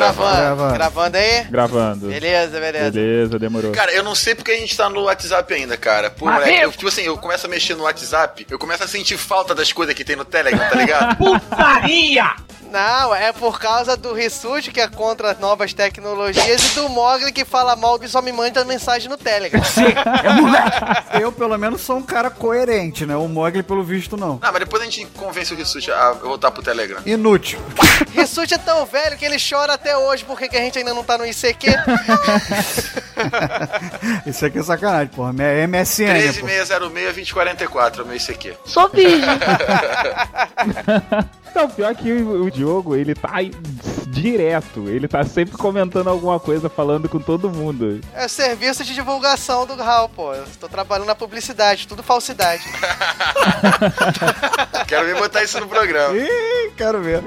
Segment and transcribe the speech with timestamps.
[0.00, 0.36] gravando?
[0.36, 0.74] Gravando.
[0.74, 1.44] Gravando aí?
[1.44, 2.06] Gravando.
[2.08, 2.90] Beleza, beleza.
[2.90, 3.72] Beleza, demorou.
[3.72, 6.10] Cara, eu não sei porque a gente tá no WhatsApp ainda, cara.
[6.10, 9.16] Pô, moleque, eu, tipo assim, eu começo a mexer no WhatsApp, eu começo a sentir
[9.16, 11.16] falta das coisas que tem no Telegram, tá ligado?
[12.70, 17.44] Não, é por causa do Rissuti, que é contra novas tecnologias, e do Mogli, que
[17.44, 19.60] fala mal e só me manda mensagem no Telegram.
[21.20, 23.16] Eu, pelo menos, sou um cara coerente, né?
[23.16, 24.38] O Mogli, pelo visto, não.
[24.40, 27.00] Ah, mas depois a gente convence o Rissuti a voltar pro Telegram.
[27.04, 27.58] Inútil.
[28.14, 31.02] Rissuti é tão velho que ele chora até hoje porque que a gente ainda não
[31.02, 31.66] tá no ICQ.
[34.26, 35.34] Isso aqui é sacanagem, porra.
[35.42, 36.46] É MSN, pô.
[36.46, 38.56] 13606-2044 é o meu ICQ.
[38.64, 39.20] Sou virgem.
[41.54, 43.36] Não, pior que o, o Diogo, ele tá
[44.08, 44.86] direto.
[44.86, 48.02] Ele tá sempre comentando alguma coisa, falando com todo mundo.
[48.12, 50.34] É serviço de divulgação do Raul, pô.
[50.34, 52.62] Eu tô trabalhando na publicidade, tudo falsidade.
[54.86, 56.14] Quero ver botar isso no programa.
[56.18, 57.22] Ih, quero ver.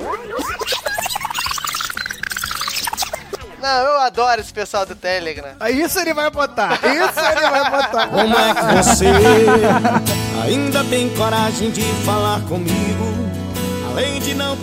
[3.60, 5.56] Não, eu adoro esse pessoal do Telegram.
[5.72, 6.74] Isso ele vai botar.
[6.74, 8.08] Isso ele vai botar.
[8.08, 9.08] Como é que você
[10.46, 13.23] ainda tem coragem de falar comigo?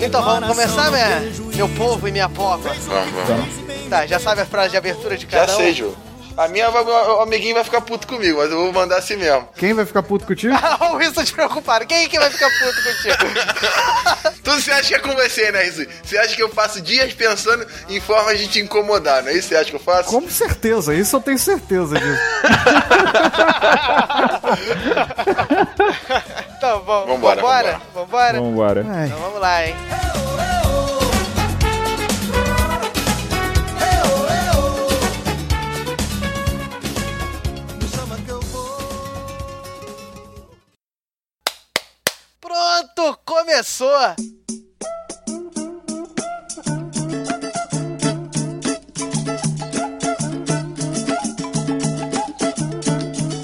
[0.00, 1.32] Então vamos começar, não né?
[1.54, 2.70] Meu povo e minha popa.
[2.70, 3.88] Vamos, vamos.
[3.88, 5.56] Tá, já sabe a frase de abertura de Já cada um?
[5.56, 5.94] sei, Ju.
[6.40, 9.46] A minha, vai- o amiguinho vai ficar puto comigo, mas eu vou mandar assim mesmo.
[9.56, 10.54] Quem vai ficar puto contigo?
[10.56, 11.86] Ah, o Wilson te preocupado.
[11.86, 14.32] Quem que vai ficar puto contigo?
[14.42, 15.90] Tudo você acha que é com você, né, Rissuti?
[16.02, 19.48] Você acha que eu passo dias pensando em formas de te incomodar, não é isso
[19.48, 20.08] que você acha que eu faço?
[20.08, 22.20] Com certeza, isso eu tenho certeza disso.
[26.56, 27.80] Então, vamos, Vambora, vambora?
[27.94, 28.40] Vambora?
[28.40, 28.86] Vambora.
[28.90, 29.74] Ai, Então vamos lá, hein?
[42.50, 43.86] Pronto, começou!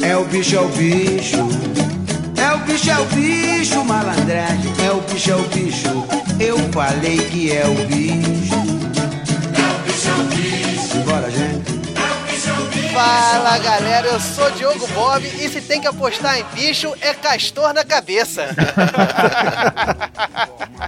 [0.02, 1.36] É o bicho, é o bicho.
[2.36, 4.72] É o bicho, é o bicho, malandragem.
[4.84, 6.06] É o bicho, é o bicho.
[6.40, 8.35] Eu falei que é o bicho.
[12.96, 17.74] Fala galera, eu sou Diogo Bob e se tem que apostar em bicho é castor
[17.74, 18.46] na cabeça.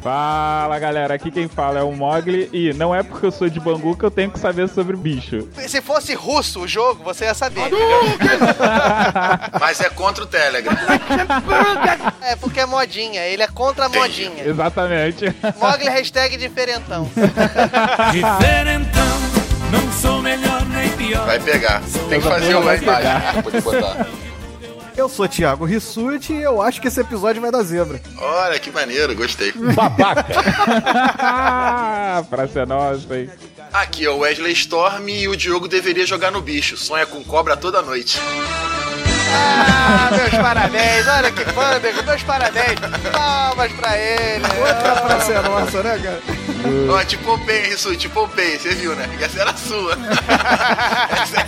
[0.02, 3.58] Fala galera, aqui quem fala é o Mogli e não é porque eu sou de
[3.58, 5.48] Bangu que eu tenho que saber sobre bicho.
[5.66, 7.64] Se fosse russo o jogo, você ia saber.
[9.60, 10.76] Mas é contra o Telegram.
[12.22, 14.44] É porque é modinha, ele é contra a modinha.
[14.44, 15.24] Exatamente.
[15.58, 17.08] Mogli hashtag diferentão.
[18.12, 19.27] Diferentão,
[19.70, 21.26] não sou melhor nem pior.
[21.26, 21.82] Vai pegar.
[22.08, 24.06] Tem que fazer uma imagem pra poder botar.
[24.96, 28.00] eu sou Thiago Rissuti e eu acho que esse episódio vai dar zebra.
[28.18, 29.52] Olha que maneiro, gostei.
[29.74, 30.24] Babaca.
[32.28, 33.30] pra ser nossa, hein?
[33.72, 36.76] Aqui é o Wesley Storm e o Diogo deveria jogar no bicho.
[36.76, 38.18] Sonha com cobra toda noite.
[39.30, 42.78] Ah, meus parabéns, olha que pândego, meus parabéns.
[43.12, 44.44] Palmas pra ele.
[44.60, 46.22] Outra ser nossa, né, cara?
[46.90, 49.08] Ó, te poupei, Rissu, te poupei, você viu, né?
[49.20, 49.96] Essa era a sua.
[51.12, 51.40] essa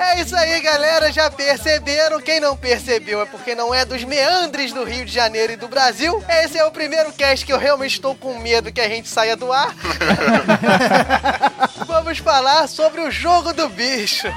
[0.00, 0.08] é.
[0.08, 1.12] É isso aí, galera.
[1.12, 2.20] Já perceberam?
[2.20, 5.68] Quem não percebeu é porque não é dos meandres do Rio de Janeiro e do
[5.68, 6.22] Brasil.
[6.28, 9.36] Esse é o primeiro cast que eu realmente estou com medo que a gente saia
[9.36, 9.74] do ar.
[11.86, 14.28] Vamos falar sobre o jogo do bicho.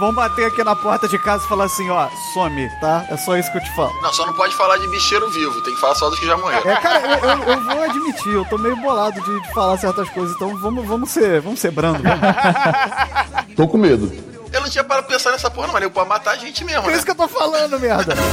[0.00, 3.04] Vão bater aqui na porta de casa e falar assim, ó, some, tá?
[3.10, 3.92] É só isso que eu te falo.
[4.00, 6.38] Não, só não pode falar de bicheiro vivo, tem que falar só dos que já
[6.38, 6.70] morreram.
[6.70, 10.08] É, cara, eu, eu- eu vou admitir, eu tô meio bolado de, de falar certas
[10.08, 12.02] coisas, então vamos, vamos ser, vamos ser brando.
[12.02, 12.20] Vamos.
[13.54, 14.10] Tô com medo.
[14.52, 16.82] Eu não tinha para pensar nessa porra, não, mas eu pra matar a gente mesmo,
[16.82, 16.96] Por né?
[16.96, 18.14] isso que eu tô falando, merda.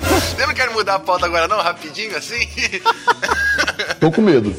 [0.00, 1.60] Você não quer mudar a pauta agora, não?
[1.60, 2.48] Rapidinho assim?
[4.00, 4.54] Tô com medo.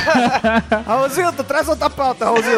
[0.86, 2.56] Raulzito, traz outra pauta, Raulzito.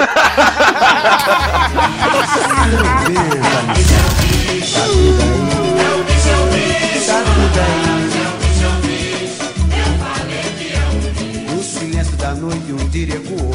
[11.51, 13.53] No silêncio da noite, um tiro ecoou.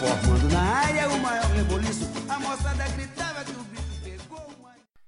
[0.00, 0.79] Formando na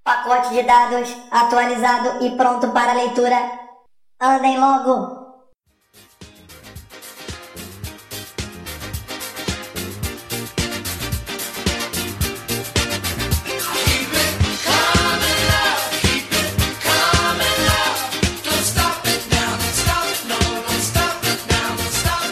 [0.04, 3.38] Pacote de dados atualizado e pronto para leitura.
[4.20, 5.22] Andem logo!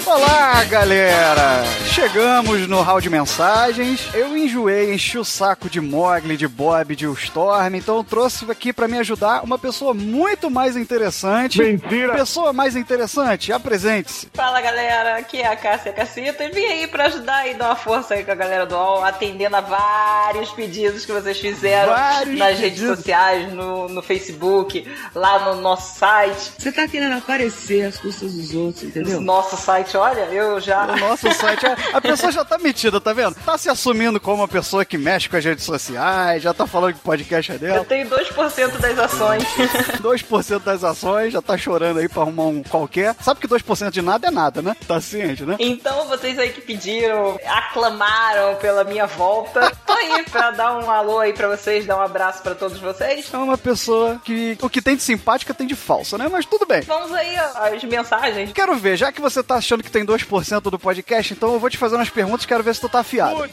[0.06, 1.62] Olá, galera!
[1.92, 4.08] Chegamos no hall de mensagens.
[4.14, 8.72] Eu enjoei, enchi o saco de Mogli, de Bob, de Storm, então eu trouxe aqui
[8.72, 11.58] pra me ajudar uma pessoa muito mais interessante.
[11.58, 12.14] Mentira!
[12.14, 14.28] Pessoa mais interessante, apresente-se.
[14.32, 17.76] Fala galera, aqui é a Cássia Cacita e vim aí pra ajudar e dar uma
[17.76, 22.38] força aí com a galera do UOL, atendendo a vários pedidos que vocês fizeram Vários
[22.38, 22.96] nas redes pedidos.
[22.98, 26.52] sociais, no, no Facebook, lá no nosso site.
[26.56, 29.20] Você tá querendo aparecer às custas dos outros, entendeu?
[29.20, 30.84] Nosso site, olha, eu já.
[30.87, 33.35] O nosso site, a- a pessoa já tá metida, tá vendo?
[33.44, 36.94] Tá se assumindo como uma pessoa que mexe com as redes sociais, já tá falando
[36.94, 37.85] que o podcast é Eu dela.
[37.85, 39.44] tenho 2% das ações.
[40.00, 43.15] 2% das ações, já tá chorando aí pra arrumar um qualquer.
[43.21, 44.77] Sabe que 2% de nada é nada, né?
[44.87, 45.56] Tá ciente, né?
[45.59, 51.19] Então, vocês aí que pediram, aclamaram pela minha volta, tô aí pra dar um alô
[51.19, 53.29] aí pra vocês, dar um abraço pra todos vocês.
[53.33, 56.29] É uma pessoa que o que tem de simpática tem de falsa, né?
[56.31, 56.83] Mas tudo bem.
[56.83, 58.53] Vamos aí às mensagens.
[58.53, 61.69] Quero ver, já que você tá achando que tem 2% do podcast, então eu vou
[61.70, 63.49] te fazer umas perguntas, quero ver se tu tá afiado.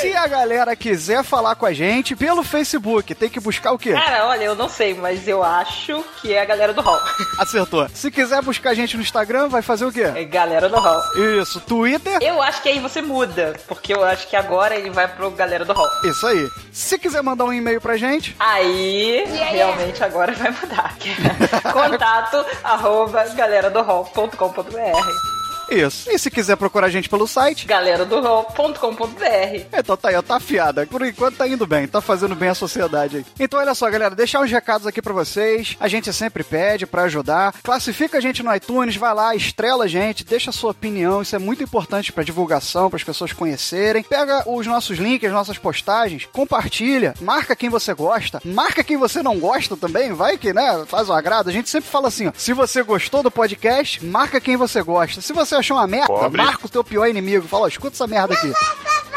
[0.00, 3.92] Se a galera quiser falar com a gente pelo Facebook, tem que buscar o quê?
[3.92, 7.00] Cara, olha, eu não sei, mas eu acho que é a galera do hall.
[7.38, 7.88] Acertou.
[7.94, 10.02] Se quiser buscar a gente no Instagram, vai fazer o quê?
[10.14, 11.00] É galera do hall.
[11.40, 12.18] Isso, Twitter.
[12.20, 15.64] Eu acho que aí você muda, porque eu acho que agora ele vai pro galera
[15.64, 15.88] do hall.
[16.04, 16.48] Isso aí.
[16.72, 20.94] Se quiser mandar um e-mail pra gente, Aí, realmente agora vai mudar.
[21.00, 25.35] é Contato arroba galera do hall.com.br
[25.70, 26.10] isso.
[26.10, 30.22] E se quiser procurar a gente pelo site, galera do hall.com.br então tá aí, ó,
[30.22, 30.86] tá afiada.
[30.86, 33.26] Por enquanto tá indo bem, tá fazendo bem a sociedade aí.
[33.38, 35.76] Então olha só, galera, deixar uns recados aqui pra vocês.
[35.78, 37.54] A gente sempre pede pra ajudar.
[37.62, 41.22] Classifica a gente no iTunes, vai lá, estrela a gente, deixa a sua opinião.
[41.22, 44.02] Isso é muito importante pra divulgação, para as pessoas conhecerem.
[44.02, 49.22] Pega os nossos links, as nossas postagens, compartilha, marca quem você gosta, marca quem você
[49.22, 51.48] não gosta também, vai que, né, faz um agrado.
[51.48, 55.20] A gente sempre fala assim, ó, se você gostou do podcast, marca quem você gosta.
[55.20, 56.42] Se você achou uma merda, Pobre.
[56.42, 57.46] marca o teu pior inimigo.
[57.46, 58.52] Fala, ó, escuta essa merda aqui.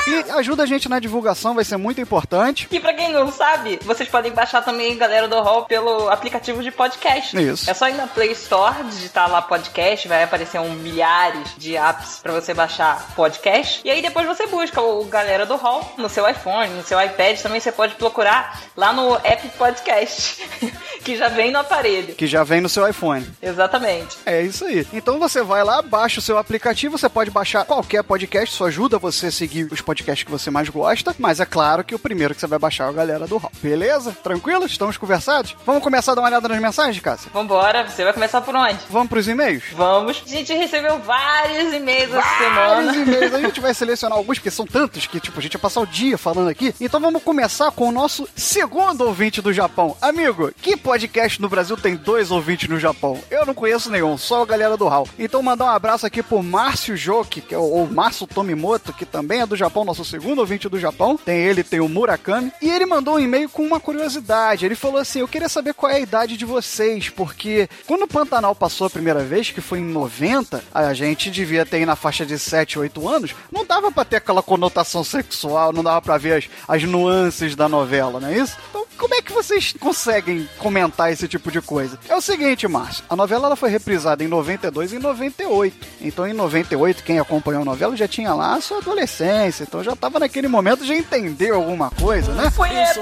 [0.07, 2.67] E ajuda a gente na divulgação, vai ser muito importante.
[2.71, 6.71] E pra quem não sabe, vocês podem baixar também Galera do Hall pelo aplicativo de
[6.71, 7.37] podcast.
[7.37, 7.69] Isso.
[7.69, 12.19] É só ir na Play Store, digitar lá podcast, vai aparecer um milhares de apps
[12.21, 13.81] pra você baixar podcast.
[13.83, 17.39] E aí depois você busca o Galera do Hall no seu iPhone, no seu iPad,
[17.39, 20.47] também você pode procurar lá no app podcast,
[21.03, 22.15] que já vem no aparelho.
[22.15, 23.27] Que já vem no seu iPhone.
[23.41, 24.17] Exatamente.
[24.25, 24.87] É isso aí.
[24.93, 28.97] Então você vai lá, baixa o seu aplicativo, você pode baixar qualquer podcast, isso ajuda
[28.97, 32.35] você a seguir os podcasts que você mais gosta, mas é claro que o primeiro
[32.35, 33.51] que você vai baixar é a galera do Hall.
[33.59, 34.15] Beleza?
[34.23, 34.67] Tranquilo?
[34.67, 35.55] Estamos conversados?
[35.65, 37.31] Vamos começar a dar uma olhada nas mensagens, Cássia?
[37.33, 38.77] Vambora, você vai começar por onde?
[38.87, 39.63] Vamos pros e-mails?
[39.73, 40.21] Vamos.
[40.27, 42.95] A gente recebeu vários e-mails essa Vários semana.
[42.95, 43.33] e-mails.
[43.33, 45.87] A gente vai selecionar alguns, porque são tantos que, tipo, a gente vai passar o
[45.87, 46.71] dia falando aqui.
[46.79, 49.97] Então vamos começar com o nosso segundo ouvinte do Japão.
[49.99, 53.19] Amigo, que podcast no Brasil tem dois ouvintes no Japão?
[53.31, 55.07] Eu não conheço nenhum, só a galera do HAL.
[55.17, 59.05] Então mandar um abraço aqui pro Márcio Joki, que é o, ou Márcio Tomimoto, que
[59.05, 61.17] também é do Japão, nosso segundo ouvinte do Japão.
[61.17, 62.51] Tem ele, tem o Murakami.
[62.61, 64.65] E ele mandou um e-mail com uma curiosidade.
[64.65, 68.07] Ele falou assim: Eu queria saber qual é a idade de vocês, porque quando o
[68.07, 72.25] Pantanal passou a primeira vez, que foi em 90, a gente devia ter na faixa
[72.25, 73.35] de 7, 8 anos.
[73.51, 77.69] Não dava pra ter aquela conotação sexual, não dava pra ver as, as nuances da
[77.69, 78.57] novela, não é isso?
[78.69, 81.97] Então, como é que vocês conseguem comentar esse tipo de coisa?
[82.09, 85.87] É o seguinte, Márcio, a novela ela foi reprisada em 92 e em 98.
[86.01, 89.95] Então, em 98, quem acompanhou a novela já tinha lá a sua adolescência, então já
[89.95, 92.51] tava naquele momento, já entendeu alguma coisa, né?
[92.53, 92.99] Punheta.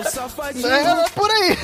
[0.67, 1.57] É, por aí.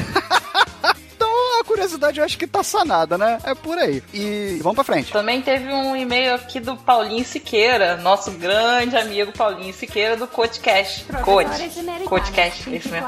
[1.33, 3.39] Então a curiosidade eu acho que tá sanada, né?
[3.43, 4.03] É por aí.
[4.13, 5.11] E vamos pra frente.
[5.11, 11.05] Também teve um e-mail aqui do Paulinho Siqueira, nosso grande amigo Paulinho Siqueira do Coachcast.
[11.23, 11.71] Coach.
[12.05, 13.07] Coachcast, isso mesmo.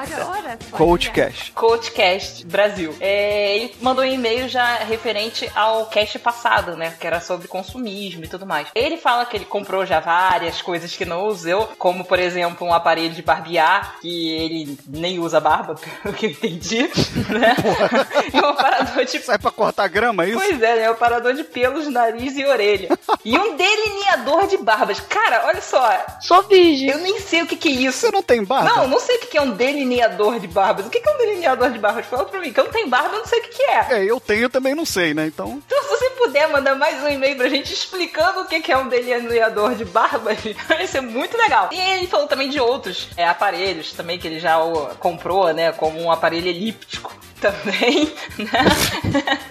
[0.72, 1.52] Coachcast.
[1.52, 2.96] Coachcast Brasil.
[3.00, 6.96] É, ele mandou um e-mail já referente ao cast passado, né?
[7.00, 8.68] Que era sobre consumismo e tudo mais.
[8.74, 12.74] Ele fala que ele comprou já várias coisas que não usou, como por exemplo um
[12.74, 16.90] aparelho de barbear, que ele nem usa barba, pelo que eu entendi,
[17.30, 17.56] né?
[18.34, 20.40] e um aparador de Sai pra cortar grama, é isso?
[20.40, 20.92] Pois é, né?
[20.92, 22.90] O parador de pelos, nariz e orelha.
[23.24, 25.00] e um delineador de barbas.
[25.00, 26.06] Cara, olha só.
[26.22, 26.90] Sou virgem.
[26.90, 28.00] Eu nem sei o que, que é isso.
[28.00, 28.70] Você não tem barba?
[28.70, 30.86] Não, não sei o que que é um delineador de barbas.
[30.86, 32.06] O que que é um delineador de barbas?
[32.06, 33.88] Fala pra mim, que eu não tenho barba, eu não sei o que, que é.
[33.90, 35.28] É, eu tenho também não sei, né?
[35.28, 35.62] Então.
[35.66, 38.78] Então, se você puder mandar mais um e-mail pra gente explicando o que que é
[38.78, 41.70] um delineador de barbas, vai ser muito legal.
[41.72, 44.58] E ele falou também de outros é, aparelhos também que ele já
[45.00, 45.72] comprou, né?
[45.72, 48.66] Como um aparelho elíptico também, né?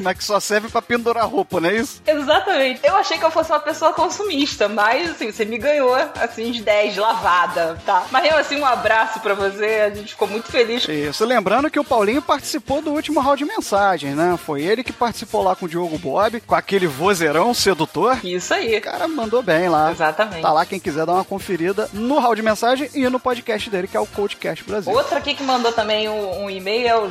[0.01, 2.03] Mas que só serve pra pendurar roupa, não é isso?
[2.07, 2.81] Exatamente.
[2.83, 6.63] Eu achei que eu fosse uma pessoa consumista, mas assim, você me ganhou, assim, de
[6.63, 8.05] 10, lavada, tá?
[8.11, 10.87] Mas mesmo assim, um abraço pra você, a gente ficou muito feliz.
[10.89, 14.39] Isso, lembrando que o Paulinho participou do último round de mensagens, né?
[14.45, 18.19] Foi ele que participou lá com o Diogo Bob, com aquele vozeirão sedutor.
[18.25, 18.79] Isso aí.
[18.79, 19.91] O cara mandou bem lá.
[19.91, 20.43] Exatamente.
[20.43, 23.89] Tá lá quem quiser dar uma conferida no hall de mensagem e no podcast dele,
[23.89, 24.93] que é o Coachcast Brasil.
[24.93, 27.11] Outro aqui que mandou também um, um e-mail é o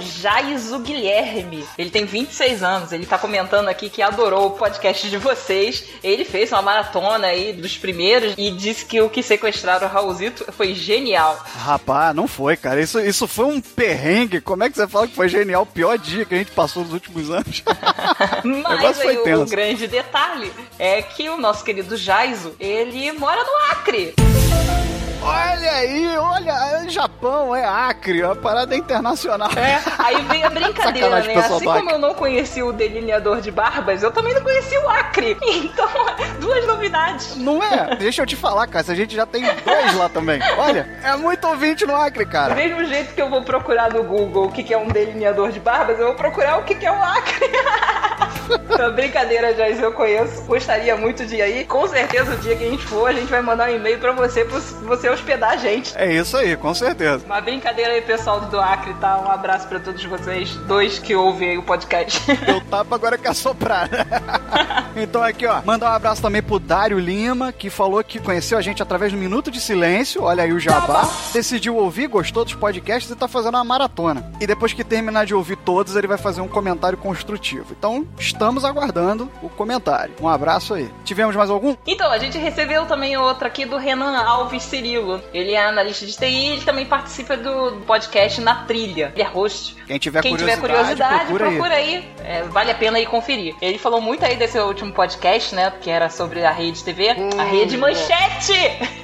[0.64, 1.66] Jaiso Guilherme.
[1.78, 2.92] Ele tem 26 anos.
[2.92, 5.84] Ele tá comentando aqui que adorou o podcast de vocês.
[6.04, 10.46] Ele fez uma maratona aí dos primeiros e disse que o que sequestraram o Raulzito
[10.54, 11.38] foi genial.
[11.58, 12.82] Rapaz, não foi, cara.
[12.82, 14.40] Isso, isso foi um perrengue.
[14.40, 15.64] Como é que você fala que foi genial?
[15.64, 17.64] O pior dia que a gente passou nos últimos anos.
[18.44, 23.72] Mas aí o, o grande detalhe é que o nosso querido Jaiso, ele mora no
[23.72, 24.14] Acre.
[25.26, 29.50] Olha aí, olha, é Japão, é Acre, a parada é internacional.
[29.56, 31.36] É, aí vem a brincadeira, né?
[31.36, 31.92] Assim do como Acre.
[31.94, 35.38] eu não conheci o delineador de barbas, eu também não conheci o Acre.
[35.74, 35.90] Então,
[36.40, 37.36] duas novidades.
[37.38, 37.96] Não é?
[37.96, 40.40] Deixa eu te falar, cara, a gente já tem dois lá também.
[40.58, 42.54] Olha, é muito ouvinte no Acre, Do cara.
[42.54, 45.60] mesmo jeito que eu vou procurar no Google o que que é um delineador de
[45.60, 47.50] barbas, eu vou procurar o que que é um Acre.
[48.46, 50.44] Então, brincadeira, Joyce, eu conheço.
[50.44, 51.66] Gostaria muito de ir aí.
[51.66, 54.12] Com certeza, o dia que a gente for, a gente vai mandar um e-mail pra
[54.12, 55.98] você, pra você hospedar a gente.
[55.98, 57.26] É isso aí, com certeza.
[57.26, 59.20] Uma brincadeira aí, pessoal do Acre, tá?
[59.20, 62.22] Um abraço pra todos vocês, dois que ouvem aí o podcast.
[62.46, 63.90] Deu tapa, agora quer soprar.
[64.96, 68.62] então aqui, ó, mandar um abraço também pro Dário Lima, que falou que conheceu a
[68.62, 73.12] gente através do Minuto de Silêncio, olha aí o Jabá, decidiu ouvir, gostou dos podcasts
[73.12, 74.32] e tá fazendo uma maratona.
[74.40, 77.76] E depois que terminar de ouvir todos, ele vai fazer um comentário construtivo.
[77.78, 80.14] Então, estamos aguardando o comentário.
[80.22, 80.90] Um abraço aí.
[81.04, 81.76] Tivemos mais algum?
[81.86, 85.03] Então, a gente recebeu também outra aqui do Renan Alves Cirilo.
[85.34, 89.12] Ele é analista de TI e ele também participa do podcast Na Trilha.
[89.14, 89.76] Ele é host.
[89.88, 91.96] Quem tiver Quem curiosidade, tiver curiosidade, procura, procura, aí.
[91.96, 92.14] aí.
[92.24, 93.56] É, vale a pena ir conferir.
[93.62, 95.72] Ele falou muito aí desse último podcast, né?
[95.82, 98.54] Que era sobre a rede TV, a rede Manchete!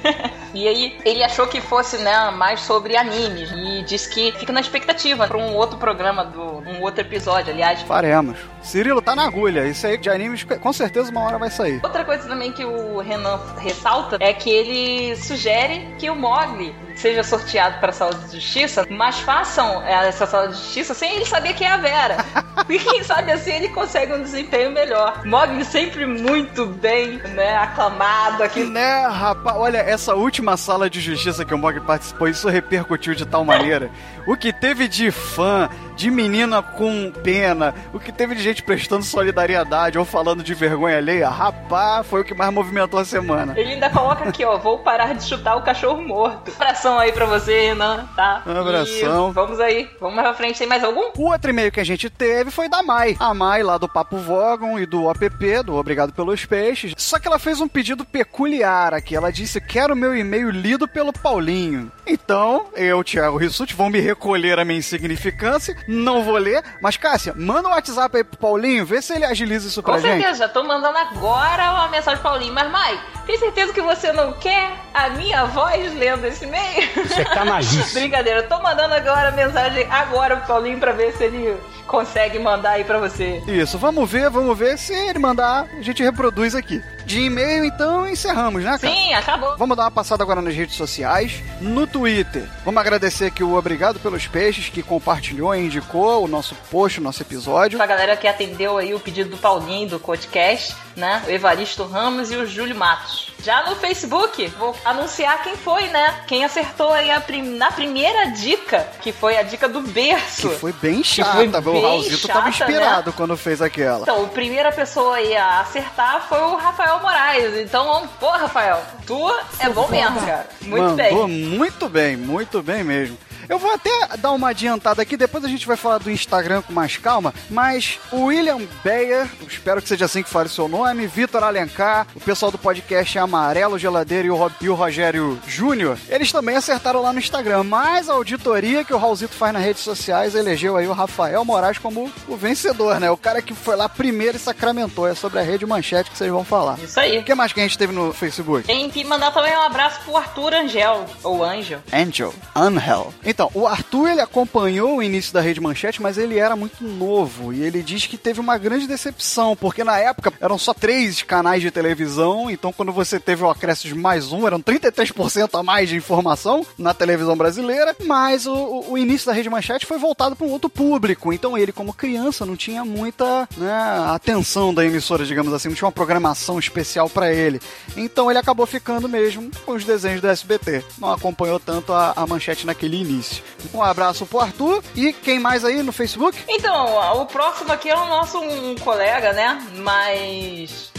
[0.54, 3.50] e aí, ele achou que fosse, né, mais sobre animes.
[3.52, 7.82] E disse que fica na expectativa para um outro programa, do, um outro episódio, aliás.
[7.82, 8.38] Faremos.
[8.62, 9.66] Cirilo tá na agulha.
[9.66, 11.80] Isso aí de animes, com certeza uma hora vai sair.
[11.82, 17.24] Outra coisa também que o Renan ressalta é que ele sugere que o Mogli seja
[17.24, 21.24] sorteado para a sala de justiça, mas façam eh, essa sala de justiça sem ele
[21.24, 22.16] saber quem é a Vera.
[22.68, 25.24] e quem sabe assim ele consegue um desempenho melhor.
[25.24, 28.64] Mogli sempre muito bem, né, aclamado aqui.
[28.64, 33.24] Né, rapaz, olha, essa última sala de justiça que o Mog participou, isso repercutiu de
[33.24, 33.90] tal maneira.
[34.26, 39.04] O que teve de fã, de menina com pena, o que teve de gente prestando
[39.04, 43.54] solidariedade ou falando de vergonha alheia, rapaz, foi o que mais movimentou a semana.
[43.56, 46.50] Ele ainda coloca aqui, ó, vou parar de chutar o cachorro morto.
[46.90, 48.42] Abração aí pra você, Renan, tá?
[48.46, 49.30] Um abração.
[49.30, 50.58] E vamos aí, vamos mais pra frente.
[50.58, 51.10] Tem mais algum?
[51.16, 53.16] O outro e-mail que a gente teve foi da Mai.
[53.20, 56.94] A Mai, lá do Papo Vogon e do OPP, do Obrigado pelos Peixes.
[56.96, 59.14] Só que ela fez um pedido peculiar aqui.
[59.14, 61.90] Ela disse: Quero meu e-mail lido pelo Paulinho.
[62.06, 65.76] Então, eu, Thiago Rissuti, vou me recolher a minha insignificância.
[65.86, 66.62] Não vou ler.
[66.82, 70.00] Mas, Cássia, manda um WhatsApp aí pro Paulinho, vê se ele agiliza isso pra Com
[70.00, 70.20] gente.
[70.22, 72.52] certeza, já tô mandando agora uma mensagem pro Paulinho.
[72.52, 76.79] Mas, Mai, tem certeza que você não quer a minha voz lendo esse e-mail?
[77.04, 77.94] Isso é canalice.
[77.98, 81.56] Brincadeira, eu tô mandando agora mensagem agora pro Paulinho pra ver se ele
[81.90, 83.42] consegue mandar aí pra você.
[83.46, 84.78] Isso, vamos ver, vamos ver.
[84.78, 86.80] Se ele mandar, a gente reproduz aqui.
[87.04, 88.94] De e-mail, então, encerramos, né, cara?
[88.94, 89.56] Sim, acabou.
[89.58, 91.42] Vamos dar uma passada agora nas redes sociais.
[91.60, 96.54] No Twitter, vamos agradecer aqui o Obrigado pelos Peixes, que compartilhou e indicou o nosso
[96.70, 97.78] post, o nosso episódio.
[97.78, 101.22] Pra galera que atendeu aí o pedido do Paulinho, do podcast, né?
[101.26, 103.32] O Evaristo Ramos e o Júlio Matos.
[103.42, 106.20] Já no Facebook, vou anunciar quem foi, né?
[106.28, 110.50] Quem acertou aí a prim- na primeira dica, que foi a dica do berço.
[110.50, 114.02] Que foi bem chata, foi o Raulzito tava inspirado quando fez aquela.
[114.02, 117.56] Então, a primeira pessoa aí a acertar foi o Rafael Moraes.
[117.56, 120.46] Então, pô, Rafael, tu é bom mesmo, cara.
[120.62, 121.28] Muito Mandou bem.
[121.28, 123.18] muito bem, muito bem mesmo.
[123.50, 126.72] Eu vou até dar uma adiantada aqui, depois a gente vai falar do Instagram com
[126.72, 131.08] mais calma, mas o William Bayer, espero que seja assim que fale o seu nome,
[131.08, 135.98] Vitor Alencar, o pessoal do podcast Amarelo Geladeira e o, Ro- e o Rogério Júnior,
[136.08, 139.82] eles também acertaram lá no Instagram, mas a auditoria que o Raulzito faz nas redes
[139.82, 143.10] sociais elegeu aí o Rafael Moraes como o vencedor, né?
[143.10, 146.30] O cara que foi lá primeiro e sacramentou, é sobre a rede manchete que vocês
[146.30, 146.78] vão falar.
[146.78, 147.18] Isso aí.
[147.18, 148.64] O que mais que a gente teve no Facebook?
[148.68, 151.80] Tem que mandar também um abraço pro Arthur Angel, ou Angel.
[151.92, 152.32] Angel.
[152.54, 153.12] Angel.
[153.24, 157.52] Então, o Arthur ele acompanhou o início da Rede Manchete, mas ele era muito novo
[157.52, 161.62] e ele diz que teve uma grande decepção, porque na época eram só três canais
[161.62, 165.88] de televisão, então quando você teve o acréscimo de mais um, eram 33% a mais
[165.88, 170.34] de informação na televisão brasileira, mas o, o- o início da Rede Manchete foi voltado
[170.36, 173.72] para um outro público, então ele como criança não tinha muita né,
[174.14, 177.60] atenção da emissora, digamos assim, não tinha uma programação especial para ele.
[177.96, 180.84] Então ele acabou ficando mesmo com os desenhos do SBT.
[180.98, 183.19] Não acompanhou tanto a, a manchete naquele início.
[183.20, 183.42] Difícil.
[183.72, 186.38] Um abraço pro Arthur e quem mais aí no Facebook?
[186.48, 189.60] Então, o próximo aqui é o nosso um colega, né?
[189.76, 190.90] Mas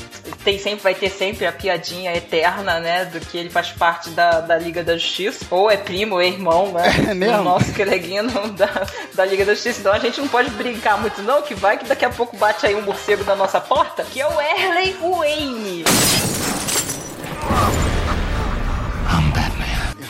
[0.43, 3.05] tem sempre, vai ter sempre a piadinha eterna, né?
[3.05, 5.45] Do que ele faz parte da, da Liga da Justiça.
[5.49, 6.91] Ou é primo, ou é irmão, né?
[7.11, 7.37] É mesmo?
[7.37, 9.79] Do nosso coleguinha da, da Liga da Justiça.
[9.79, 12.65] Então a gente não pode brincar muito, não, que vai que daqui a pouco bate
[12.65, 15.83] aí um morcego na nossa porta, que é o Erley Wayne.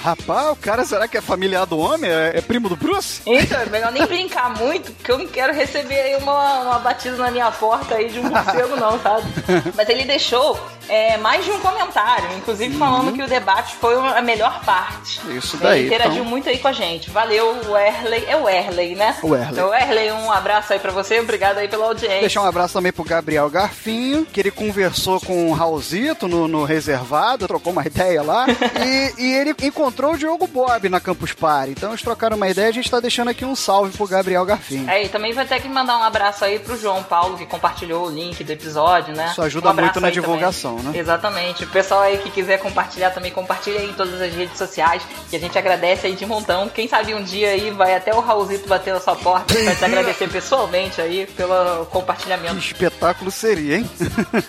[0.03, 2.09] Rapaz, o cara será que é familiar do homem?
[2.09, 3.21] É, é primo do Bruce?
[3.23, 7.15] Então, é melhor nem brincar muito, porque eu não quero receber aí uma, uma batida
[7.17, 9.27] na minha porta aí de um morcego, não, sabe?
[9.75, 10.59] Mas ele deixou
[10.91, 15.21] é, mais de um comentário, inclusive falando que o debate foi a melhor parte.
[15.29, 16.25] Isso daí, Ele interagiu então.
[16.25, 17.09] muito aí com a gente.
[17.09, 18.25] Valeu, o Erley.
[18.27, 19.15] É o Erley, né?
[19.23, 19.51] O Erley.
[19.51, 22.19] Então, Erley, um abraço aí pra você, obrigado aí pela audiência.
[22.19, 26.65] Deixar um abraço também pro Gabriel Garfinho, que ele conversou com o Raulzito no, no
[26.65, 28.45] reservado, trocou uma ideia lá,
[28.85, 31.71] e, e ele encontrou o Diogo Bob na Campus Party.
[31.71, 34.89] Então eles trocaram uma ideia, a gente tá deixando aqui um salve pro Gabriel Garfinho.
[34.89, 38.07] É, e também vai ter que mandar um abraço aí pro João Paulo, que compartilhou
[38.07, 39.29] o link do episódio, né?
[39.31, 40.80] Isso ajuda Um muito na aí também.
[40.81, 40.97] Né?
[40.97, 41.63] Exatamente.
[41.63, 45.35] O pessoal aí que quiser compartilhar também, compartilha aí em todas as redes sociais, que
[45.35, 46.69] a gente agradece aí de montão.
[46.69, 49.85] Quem sabe um dia aí vai até o Raulzito bater na sua porta pra te
[49.85, 52.55] agradecer pessoalmente aí pelo compartilhamento.
[52.55, 53.89] Que espetáculo seria, hein?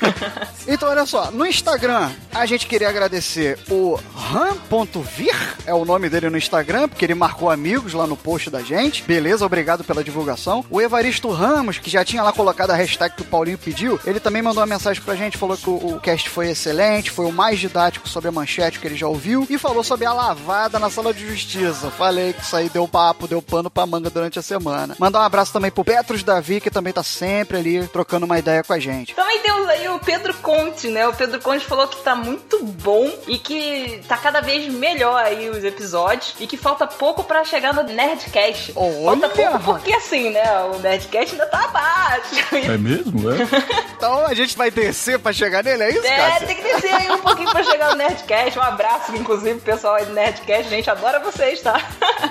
[0.67, 5.35] então, olha só, no Instagram, a gente queria agradecer o ram.vir,
[5.67, 9.03] é o nome dele no Instagram, porque ele marcou amigos lá no post da gente.
[9.03, 10.65] Beleza, obrigado pela divulgação.
[10.71, 14.21] O Evaristo Ramos, que já tinha lá colocado a hashtag que o Paulinho pediu, ele
[14.21, 17.33] também mandou uma mensagem pra gente, falou que o, o cast foi excelente, foi o
[17.33, 20.90] mais didático sobre a manchete que ele já ouviu, e falou sobre a lavada na
[20.90, 21.90] sala de justiça.
[21.90, 24.95] Falei que isso aí deu papo, deu pano pra manga durante a semana.
[24.99, 28.62] Mandar um abraço também pro Petros Davi, que também tá sempre ali trocando uma ideia
[28.62, 29.14] com a gente.
[29.14, 31.07] Também temos aí o Pedro Conte, né?
[31.09, 35.49] O Pedro Conte falou que tá muito bom e que tá cada vez melhor aí
[35.49, 38.73] os episódios e que falta pouco pra chegar no Nerdcast.
[38.73, 40.42] Falta pouco porque assim, né?
[40.75, 42.54] O Nerdcast ainda tá abaixo.
[42.54, 43.31] É mesmo?
[43.31, 43.37] É?
[44.02, 46.47] Então a gente vai descer pra chegar nele, é isso, É, Cássia?
[46.47, 48.59] tem que descer aí um pouquinho pra chegar no Nerdcast.
[48.59, 50.69] Um abraço, inclusive, pro pessoal aí do Nerdcast.
[50.69, 51.81] Gente, adora vocês, tá?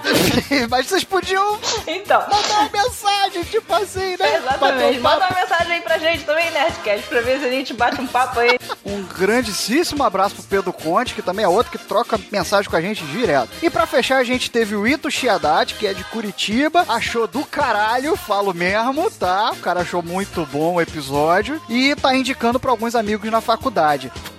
[0.70, 2.22] Mas vocês podiam Então.
[2.22, 4.36] mandar uma mensagem, tipo assim, né?
[4.38, 4.60] Exatamente.
[4.60, 7.74] Bater um Manda uma mensagem aí pra gente também, Nerdcast, pra ver se a gente
[7.74, 8.60] bate um papo aí.
[8.86, 12.82] Um grandíssimo abraço pro Pedro Conte, que também é outro que troca mensagem com a
[12.82, 13.50] gente direto.
[13.62, 17.44] E pra fechar, a gente teve o Ito Chiadati, que é de Curitiba, achou do
[17.46, 19.52] caralho, falo mesmo, tá?
[19.52, 23.61] O cara achou muito bom o episódio e tá indicando pra alguns amigos na faculdade.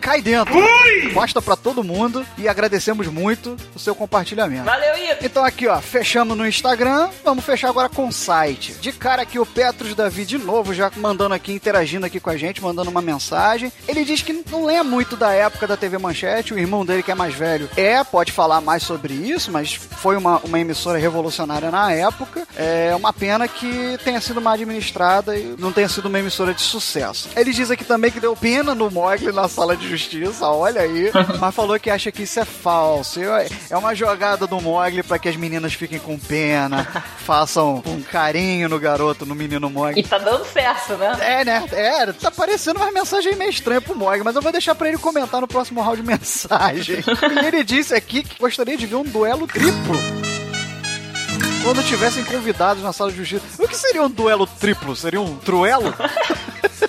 [0.01, 0.55] Cai dentro,
[1.13, 4.65] mostra pra todo mundo e agradecemos muito o seu compartilhamento.
[4.65, 5.25] Valeu, Ito.
[5.25, 8.73] Então aqui, ó, fechamos no Instagram, vamos fechar agora com o site.
[8.75, 12.37] De cara aqui o Petros Davi de novo, já mandando aqui, interagindo aqui com a
[12.37, 13.73] gente, mandando uma mensagem.
[13.87, 17.11] Ele diz que não lembra muito da época da TV Manchete, o irmão dele que
[17.11, 21.71] é mais velho é, pode falar mais sobre isso, mas foi uma, uma emissora revolucionária
[21.71, 22.47] na época.
[22.57, 26.63] É uma pena que tenha sido mal administrada e não tenha sido uma emissora de
[26.63, 27.29] sucesso.
[27.37, 31.11] Ele diz aqui também que deu pena no Mogli na sala de justiça, olha aí,
[31.39, 33.21] mas falou que acha que isso é falso.
[33.69, 36.85] É uma jogada do Mogli para que as meninas fiquem com pena,
[37.25, 40.01] façam um carinho no garoto, no menino Mogli.
[40.01, 41.17] E tá dando certo, né?
[41.21, 41.65] É, né?
[41.73, 44.99] É, tá parecendo uma mensagem meio estranha pro Mog, mas eu vou deixar pra ele
[44.99, 46.99] comentar no próximo round de mensagem.
[47.43, 49.97] e ele disse aqui que gostaria de ver um duelo triplo.
[51.63, 53.63] Quando tivessem convidados na sala de justiça.
[53.63, 54.97] O que seria um duelo triplo?
[54.97, 55.95] Seria um truelo?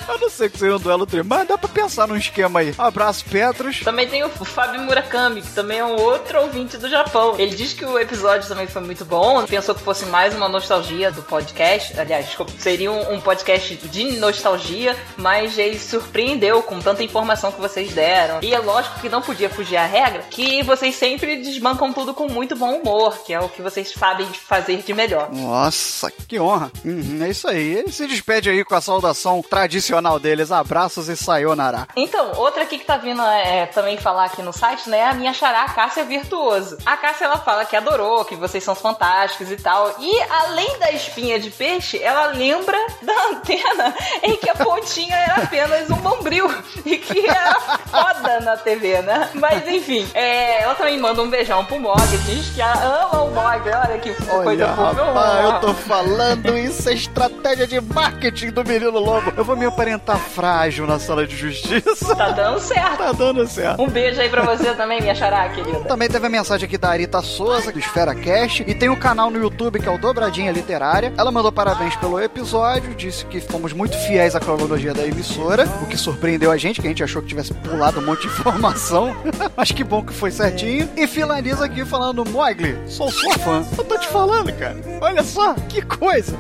[0.08, 2.74] Eu não sei que seria um duelo triplo, mas dá pra pensar num esquema aí.
[2.78, 3.80] Um abraço, Petros.
[3.82, 7.36] Também tem o Fábio Murakami, que também é um outro ouvinte do Japão.
[7.38, 11.12] Ele diz que o episódio também foi muito bom, pensou que fosse mais uma nostalgia
[11.12, 12.00] do podcast.
[12.00, 17.62] Aliás, desculpa, seria um, um podcast de nostalgia, mas ele surpreendeu com tanta informação que
[17.62, 18.40] vocês deram.
[18.42, 22.28] E é lógico que não podia fugir à regra, que vocês sempre desbancam tudo com
[22.28, 25.32] muito bom humor, que é o que vocês sabem fazer de melhor.
[25.32, 26.72] Nossa, que honra.
[26.84, 27.78] Uhum, é isso aí.
[27.78, 29.83] Ele se despede aí com a saudação tradicional
[30.22, 30.52] deles.
[30.52, 31.88] Abraços e sayonara.
[31.96, 35.00] Então, outra aqui que tá vindo é, também falar aqui no site, né?
[35.00, 36.78] É a minha xará, a Cássia Virtuoso.
[36.86, 39.94] A Cássia, ela fala que adorou, que vocês são fantásticos e tal.
[40.00, 43.94] E, além da espinha de peixe, ela lembra da antena
[44.24, 46.48] em que a pontinha era apenas um bombril.
[46.86, 49.30] E que era foda na TV, né?
[49.36, 51.98] Mas, enfim, é, ela também manda um beijão pro Mog.
[52.26, 53.70] Diz que ama o Mog.
[53.70, 55.04] Olha que coisa fofa.
[55.06, 59.32] rapaz, eu tô falando isso é estratégia de marketing do menino lobo.
[59.36, 62.16] Eu vou me aparentar frágil na sala de justiça.
[62.16, 62.98] Tá dando certo.
[62.98, 63.82] Tá dando certo.
[63.82, 65.82] Um beijo aí pra você também, minha xará, querida.
[65.82, 69.30] Também teve a mensagem aqui da Arita Souza, do Esfera Cast, e tem o canal
[69.30, 71.14] no YouTube que é o Dobradinha Literária.
[71.18, 75.88] Ela mandou parabéns pelo episódio, disse que fomos muito fiéis à cronologia da emissora, o
[75.88, 78.28] que surpreendeu a gente, que a gente achou que tivesse pulado pulado um monte de
[78.40, 79.16] informação,
[79.58, 80.90] mas que bom que foi certinho.
[80.96, 83.66] E finaliza aqui falando, Mogli, sou sua fã.
[83.78, 84.78] Eu tô te falando, cara.
[85.02, 86.38] Olha só, que coisa.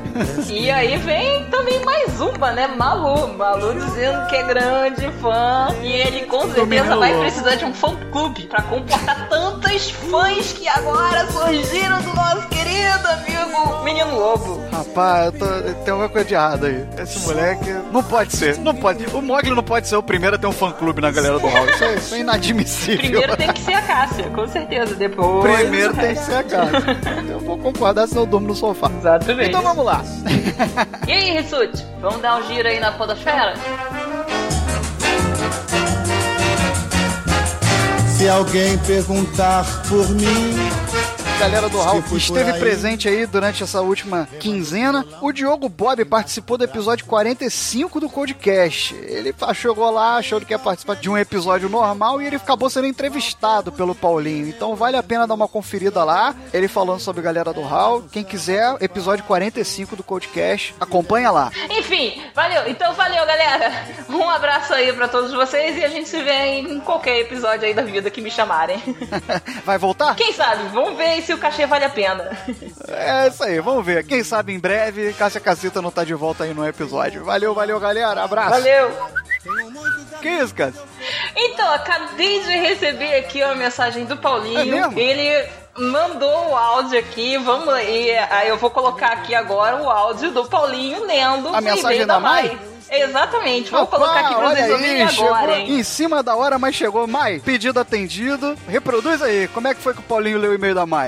[0.50, 2.68] E aí vem também mais uma, né?
[2.68, 3.23] Malu.
[3.28, 5.68] Malu dizendo que é grande fã.
[5.82, 10.68] E ele com certeza vai precisar de um fã clube pra comportar tantas fãs que
[10.68, 13.33] agora surgiram do nosso querido amigo
[13.84, 14.62] Menino Lobo.
[14.72, 16.86] Rapaz, eu tô, tem alguma coisa de errado aí.
[16.98, 18.58] Esse moleque não pode ser.
[18.60, 19.06] Não pode.
[19.14, 21.48] O Mogli não pode ser o primeiro a ter um fã clube na galera do
[21.48, 21.66] Hall.
[21.70, 22.98] Isso é, isso é inadmissível.
[22.98, 24.96] Primeiro tem que ser a Cássia, com certeza.
[24.96, 25.60] Depois.
[25.60, 26.98] Primeiro tem que ser a Cássia.
[27.30, 28.90] Eu vou concordar, senão eu durmo no sofá.
[28.98, 29.50] Exatamente.
[29.50, 30.02] Então vamos lá.
[31.08, 31.86] E aí, Rissuti?
[32.02, 33.54] Vamos dar um giro aí na Podosfera?
[38.18, 40.56] Se alguém perguntar por mim,
[41.40, 42.60] galera do Hall esteve aí.
[42.60, 45.06] presente aí durante essa última quinzena.
[45.22, 48.94] O Diogo Bob participou do episódio 45 do Codecast.
[48.96, 52.88] Ele chegou lá, achou que ia participar de um episódio normal e ele acabou sendo
[52.88, 54.48] entrevistado pelo Paulinho.
[54.48, 56.36] Então vale a pena dar uma conferida lá.
[56.54, 58.04] Ele falando sobre a galera do Hall.
[58.12, 61.52] Quem quiser, episódio 45 do Codecast, acompanha lá.
[61.70, 62.68] Enfim, valeu.
[62.68, 63.72] Então valeu, galera.
[64.10, 67.74] Um abraço aí pra todos vocês e a gente se vê em qualquer episódio aí
[67.74, 68.82] da vida que me chamarem.
[69.66, 70.16] Vai voltar?
[70.16, 70.68] Quem sabe?
[70.70, 72.38] Vamos ver se o cachê vale a pena.
[72.88, 74.06] É isso aí, vamos ver.
[74.06, 77.24] Quem sabe em breve, Cássia Caceta não tá de volta aí no episódio.
[77.26, 78.24] Valeu, valeu, galera.
[78.24, 78.50] Abraço.
[78.52, 78.92] Valeu.
[80.22, 80.82] Que isso, Cássia?
[81.36, 84.66] Então, acabei de receber aqui uma mensagem do É Paulinho.
[84.66, 85.00] mesmo?
[85.00, 87.38] Ele mandou o áudio aqui.
[87.38, 92.06] Vamos e aí eu vou colocar aqui agora o áudio do Paulinho lendo A mensagem
[92.06, 92.48] da da Mai?
[92.48, 92.60] Mai.
[92.94, 95.80] Exatamente, vou Opa, colocar aqui pra vocês ouvirem agora, hein?
[95.80, 97.08] em cima da hora, mas chegou.
[97.08, 98.56] Mai, pedido atendido.
[98.68, 101.08] Reproduz aí, como é que foi que o Paulinho leu o e-mail da Mai?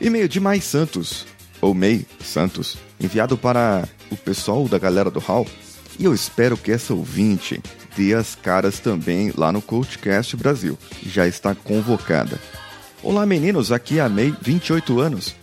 [0.00, 1.24] E-mail de Mai Santos,
[1.60, 5.46] ou May Santos, enviado para o pessoal da galera do Hall.
[5.98, 7.62] E eu espero que essa ouvinte
[7.96, 10.78] dê as caras também lá no Coachcast Brasil.
[11.02, 12.38] Já está convocada.
[13.02, 15.34] Olá meninos, aqui é a May, 28 anos.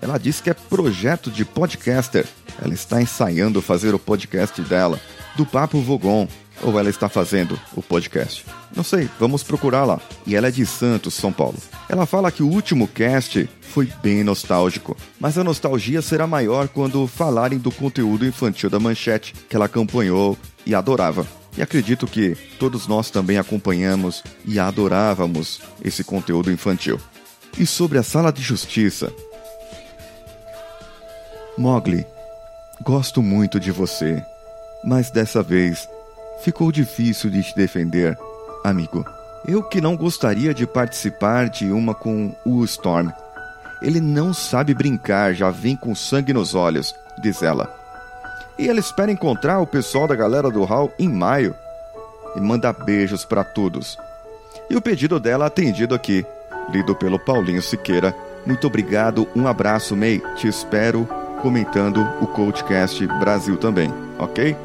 [0.00, 2.26] Ela diz que é projeto de podcaster.
[2.62, 5.00] Ela está ensaiando fazer o podcast dela,
[5.36, 6.28] do Papo Vogon.
[6.60, 8.44] Ou ela está fazendo o podcast?
[8.74, 10.00] Não sei, vamos procurar lá.
[10.26, 11.56] E ela é de Santos, São Paulo.
[11.88, 17.06] Ela fala que o último cast foi bem nostálgico, mas a nostalgia será maior quando
[17.06, 21.24] falarem do conteúdo infantil da Manchete, que ela acompanhou e adorava.
[21.56, 26.98] E acredito que todos nós também acompanhamos e adorávamos esse conteúdo infantil.
[27.56, 29.12] E sobre a Sala de Justiça,
[31.56, 32.06] Mogli,
[32.82, 34.24] gosto muito de você,
[34.84, 35.88] mas dessa vez
[36.42, 38.16] ficou difícil de te defender,
[38.64, 39.04] amigo.
[39.46, 43.10] Eu que não gostaria de participar de uma com o Storm.
[43.80, 47.72] Ele não sabe brincar, já vem com sangue nos olhos, diz ela.
[48.58, 51.54] E ela espera encontrar o pessoal da galera do Hall em maio
[52.36, 53.96] e manda beijos para todos.
[54.68, 56.26] E o pedido dela atendido aqui,
[56.70, 58.14] lido pelo Paulinho Siqueira.
[58.44, 60.20] Muito obrigado, um abraço, May.
[60.36, 61.08] Te espero
[61.42, 64.56] comentando o Coachcast Brasil também, ok?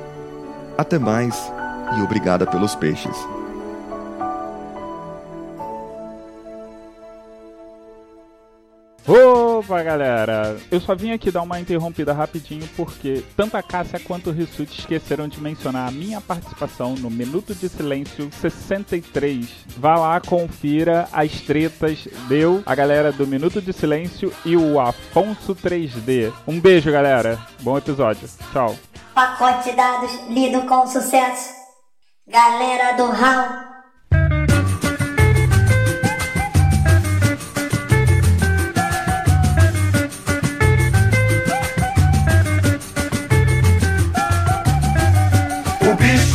[0.78, 1.52] Até mais
[1.98, 3.16] e obrigada pelos peixes.
[9.64, 10.58] Opa, galera!
[10.70, 14.78] Eu só vim aqui dar uma interrompida rapidinho porque tanto a Cássia quanto o Rissuti
[14.78, 19.48] esqueceram de mencionar a minha participação no Minuto de Silêncio 63.
[19.78, 25.56] Vá lá, confira as tretas deu a galera do Minuto de Silêncio e o Afonso
[25.56, 26.34] 3D.
[26.46, 27.40] Um beijo, galera.
[27.62, 28.28] Bom episódio.
[28.52, 28.76] Tchau.
[29.16, 31.54] Pacote de dados lido com sucesso.
[32.28, 33.73] Galera do Hall.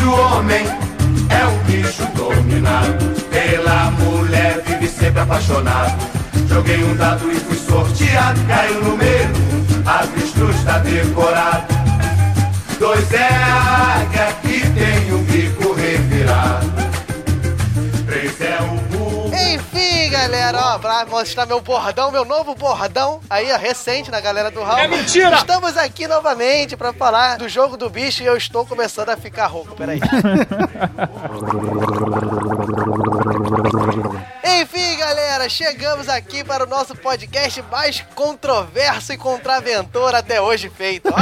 [0.09, 0.65] O homem
[1.29, 5.99] é um bicho dominado pela mulher, vive sempre apaixonado.
[6.49, 9.31] Joguei um dado e fui sorteado, caiu no meio,
[9.85, 11.67] avestruz tá decorado.
[12.79, 14.33] Dois é águia
[20.53, 24.63] galera, ó, pra mostrar meu bordão, meu novo bordão, aí, ó, recente na galera do
[24.63, 24.79] Raul.
[24.79, 25.37] É mentira!
[25.37, 29.47] Estamos aqui novamente pra falar do jogo do bicho e eu estou começando a ficar
[29.47, 30.01] rouco, peraí.
[34.61, 41.09] Enfim, galera, chegamos aqui para o nosso podcast mais controverso e contraventor até hoje feito,
[41.13, 41.17] ó.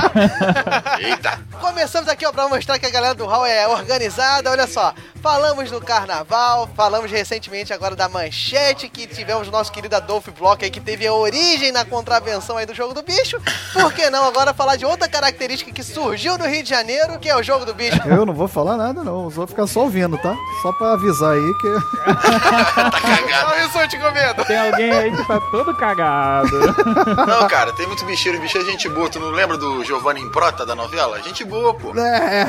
[0.98, 1.38] Eita!
[1.60, 4.94] Começamos aqui, ó, pra mostrar que a galera do Hall é organizada, olha só.
[5.20, 10.64] Falamos do carnaval, falamos recentemente agora da manchete, que tivemos o nosso querido Adolfo Bloch
[10.64, 13.38] aí, que teve a origem na contravenção aí do jogo do bicho.
[13.72, 17.28] Por que não agora falar de outra característica que surgiu no Rio de Janeiro, que
[17.28, 18.00] é o jogo do bicho?
[18.06, 19.28] Eu não vou falar nada, não.
[19.28, 20.34] Vou ficar só ouvindo, tá?
[20.62, 21.66] Só pra avisar aí que.
[23.26, 23.52] Cagado.
[23.52, 24.44] Olha isso, eu te comendo.
[24.44, 26.58] Tem alguém aí que tá todo cagado.
[27.26, 28.40] Não, cara, tem muito bicheiro.
[28.40, 29.08] Bicho é gente boa.
[29.08, 31.20] Tu não lembra do Giovanni Improta da novela?
[31.22, 31.92] Gente boa, pô.
[31.98, 32.46] É.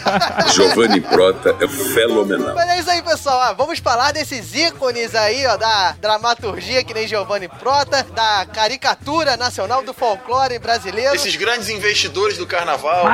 [0.52, 2.54] Giovanni Prota é fenomenal.
[2.54, 3.40] Mas é isso aí, pessoal.
[3.40, 9.36] Ah, vamos falar desses ícones aí, ó, da dramaturgia que nem Giovanni Prota, da caricatura
[9.36, 11.14] nacional do folclore brasileiro.
[11.14, 13.06] Esses grandes investidores do carnaval.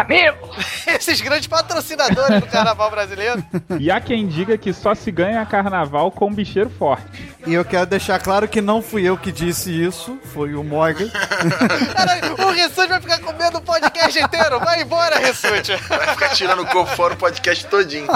[0.87, 3.45] Esses grandes patrocinadores do carnaval brasileiro.
[3.79, 7.06] E há quem diga que só se ganha carnaval com bicheiro forte.
[7.47, 11.09] E eu quero deixar claro que não fui eu que disse isso, foi o Morgan.
[11.95, 14.59] Caralho, o Rissuti vai ficar comendo o podcast inteiro.
[14.61, 15.77] Vai embora, Rissuti.
[15.89, 18.07] Vai ficar tirando o corpo fora o podcast todinho.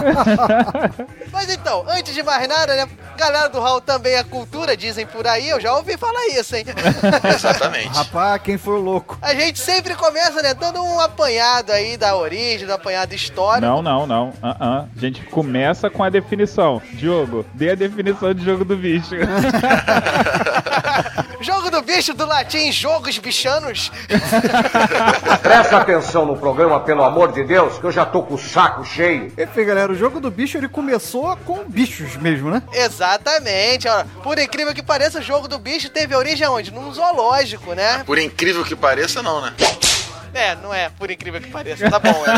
[1.33, 2.89] Mas então, antes de mais nada, né?
[3.17, 5.49] Galera do Hall também é cultura, dizem por aí.
[5.49, 6.65] Eu já ouvi falar isso, hein?
[7.35, 7.89] Exatamente.
[7.89, 9.19] Rapaz, quem for louco.
[9.21, 10.55] A gente sempre começa, né?
[10.55, 13.67] Dando um apanhado aí da origem, do apanhado histórico.
[13.67, 14.33] Não, não, não.
[14.43, 14.85] Ah, ah.
[14.97, 16.81] A gente começa com a definição.
[16.93, 19.15] Diogo, dê a definição de jogo do bicho.
[21.41, 23.91] Jogo do bicho do latim jogos bichanos.
[25.43, 28.85] Presta atenção no programa, pelo amor de Deus, que eu já tô com o saco
[28.85, 29.33] cheio.
[29.39, 32.63] Enfim, galera, o jogo do bicho ele começou com bichos mesmo, né?
[32.73, 33.89] Exatamente.
[33.89, 34.05] ó.
[34.23, 36.71] Por incrível que pareça, o jogo do bicho teve origem aonde?
[36.71, 38.03] Num zoológico, né?
[38.05, 39.55] Por incrível que pareça, não, né?
[40.33, 41.91] É, não é, por incrível que pareça.
[41.91, 42.31] Tá bom, é.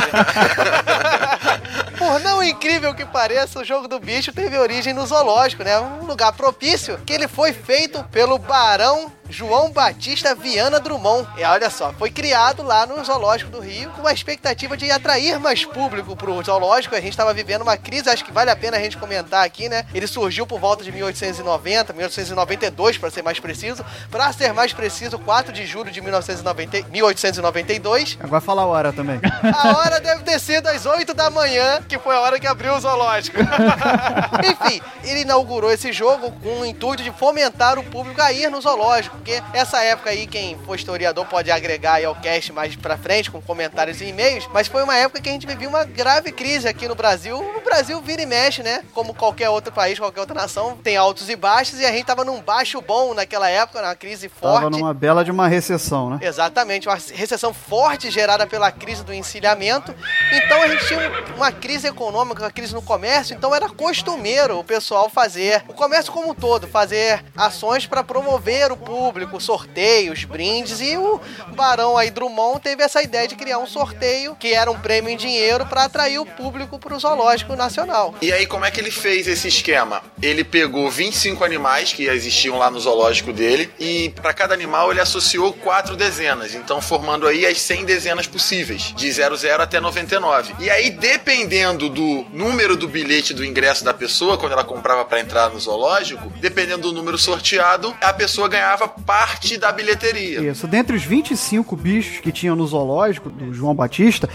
[2.02, 5.78] Por não incrível que pareça, o jogo do bicho teve origem no zoológico, né?
[5.78, 11.26] Um lugar propício que ele foi feito pelo Barão João Batista Viana Drummond.
[11.38, 15.40] E olha só, foi criado lá no Zoológico do Rio com a expectativa de atrair
[15.40, 16.94] mais público pro zoológico.
[16.94, 19.70] A gente estava vivendo uma crise, acho que vale a pena a gente comentar aqui,
[19.70, 19.86] né?
[19.94, 23.82] Ele surgiu por volta de 1890, 1892 para ser mais preciso.
[24.10, 28.18] Para ser mais preciso, 4 de julho de 1990, 1892.
[28.20, 29.18] Agora fala a hora também.
[29.62, 32.74] A hora deve ter sido às 8 da manhã, que foi a hora que abriu
[32.74, 33.38] o zoológico.
[34.44, 38.60] Enfim, ele inaugurou esse jogo com o intuito de fomentar o público a ir no
[38.60, 42.98] zoológico, porque essa época aí, quem for historiador pode agregar aí ao cast mais pra
[42.98, 46.32] frente, com comentários e e-mails, mas foi uma época que a gente vivia uma grave
[46.32, 47.38] crise aqui no Brasil.
[47.38, 48.82] O Brasil vira e mexe, né?
[48.92, 52.24] Como qualquer outro país, qualquer outra nação, tem altos e baixos, e a gente tava
[52.24, 54.64] num baixo bom naquela época, numa crise forte.
[54.64, 56.18] Tava numa bela de uma recessão, né?
[56.20, 59.94] Exatamente, uma recessão forte gerada pela crise do encilhamento.
[60.32, 64.58] Então a gente tinha um- uma crise econômica, uma crise no comércio, então era costumeiro
[64.58, 70.24] o pessoal fazer, o comércio como um todo, fazer ações para promover o público, sorteios,
[70.24, 71.20] brindes, e o
[71.54, 75.16] Barão aí Drummond teve essa ideia de criar um sorteio que era um prêmio em
[75.16, 78.14] dinheiro para atrair o público para o zoológico nacional.
[78.22, 80.02] E aí, como é que ele fez esse esquema?
[80.20, 85.00] Ele pegou 25 animais que existiam lá no zoológico dele e para cada animal ele
[85.00, 90.54] associou quatro dezenas, então formando aí as 100 dezenas possíveis, de 00 até 99.
[90.60, 95.20] E aí, dependendo do número do bilhete do ingresso da pessoa, quando ela comprava para
[95.20, 100.40] entrar no zoológico, dependendo do número sorteado, a pessoa ganhava parte da bilheteria.
[100.50, 104.28] Isso, dentre os 25 bichos que tinham no zoológico do João Batista,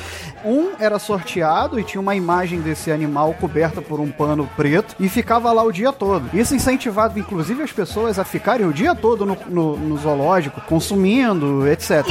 [0.45, 5.08] um era sorteado e tinha uma imagem desse animal coberta por um pano preto e
[5.10, 6.30] ficava lá o dia todo.
[6.38, 11.67] Isso incentivava inclusive as pessoas a ficarem o dia todo no, no- no zoológico, consumindo,
[11.67, 12.06] etc.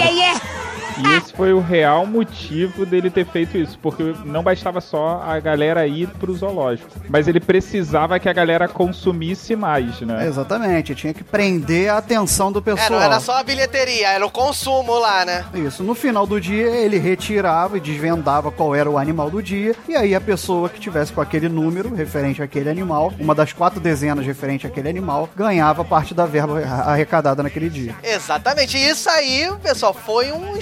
[0.99, 5.39] E esse foi o real motivo dele ter feito isso, porque não bastava só a
[5.41, 10.27] galera ir pro zoológico, mas ele precisava que a galera consumisse mais, né?
[10.27, 12.91] Exatamente, tinha que prender a atenção do É, pessoal.
[12.91, 15.45] não era só a bilheteria, era o consumo lá, né?
[15.55, 19.75] Isso, no final do dia ele retirava e desvendava qual era o animal do dia,
[19.89, 23.81] e aí a pessoa que tivesse com aquele número referente àquele animal, uma das quatro
[23.81, 27.95] dezenas referente àquele animal, ganhava parte da verba arrecadada naquele dia.
[28.03, 28.77] Exatamente.
[28.77, 30.57] E isso aí, pessoal, foi um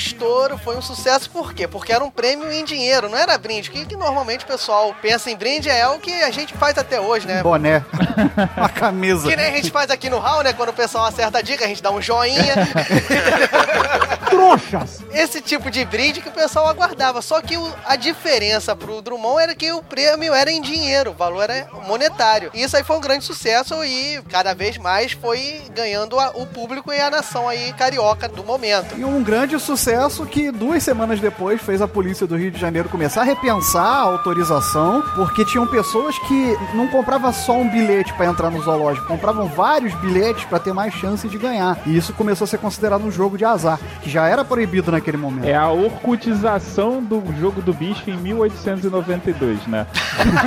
[0.62, 1.28] foi um sucesso.
[1.30, 1.66] Por quê?
[1.68, 3.68] Porque era um prêmio em dinheiro, não era brinde.
[3.68, 6.76] O que, que normalmente o pessoal pensa em brinde é o que a gente faz
[6.78, 7.42] até hoje, né?
[7.42, 7.84] Boné,
[8.56, 9.28] uma camisa.
[9.28, 10.52] Que nem a gente faz aqui no Hall, né?
[10.52, 12.54] Quando o pessoal acerta a dica, a gente dá um joinha.
[14.30, 15.00] trouxas.
[15.12, 17.22] Esse tipo de brinde que o pessoal aguardava.
[17.22, 21.14] Só que o- a diferença pro Drummond era que o prêmio era em dinheiro, o
[21.14, 22.50] valor era monetário.
[22.54, 26.46] E isso aí foi um grande sucesso e cada vez mais foi ganhando a- o
[26.46, 28.96] público e a nação aí carioca do momento.
[28.98, 32.88] E um grande sucesso que duas semanas depois fez a polícia do Rio de Janeiro
[32.88, 38.26] começar a repensar a autorização, porque tinham pessoas que não compravam só um bilhete pra
[38.26, 41.78] entrar no zoológico, compravam vários bilhetes pra ter mais chance de ganhar.
[41.86, 45.16] E isso começou a ser considerado um jogo de azar, que já era proibido naquele
[45.16, 45.46] momento.
[45.46, 49.86] É a orcutização do jogo do bicho em 1892, né?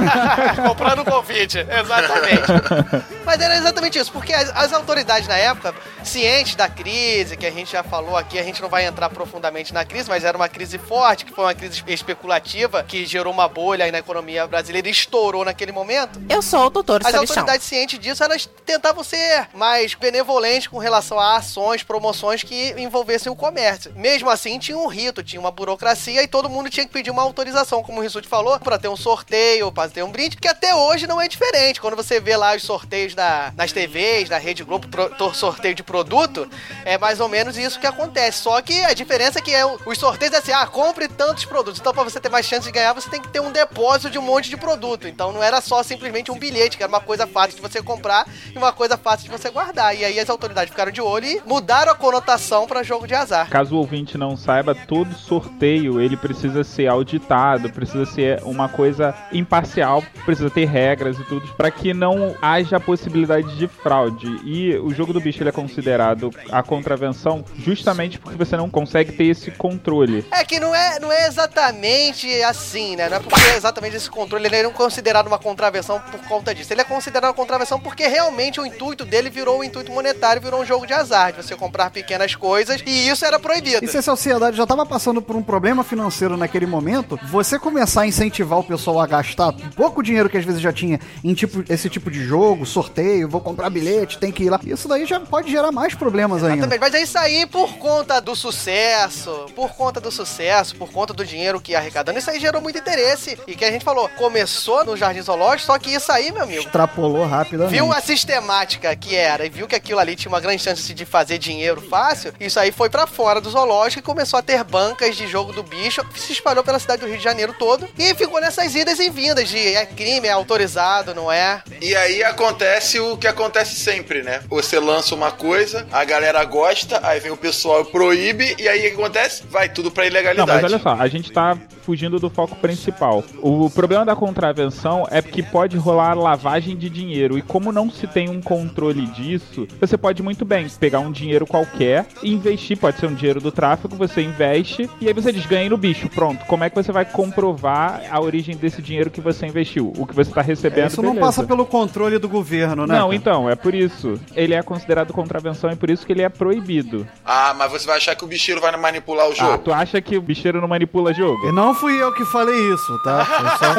[0.68, 3.08] Comprando convite, exatamente.
[3.26, 7.52] Mas era exatamente isso, porque as, as autoridades na época, cientes da crise, que a
[7.52, 10.48] gente já falou aqui, a gente não vai entrar profundamente na crise, mas era uma
[10.50, 14.88] crise forte, que foi uma crise especulativa, que gerou uma bolha aí na economia brasileira
[14.88, 16.22] e estourou naquele momento.
[16.30, 17.36] Eu sou o doutor As Sabichão.
[17.38, 23.32] autoridades cientes disso, elas tentavam ser mais benevolentes com relação a ações, promoções que envolvessem
[23.32, 23.92] o comércio.
[23.96, 27.22] Mesmo assim, tinha um rito, tinha uma burocracia e todo mundo tinha que pedir uma
[27.24, 30.74] autorização, como o Rissuti falou, para ter um sorteio, para ter um brinde, que até
[30.76, 31.82] hoje não é diferente.
[31.82, 35.84] Quando você vê lá os sorteios da, nas TVs, da Rede Globo, pro- sorteio de
[35.84, 36.50] produto,
[36.86, 38.40] é mais ou menos isso que acontece.
[38.44, 41.46] Só que a diferença é que é, o- os sorteios é assim, ah, compre tantos
[41.46, 41.80] produtos.
[41.80, 44.18] Então, para você ter mais chance de ganhar, você tem que ter um depósito de
[44.20, 45.08] um monte de produto.
[45.08, 48.28] Então, não era só simplesmente um bilhete, que era uma coisa fácil de você comprar
[48.54, 49.96] e uma coisa fácil de você guardar.
[49.96, 53.50] E aí as autoridades ficaram de olho e mudaram a conotação para jogo de azar.
[53.50, 59.14] Caso o ouvinte não saiba, todo sorteio ele precisa ser auditado, precisa ser uma coisa
[59.32, 64.28] imparcial, precisa ter regras e tudo, para que não haja possibilidade de fraude.
[64.44, 69.12] E o jogo do bicho ele é considerado a contravenção justamente porque você não consegue
[69.12, 70.26] ter esse controle.
[70.32, 73.08] É que não é, não é exatamente assim, né?
[73.10, 76.54] Não é porque é exatamente esse controle, ele não é considerado uma contravenção por conta
[76.54, 76.74] disso.
[76.74, 80.62] Ele é considerado uma contravenção porque realmente o intuito dele virou o intuito monetário, virou
[80.62, 83.84] um jogo de azar, de você comprar pequenas coisas, e isso era proibido.
[83.84, 88.02] E se a sociedade já estava passando por um problema financeiro naquele momento, você começar
[88.02, 91.64] a incentivar o pessoal a gastar pouco dinheiro que às vezes já tinha em tipo,
[91.72, 94.60] esse tipo de jogo, sorteio, vou comprar bilhete, tem que ir lá.
[94.66, 96.58] Isso daí já pode gerar mais problemas ainda.
[96.58, 99.17] Exatamente, mas é isso aí por conta do sucesso,
[99.56, 102.78] por conta do sucesso, por conta do dinheiro que ia arrecadando, isso aí gerou muito
[102.78, 103.38] interesse.
[103.48, 106.64] E que a gente falou, começou no Jardim Zoológico, só que isso aí, meu amigo,
[106.64, 107.72] Extrapolou rapidamente.
[107.74, 111.06] viu a sistemática que era e viu que aquilo ali tinha uma grande chance de
[111.06, 115.16] fazer dinheiro fácil, isso aí foi pra fora do zoológico e começou a ter bancas
[115.16, 118.14] de jogo do bicho, que se espalhou pela cidade do Rio de Janeiro todo e
[118.16, 121.62] ficou nessas idas e vindas de é crime, é autorizado, não é?
[121.82, 124.42] E aí acontece o que acontece sempre, né?
[124.48, 128.94] Você lança uma coisa, a galera gosta, aí vem o pessoal e proíbe, e aí
[128.96, 129.44] o acontece?
[129.50, 130.52] Vai tudo pra Não, ilegalidade.
[130.62, 133.24] mas olha só, a gente tá fugindo do foco principal.
[133.42, 137.38] O problema da contravenção é que pode rolar lavagem de dinheiro.
[137.38, 141.46] E como não se tem um controle disso, você pode muito bem pegar um dinheiro
[141.48, 142.78] qualquer e investir.
[142.78, 146.10] Pode ser um dinheiro do tráfico, você investe e aí você diz ganhei no bicho.
[146.10, 146.46] Pronto.
[146.46, 149.94] Como é que você vai comprovar a origem desse dinheiro que você investiu?
[149.98, 150.86] O que você tá recebendo.
[150.86, 151.26] É, Isso não beleza.
[151.28, 152.98] passa pelo controle do governo, né?
[152.98, 154.20] Não, então, é por isso.
[154.36, 157.08] Ele é considerado contravenção e por isso que ele é proibido.
[157.26, 159.58] Ah, mas você vai achar que o bicheiro vai manipular o Ah, jogo.
[159.60, 161.48] tu acha que o bicheiro não manipula jogo?
[161.48, 163.26] E não fui eu que falei isso, tá?
[163.60, 163.76] Só-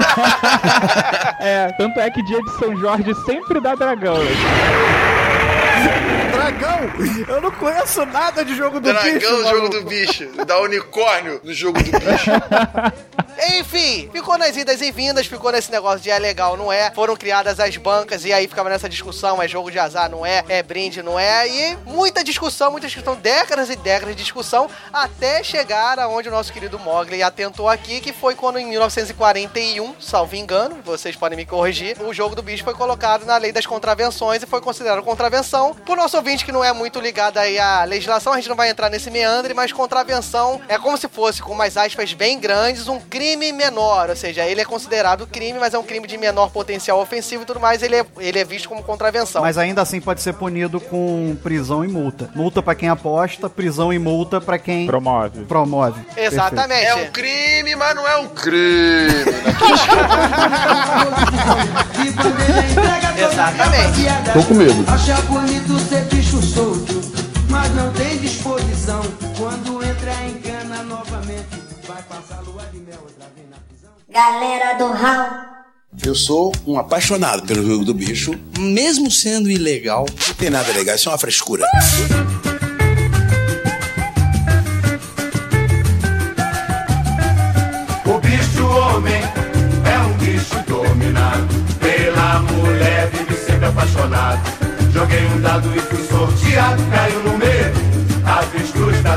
[1.45, 4.15] É, tanto é que dia de São Jorge sempre dá dragão.
[4.19, 4.31] né?
[6.33, 6.79] Dragão!
[7.29, 10.29] Eu não conheço nada de jogo do Dragão bicho, no jogo do bicho.
[10.47, 12.31] Dá unicórnio no jogo do bicho.
[13.39, 16.91] Enfim, ficou nas idas e vindas, ficou nesse negócio de é legal, não é.
[16.91, 20.45] Foram criadas as bancas e aí ficava nessa discussão, é jogo de azar, não é,
[20.49, 21.47] é brinde, não é.
[21.47, 26.53] E muita discussão, muita discussão, décadas e décadas de discussão, até chegar aonde o nosso
[26.53, 31.97] querido Mogli atentou aqui, que foi quando em 1941, salvo engano, vocês podem me corrigir,
[32.03, 35.75] o jogo do bicho foi colocado na lei das contravenções e foi considerado contravenção.
[35.75, 38.69] Por nosso ouvinte que não é muito ligado aí à legislação, a gente não vai
[38.69, 42.99] entrar nesse meandre, mas contravenção é como se fosse, com umas aspas bem grandes, um
[42.99, 44.11] crime menor.
[44.11, 47.47] Ou seja, ele é considerado crime, mas é um crime de menor potencial ofensivo e
[47.47, 49.43] tudo mais, ele é, ele é visto como contravenção.
[49.43, 52.31] Mas ainda assim pode ser punido com prisão e multa.
[52.35, 55.45] Multa pra quem aposta, prisão e multa pra quem Promove.
[55.45, 56.01] promove.
[56.17, 56.87] Exatamente.
[56.87, 59.25] É um crime, mas não é um crime.
[63.19, 64.33] Exatamente.
[64.33, 64.85] Tô com medo.
[64.91, 67.01] Acha bonito ser bicho solto,
[67.49, 69.01] mas não tem disposição.
[74.19, 75.29] Galera do Hall.
[76.05, 80.07] Eu sou um apaixonado pelo jogo do bicho, mesmo sendo ilegal.
[80.27, 81.65] Não tem nada legal, isso é uma frescura.
[88.05, 89.23] O bicho homem
[89.85, 91.47] é um bicho dominado
[91.79, 94.41] pela mulher, vive sempre apaixonado.
[94.93, 97.81] Joguei um dado e fui sorteado, caiu no medo,
[98.27, 99.17] a avestruz tá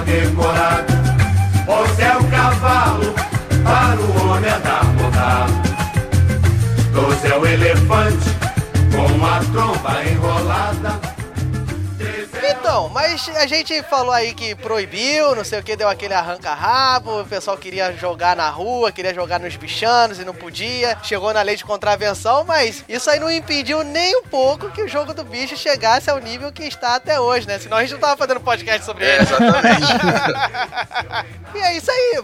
[7.31, 8.29] é o elefante
[8.91, 11.10] com a tromba enrolada
[12.71, 12.89] decorado.
[12.89, 17.25] Mas a gente falou aí que proibiu, não sei o que, deu aquele arranca-rabo, o
[17.25, 20.97] pessoal queria jogar na rua, queria jogar nos bichanos e não podia.
[21.03, 24.87] Chegou na lei de contravenção, mas isso aí não impediu nem um pouco que o
[24.87, 27.59] jogo do bicho chegasse ao nível que está até hoje, né?
[27.59, 29.23] Senão a gente não tava fazendo podcast sobre É, ele.
[29.23, 29.91] exatamente.
[31.53, 32.21] E é isso aí.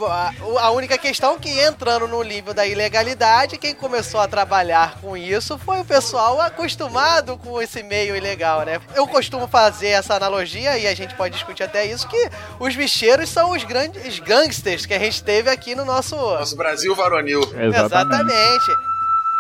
[0.62, 5.58] A única questão que entrando no nível da ilegalidade, quem começou a trabalhar com isso
[5.58, 8.80] foi o pessoal acostumado com esse meio ilegal, né?
[8.96, 10.37] Eu costumo fazer essa analogia
[10.78, 12.30] e a gente pode discutir até isso que
[12.60, 16.96] os bicheiros são os grandes gangsters que a gente teve aqui no nosso Nosso Brasil
[16.96, 17.42] varonil.
[17.56, 18.72] Exatamente.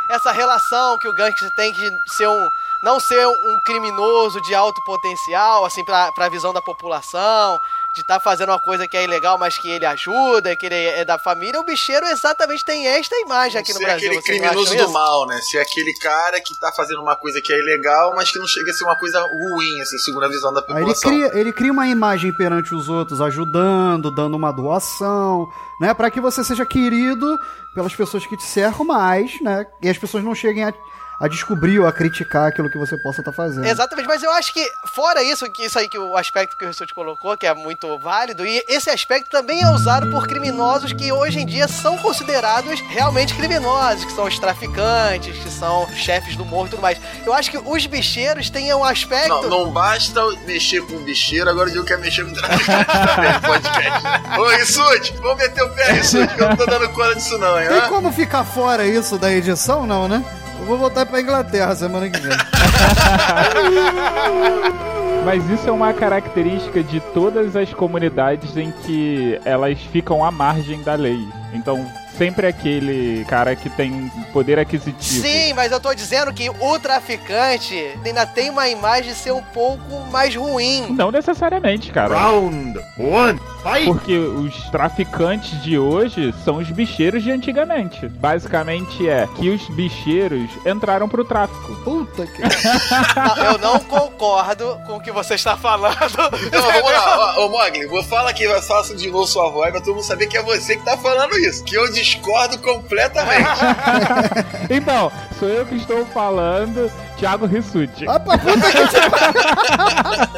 [0.10, 2.48] Essa relação que o gangster tem de ser um.
[2.84, 7.60] Não ser um criminoso de alto potencial, assim, pra, pra visão da população,
[7.98, 11.04] de estar fazendo uma coisa que é ilegal, mas que ele ajuda, que ele é
[11.04, 11.60] da família.
[11.60, 14.10] O bicheiro exatamente tem esta imagem aqui no Ser Brasil.
[14.10, 15.39] aquele criminoso do mal, né?
[15.41, 18.72] Ser aquele cara que tá fazendo uma coisa que é ilegal, mas que não chega
[18.72, 21.12] a ser uma coisa ruim, assim, segundo a visão da Aí ele população.
[21.12, 25.48] cria, ele cria uma imagem perante os outros, ajudando, dando uma doação,
[25.82, 25.93] né?
[25.93, 27.38] Pra que você seja querido
[27.74, 29.66] pelas pessoas que te cercam mais, né?
[29.82, 30.74] E as pessoas não cheguem a,
[31.20, 33.65] a descobrir ou a criticar aquilo que você possa estar fazendo.
[33.65, 36.68] Exatamente, mas eu acho que, fora isso, que isso aí que o aspecto que o
[36.68, 41.11] Rissuti colocou, que é muito válido, e esse aspecto também é usado por criminosos que
[41.11, 46.45] hoje em dia são considerados realmente criminosos, que são os traficantes, que são chefes do
[46.45, 46.99] morro e tudo mais.
[47.26, 49.30] Eu acho que os bicheiros têm um aspecto.
[49.30, 52.86] Não, não basta mexer com o bicheiro, agora o Diego quer mexer com o traficante
[52.91, 54.39] também no podcast.
[54.39, 57.59] Ô, Rissuti, vamos meter o pé, Rissuti, que eu não tô dando conta disso não,
[57.59, 57.70] hein?
[57.70, 60.24] Tem como ficar fora isso da edição, não, né?
[60.68, 62.38] Vou voltar pra Inglaterra semana que vem.
[65.24, 70.84] Mas isso é uma característica de todas as comunidades em que elas ficam à margem
[70.84, 71.26] da lei.
[71.53, 71.86] Então,
[72.18, 75.26] sempre aquele cara que tem poder aquisitivo.
[75.26, 79.43] Sim, mas eu tô dizendo que o traficante ainda tem uma imagem de ser um
[79.43, 80.88] pouco mais ruim.
[80.91, 82.18] Não necessariamente, cara.
[82.18, 83.39] Round one,
[83.86, 88.07] Porque os traficantes de hoje são os bicheiros de antigamente.
[88.07, 91.76] Basicamente é que os bicheiros entraram pro tráfico.
[91.84, 92.41] Puta que.
[93.15, 95.95] Não, eu não concordo com o que você está falando.
[96.51, 99.82] Não, vamos lá, ô, Mogli, vou falar aqui, eu faço de novo sua voz pra
[99.82, 101.63] todo mundo saber que é você que tá falando isso.
[101.63, 103.60] Que eu discordo completamente.
[104.70, 108.05] então, sou eu que estou falando, Thiago Rissuti.
[108.05, 108.78] Pra puta que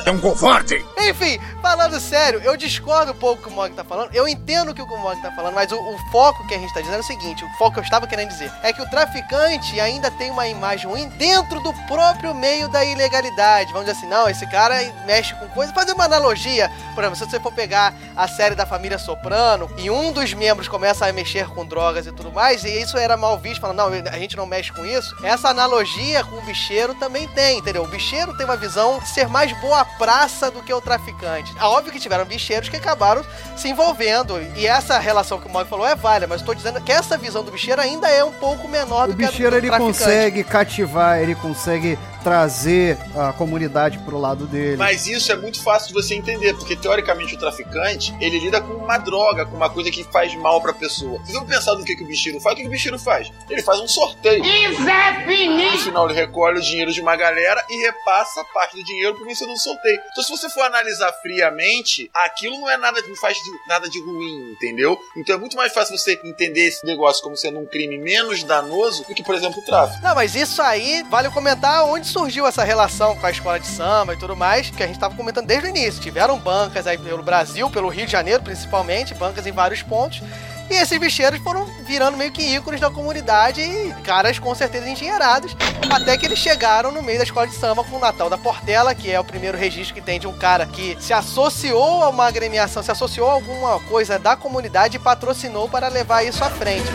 [0.10, 0.84] É um covarde!
[0.98, 4.14] Enfim, falando sério, eu discordo um pouco com o Mog tá falando.
[4.14, 6.74] Eu entendo o que o Mog tá falando, mas o, o foco que a gente
[6.74, 8.90] tá dizendo é o seguinte: o foco que eu estava querendo dizer é que o
[8.90, 13.72] traficante ainda tem uma imagem ruim dentro do próprio meio da ilegalidade.
[13.72, 14.76] Vamos dizer assim, não, esse cara
[15.06, 15.74] mexe com coisa.
[15.74, 19.90] Fazer uma analogia, por exemplo, se você for pegar a série da família Soprano e
[19.90, 23.38] um dos membros começa a mexer com drogas e tudo mais, e isso era mal
[23.38, 25.16] visto, falando, não, a gente não mexe com isso.
[25.24, 27.84] Essa analogia com o bicheiro também tem, entendeu?
[27.84, 31.52] O bicheiro tem uma visão de ser mais boa praça do que o traficante.
[31.60, 33.24] É óbvio que tiveram bicheiros que acabaram
[33.58, 36.80] se envolvendo, e essa relação que o Mog falou é válida, mas eu tô dizendo
[36.80, 39.32] que essa visão do bicheiro ainda é um pouco menor O do que a do,
[39.32, 39.98] bicheiro do ele traficante.
[40.00, 44.78] consegue cativar, ele consegue trazer a comunidade pro lado dele.
[44.78, 48.74] Mas isso é muito fácil de você entender, porque teoricamente o traficante, ele lida com
[48.74, 51.18] uma droga, com uma coisa que faz mal pra pessoa.
[51.20, 52.54] Vocês vão pensar no que, que o bicheiro faz?
[52.54, 53.32] O que, que o bicheiro faz?
[53.50, 54.44] Ele faz um sorteio.
[54.44, 59.26] No final ele recolhe o dinheiro de uma galera e repassa parte do dinheiro pro
[59.26, 60.00] vencedor do sorteio.
[60.12, 64.00] Então se você for analisar friamente, aquilo não é nada, não faz de- nada de
[64.02, 64.98] ruim, entendeu?
[65.18, 69.04] Então é muito mais fácil você entender esse negócio como sendo um crime menos danoso
[69.06, 70.02] do que, por exemplo, o tráfico.
[70.04, 74.14] Não, mas isso aí vale comentar onde surgiu essa relação com a escola de samba
[74.14, 76.02] e tudo mais, que a gente tava comentando desde o início.
[76.02, 80.22] Tiveram bancas aí pelo Brasil, pelo Rio de Janeiro principalmente, bancas em vários pontos.
[80.70, 85.58] E esses bicheiros foram virando meio que ícones da comunidade e caras com certeza endinheirados.
[85.90, 88.94] Até que eles chegaram no meio da escola de samba com o Natal da Portela,
[88.94, 92.28] que é o primeiro registro que tem de um cara que se associou a uma
[92.28, 96.90] agremiação, se associou a alguma coisa da comunidade e patrocinou para levar isso à frente.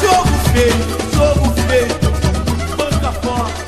[0.00, 3.61] Jogo feito, jogo feito, banca fora.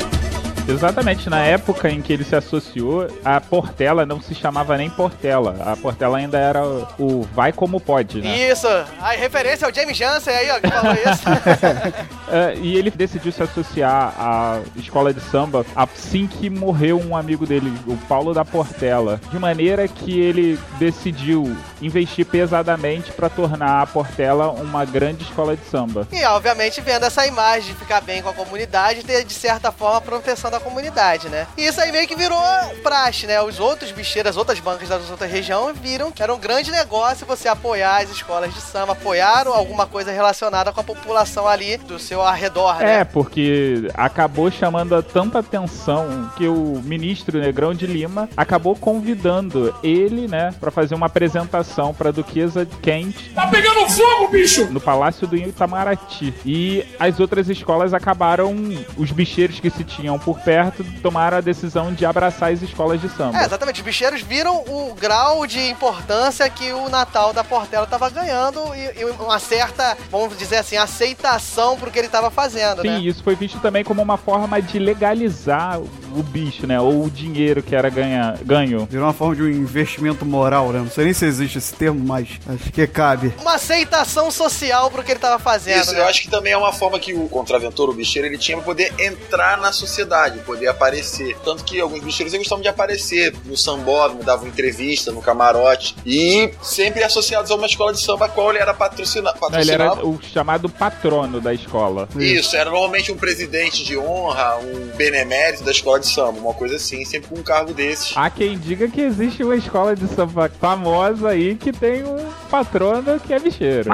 [0.67, 5.57] Exatamente, na época em que ele se associou, a Portela não se chamava nem Portela.
[5.65, 6.65] A Portela ainda era
[6.99, 8.51] o Vai Como Pode, né?
[8.51, 8.67] Isso!
[9.01, 12.15] A referência ao James Jansen aí, ó, que falou isso.
[12.27, 17.47] É, e ele decidiu se associar à escola de samba assim que morreu um amigo
[17.47, 19.21] dele, o Paulo da Portela.
[19.31, 25.65] De maneira que ele decidiu investir pesadamente para tornar a Portela uma grande escola de
[25.67, 26.09] samba.
[26.11, 29.99] E, obviamente, vendo essa imagem de ficar bem com a comunidade, ter, de certa forma,
[29.99, 31.47] a proteção da da comunidade, né?
[31.59, 32.39] E isso aí meio que virou
[32.83, 33.43] praxe, né?
[33.43, 37.27] Os outros bicheiros, as outras bancas das outras regiões viram que era um grande negócio
[37.27, 41.99] você apoiar as escolas de samba, apoiar alguma coisa relacionada com a população ali do
[41.99, 43.01] seu arredor, né?
[43.01, 50.29] É, porque acabou chamando tanta atenção que o ministro Negrão de Lima acabou convidando ele,
[50.29, 53.33] né, pra fazer uma apresentação pra Duquesa Kent.
[53.35, 54.67] Tá pegando fogo, bicho!
[54.71, 56.33] No Palácio do Itamaraty.
[56.45, 58.55] E as outras escolas acabaram,
[58.97, 63.09] os bicheiros que se tinham por perto tomaram a decisão de abraçar as escolas de
[63.09, 63.39] samba.
[63.39, 63.81] É, exatamente.
[63.81, 69.01] Os bicheiros viram o grau de importância que o Natal da Portela tava ganhando e,
[69.01, 72.99] e uma certa, vamos dizer assim, aceitação pro que ele tava fazendo, Sim, né?
[73.01, 76.81] isso foi visto também como uma forma de legalizar o bicho, né?
[76.81, 78.87] Ou o dinheiro que era ganha, ganho.
[78.87, 80.79] Virou uma forma de um investimento moral, né?
[80.79, 83.35] Não sei nem se existe esse termo, mas acho que cabe.
[83.41, 86.01] Uma aceitação social pro que ele tava fazendo, Isso, né?
[86.01, 88.65] eu acho que também é uma forma que o contraventor, o bicheiro, ele tinha pra
[88.65, 91.37] poder entrar na sociedade, poder aparecer.
[91.45, 95.97] Tanto que alguns bicheiros gostavam de aparecer no sambódromo, davam entrevista no camarote.
[96.05, 99.71] E sempre associados a uma escola de samba a qual ele era patrocina, Não, ele
[99.71, 100.09] era patrocinado.
[100.09, 102.09] o chamado patrono da escola.
[102.17, 106.77] Isso, era normalmente um presidente de honra, um benemérito da escola de samba, uma coisa
[106.77, 108.17] assim, sempre com um cargo desses.
[108.17, 112.17] Há quem diga que existe uma escola de samba famosa aí que tem um
[112.51, 113.91] patrono que é bicheiro.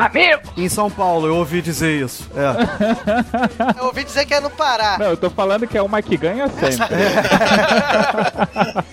[0.57, 2.29] Em São Paulo, eu ouvi dizer isso.
[2.37, 3.77] É.
[3.79, 4.97] Eu ouvi dizer que é no Pará.
[4.99, 6.97] Não, eu tô falando que é uma que ganha sempre.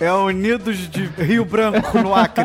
[0.00, 2.44] É Unidos de Rio Branco, no Acre.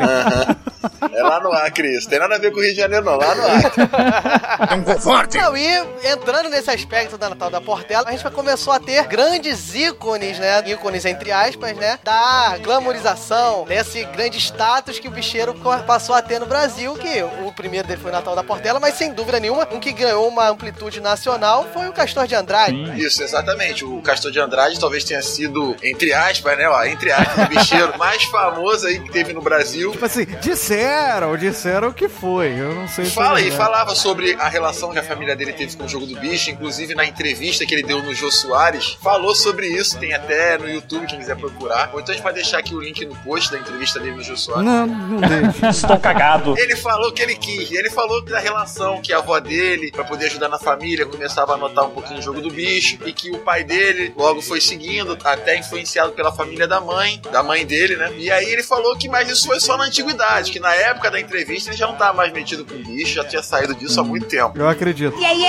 [1.16, 2.08] É lá no Acre isso.
[2.08, 3.16] Tem nada a ver com o Rio de Janeiro, não.
[3.16, 3.84] Lá no Acre.
[4.70, 5.36] É um covarde.
[5.36, 5.66] Não, e
[6.04, 10.62] entrando nesse aspecto da Natal da Portela, a gente começou a ter grandes ícones, né?
[10.66, 11.98] Ícones entre aspas, né?
[12.02, 15.54] Da glamorização, desse grande status que o bicheiro
[15.86, 18.94] passou a ter no Brasil, que o primeiro dele foi o Natal da Portela, mas
[18.94, 22.74] sem dúvida nenhuma, um que ganhou uma amplitude nacional foi o Castor de Andrade.
[23.00, 23.84] Isso, exatamente.
[23.84, 26.68] O Castor de Andrade talvez tenha sido, entre aspas, né?
[26.68, 29.90] Ó, entre aspas, o bicheiro mais famoso aí que teve no Brasil.
[29.92, 31.03] Tipo assim, disseram,
[31.38, 32.58] disseram que foi.
[32.58, 35.52] Eu não sei se Fala é e falava sobre a relação que a família dele
[35.52, 38.96] teve com o jogo do bicho, inclusive na entrevista que ele deu no Jô Soares,
[39.02, 41.90] falou sobre isso, tem até no YouTube, quem quiser procurar.
[41.92, 44.22] Ou então a gente vai deixar aqui o link no post da entrevista dele no
[44.22, 44.64] Jô Soares.
[44.64, 45.68] Não, não deixa.
[45.84, 46.58] Estou cagado.
[46.58, 50.26] Ele falou que ele quis, ele falou da relação que a avó dele, pra poder
[50.26, 53.38] ajudar na família, começava a notar um pouquinho o jogo do bicho, e que o
[53.38, 58.12] pai dele logo foi seguindo, até influenciado pela família da mãe, da mãe dele, né?
[58.16, 61.20] E aí ele falou que, mas isso foi só na antiguidade, que na época da
[61.20, 64.26] entrevista ele já não tava mais metido com bicho, já tinha saído disso há muito
[64.26, 64.58] tempo.
[64.58, 65.18] Eu acredito.
[65.18, 65.44] E aí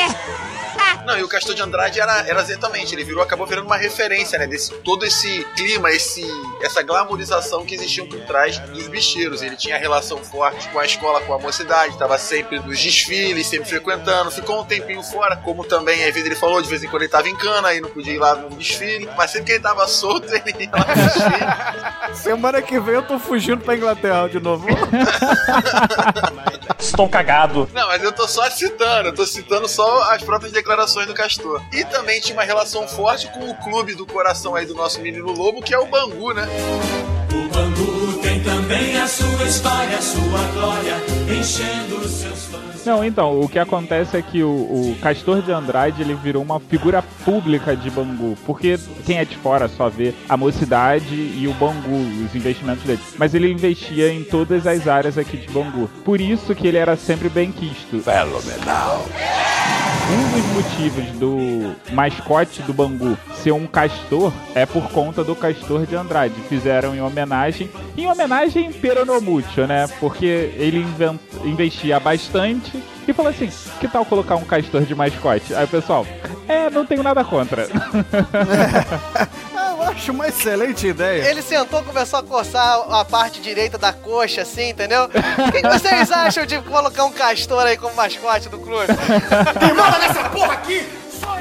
[1.05, 4.39] Não, e o Castor de Andrade era, era exatamente, ele virou, acabou virando uma referência,
[4.39, 4.47] né?
[4.47, 6.25] Desse, todo esse clima, esse,
[6.63, 9.43] essa glamorização que existia por trás dos bicheiros.
[9.43, 13.69] Ele tinha relação forte com a escola, com a mocidade, estava sempre nos desfiles, sempre
[13.69, 17.03] frequentando, ficou um tempinho fora, como também às vezes ele falou, de vez em quando
[17.03, 19.59] ele tava em cana e não podia ir lá no desfile, mas sempre que ele
[19.59, 22.15] tava solto, ele ia lá no desfile.
[22.17, 24.65] Semana que vem eu tô fugindo pra Inglaterra de novo.
[26.79, 27.69] Estou cagado.
[27.73, 31.61] Não, mas eu tô só citando, eu tô citando só as próprias declarações do Castor.
[31.73, 35.31] E também tinha uma relação forte com o clube do coração aí do nosso menino
[35.31, 36.47] lobo, que é o Bangu, né?
[38.45, 40.95] Também a sua história, a sua glória,
[41.37, 42.85] enchendo os seus fãs.
[42.85, 46.59] Não, então, o que acontece é que o, o Castor de Andrade ele virou uma
[46.59, 51.53] figura pública de Bangu, porque quem é de fora só vê a mocidade e o
[51.55, 53.01] Bangu, os investimentos dele.
[53.17, 55.89] Mas ele investia em todas as áreas aqui de Bangu.
[56.05, 57.99] Por isso que ele era sempre bem quisto.
[57.99, 59.05] Fenomenal.
[60.07, 65.85] Um dos motivos do mascote do Bangu ser um castor é por conta do Castor
[65.85, 66.35] de Andrade.
[66.47, 69.87] Fizeram em homenagem, em homenagem peronomútil, né?
[69.99, 70.25] Porque
[70.57, 75.53] ele invent- investia bastante e falou assim: que tal colocar um castor de mascote?
[75.55, 76.05] Aí o pessoal,
[76.47, 77.67] é, não tenho nada contra.
[79.95, 81.29] Acho uma excelente ideia.
[81.29, 85.05] Ele sentou, começou a coçar a parte direita da coxa, assim, entendeu?
[85.05, 88.87] O que, que vocês acham de colocar um castor aí como mascote do clube?
[89.61, 90.85] Me manda nessa porra aqui!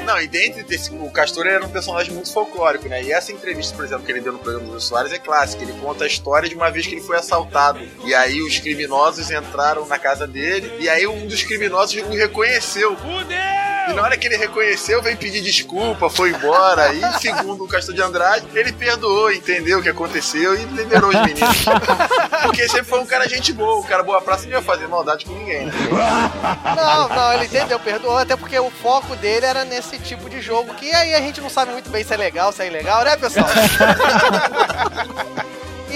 [0.05, 3.03] Não, e dentro desse, o Castor era um personagem muito folclórico, né?
[3.03, 5.63] E essa entrevista, por exemplo, que ele deu no programa do Jô Soares é clássica.
[5.63, 7.79] Ele conta a história de uma vez que ele foi assaltado.
[8.05, 10.71] E aí os criminosos entraram na casa dele.
[10.79, 12.95] E aí um dos criminosos o reconheceu.
[13.87, 16.93] E na hora que ele reconheceu, veio pedir desculpa, foi embora.
[16.93, 21.21] E segundo o Castor de Andrade, ele perdoou, entendeu o que aconteceu e liberou os
[21.21, 21.65] meninos.
[22.43, 25.25] Porque sempre foi um cara gente boa, um cara boa praça, não ia fazer maldade
[25.25, 25.73] com ninguém, né?
[26.75, 30.73] Não, não, ele entendeu, perdoou, até porque o foco dele era nesse tipo de jogo
[30.75, 33.15] que aí a gente não sabe muito bem se é legal, se é ilegal, né,
[33.17, 33.47] pessoal?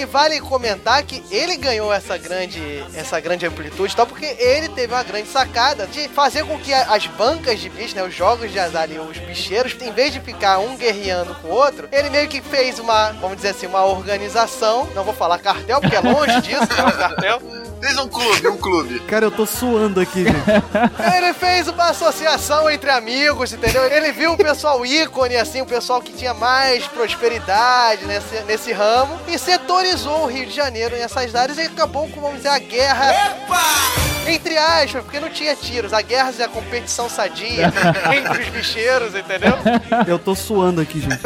[0.00, 2.58] E vale comentar que ele ganhou essa grande,
[2.94, 7.06] essa grande amplitude, tal, porque ele teve uma grande sacada de fazer com que as
[7.06, 10.58] bancas de bicho, né, os jogos de azar e os bicheiros, em vez de ficar
[10.58, 14.88] um guerreando com o outro, ele meio que fez uma, vamos dizer assim, uma organização.
[14.94, 17.69] Não vou falar cartel, porque é longe disso, é um cartel.
[17.80, 19.00] Fez um clube, um clube.
[19.00, 20.36] Cara, eu tô suando aqui, gente.
[21.16, 23.84] Ele fez uma associação entre amigos, entendeu?
[23.84, 29.18] Ele viu o pessoal ícone, assim, o pessoal que tinha mais prosperidade nesse, nesse ramo
[29.26, 33.36] e setorizou o Rio de Janeiro nessas áreas e acabou com, vamos dizer, a guerra.
[34.26, 35.94] Entre aspas, porque não tinha tiros.
[35.94, 37.72] A guerra e a competição sadia
[38.14, 39.54] entre os bicheiros, entendeu?
[40.06, 41.18] Eu tô suando aqui, gente.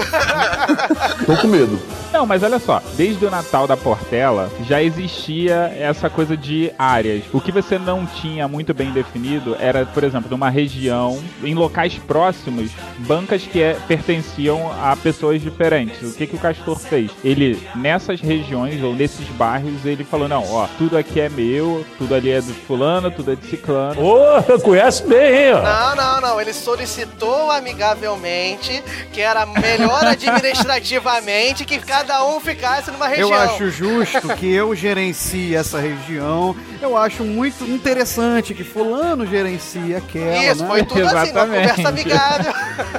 [1.27, 1.81] Tô com medo.
[2.13, 6.44] Não, mas olha só, desde o Natal da Portela já existia essa coisa de
[6.79, 7.25] áreas.
[7.33, 11.95] O que você não tinha muito bem definido era, por exemplo, numa região, em locais
[11.95, 16.13] próximos, bancas que é- pertenciam a pessoas diferentes.
[16.13, 17.11] O que, que o Castor fez?
[17.25, 22.15] Ele, nessas regiões ou nesses bairros, ele falou: não, ó, tudo aqui é meu, tudo
[22.15, 24.01] ali é do fulano, tudo é de ciclano.
[24.05, 25.53] Ô, conhece bem, hein?
[25.55, 25.63] ó.
[25.63, 26.41] Não, não, não.
[26.41, 28.83] Ele solicitou amigavelmente
[29.13, 33.29] que era melhor administrativamente que cada um ficasse numa região.
[33.31, 36.34] Eu acho justo que eu gerencie essa região.
[36.81, 40.69] Eu acho muito interessante que fulano gerencie aquela, Isso, né?
[40.69, 42.53] foi tudo assim, uma conversa amigável.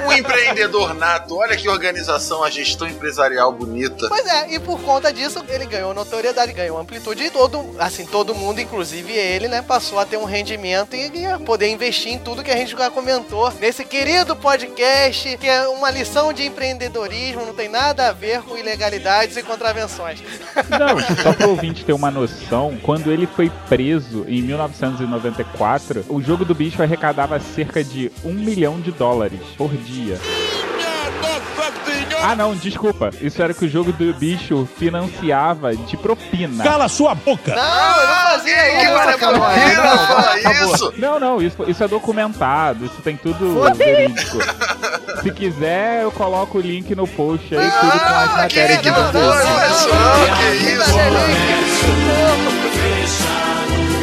[0.06, 4.08] Um empreendedor nato, olha que organização, a gestão empresarial bonita.
[4.08, 8.34] Pois é, e por conta disso ele ganhou notoriedade, ganhou amplitude e todo, assim, todo
[8.34, 12.18] mundo, inclusive ele, né, passou a ter um rendimento e, e a poder investir em
[12.18, 17.44] tudo que a gente já comentou nesse querido podcast, que é uma lição de empreendedorismo,
[17.44, 20.20] não tem nada a ver com ilegalidades e contravenções.
[20.70, 26.20] Não, só para o ouvinte ter uma noção, quando ele foi preso em 1994, o
[26.22, 30.18] jogo do bicho arrecadava cerca de um milhão de dólares por dia.
[32.22, 33.10] Ah, não, desculpa.
[33.20, 36.64] Isso era que o jogo do bicho financiava de propina.
[36.64, 37.54] Cala sua boca!
[37.54, 39.38] Não, eu não fazia que isso, cara, cara.
[39.38, 40.40] propina, Não, fala
[40.74, 40.94] isso.
[40.96, 44.38] Não, não, isso, isso é documentado, isso tem tudo verídico.
[45.22, 49.12] Se quiser, eu coloco o link no post aí, tudo com as matérias de Não,
[49.12, 52.65] não, isso não, que isso.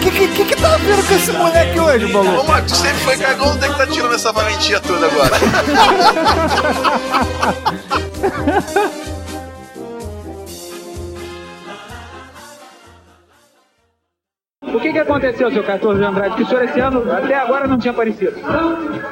[0.04, 2.48] O que, que, que tá vendo com esse moleque hoje, Ô, maluco?
[2.48, 5.32] Marcos, tu sempre foi cagão, onde é que tá tirando essa valentia toda agora?
[14.62, 16.36] O que, que aconteceu, seu 14 de Andrade?
[16.36, 18.34] Que o senhor esse ano até agora não tinha aparecido.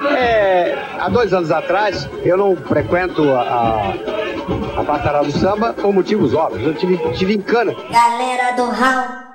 [0.09, 5.93] É, há dois anos atrás, eu não frequento a, a, a Batalha do Samba por
[5.93, 6.67] motivos óbvios.
[6.67, 7.73] Eu tive, tive em cana.
[7.91, 9.30] Galera do Raul.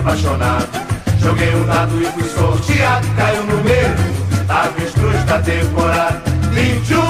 [0.00, 0.68] Apaixonado.
[1.20, 3.94] Joguei um dado e fui sorteado, caiu no meio,
[4.48, 6.22] avestruz da temporada.
[6.52, 7.09] 21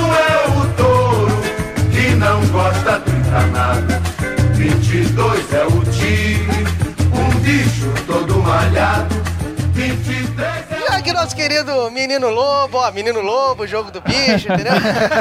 [11.11, 14.73] que nosso querido menino lobo, ó, menino lobo, jogo do bicho, entendeu?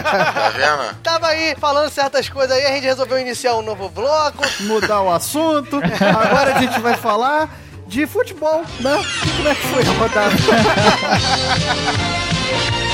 [0.09, 0.95] Tá vendo?
[1.01, 4.43] Tava aí falando certas coisas aí, a gente resolveu iniciar um novo bloco.
[4.61, 5.77] Mudar o assunto.
[5.77, 7.49] Agora a gente vai falar
[7.87, 9.03] de futebol, né?
[9.37, 10.35] Como é que foi a rodada?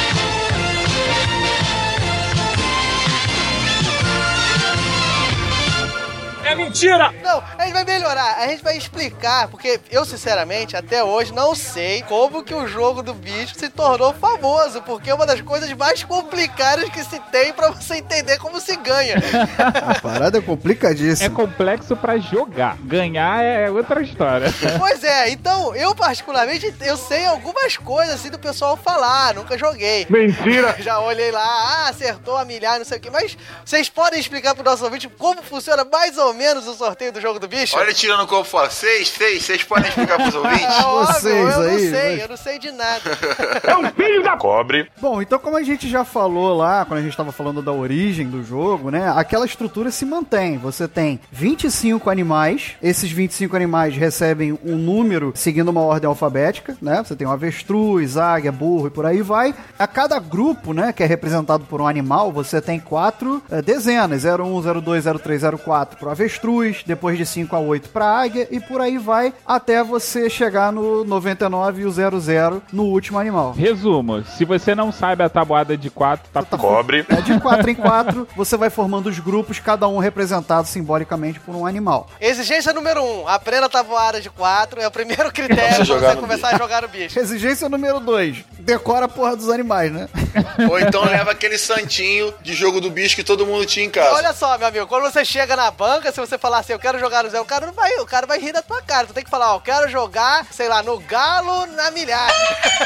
[6.45, 7.11] É mentira!
[7.23, 11.55] Não, a gente vai melhorar, a gente vai explicar, porque eu, sinceramente, até hoje não
[11.55, 15.71] sei como que o jogo do bicho se tornou famoso, porque é uma das coisas
[15.73, 19.15] mais complicadas que se tem pra você entender como se ganha.
[19.57, 21.29] A parada é É complicadíssima.
[21.35, 22.77] complexo pra jogar.
[22.81, 24.47] Ganhar é outra história.
[24.77, 30.05] Pois é, então, eu particularmente, eu sei algumas coisas assim do pessoal falar, nunca joguei.
[30.09, 30.75] Mentira!
[30.79, 34.53] Já olhei lá, ah, acertou a milhar, não sei o que, mas vocês podem explicar
[34.53, 37.75] pro nosso ouvinte como funciona mais ou menos o sorteio do jogo do bicho?
[37.77, 38.69] Olha tirando o corpo fora.
[38.69, 40.63] Seis, seis, vocês podem explicar pros ouvintes?
[40.65, 43.01] É óbvio, Vocês eu não aí, sei, mas- eu não sei de nada.
[43.65, 44.35] É um filho da...
[44.37, 44.89] Cobre.
[45.01, 48.27] Bom, então como a gente já falou lá, quando a gente estava falando da origem
[48.27, 49.11] do jogo, né?
[49.15, 50.57] Aquela estrutura se mantém.
[50.57, 52.73] Você tem 25 animais.
[52.81, 57.01] Esses 25 animais recebem um número seguindo uma ordem alfabética, né?
[57.03, 59.53] Você tem o avestruz, águia, burro e por aí vai.
[59.79, 64.23] A cada grupo, né, que é representado por um animal, você tem quatro eh, dezenas.
[64.25, 66.24] 01, 02, 03, 04 pro avestruz.
[66.25, 70.71] Avestruz, depois de 5 a 8 para águia e por aí vai até você chegar
[70.71, 73.53] no 99 e o 00 no último animal.
[73.53, 77.05] Resumo, se você não sabe a tabuada de 4, tá Cobre.
[77.09, 81.55] É de 4 em 4, você vai formando os grupos, cada um representado simbolicamente por
[81.55, 82.09] um animal.
[82.19, 86.15] Exigência número 1, um, aprenda a tabuada de 4, é o primeiro critério pra Você
[86.15, 87.19] começar a jogar no bicho.
[87.19, 90.09] Exigência número 2, decora a porra dos animais, né?
[90.69, 94.15] Ou então leva aquele santinho de jogo do bicho que todo mundo tinha em casa.
[94.15, 96.97] Olha só, meu amigo, quando você chega na banca, se você falar assim, eu quero
[96.97, 99.05] jogar no Zé, o cara não vai, o cara vai rir da tua cara.
[99.05, 102.31] Tu tem que falar, ó, eu quero jogar, sei lá, no galo na milhar.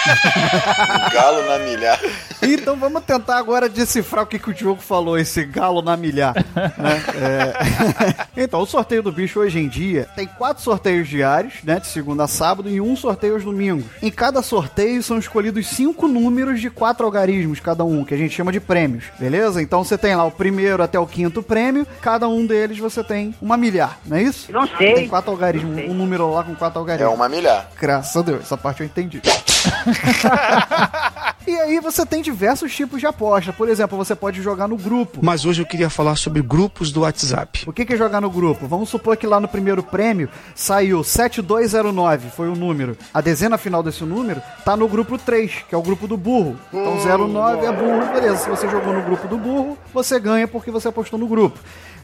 [1.14, 2.00] Galo na milhar.
[2.42, 6.34] Então vamos tentar agora decifrar o que, que o Diogo falou, esse galo na milhar.
[6.56, 7.04] né?
[7.16, 8.40] É.
[8.42, 11.80] Então, o sorteio do bicho hoje em dia tem quatro sorteios diários, né?
[11.80, 13.86] De segunda a sábado, e um sorteio aos domingos.
[14.02, 18.34] Em cada sorteio são escolhidos cinco números de quatro algarismos, cada um, que a gente
[18.34, 19.62] chama de prêmios, beleza?
[19.62, 23.19] Então você tem lá o primeiro até o quinto prêmio, cada um deles você tem
[23.42, 24.52] uma milhar, não é isso?
[24.52, 24.94] Não sei.
[24.94, 27.14] Tem quatro algarismos, um número lá com quatro É algarismos.
[27.14, 27.70] uma milhar.
[27.80, 29.22] Graças a Deus, essa parte eu entendi.
[31.48, 33.52] e aí você tem diversos tipos de aposta.
[33.54, 35.20] Por exemplo, você pode jogar no grupo.
[35.24, 37.64] Mas hoje eu queria falar sobre grupos do WhatsApp.
[37.68, 38.68] O que que é jogar no grupo?
[38.68, 42.98] Vamos supor que lá no primeiro prêmio saiu 7209, foi o número.
[43.14, 46.58] A dezena final desse número tá no grupo 3, que é o grupo do burro.
[46.74, 46.98] Então
[47.28, 48.38] 09 é burro, beleza.
[48.44, 51.60] Se você jogou no grupo do burro, você ganha porque você apostou no grupo.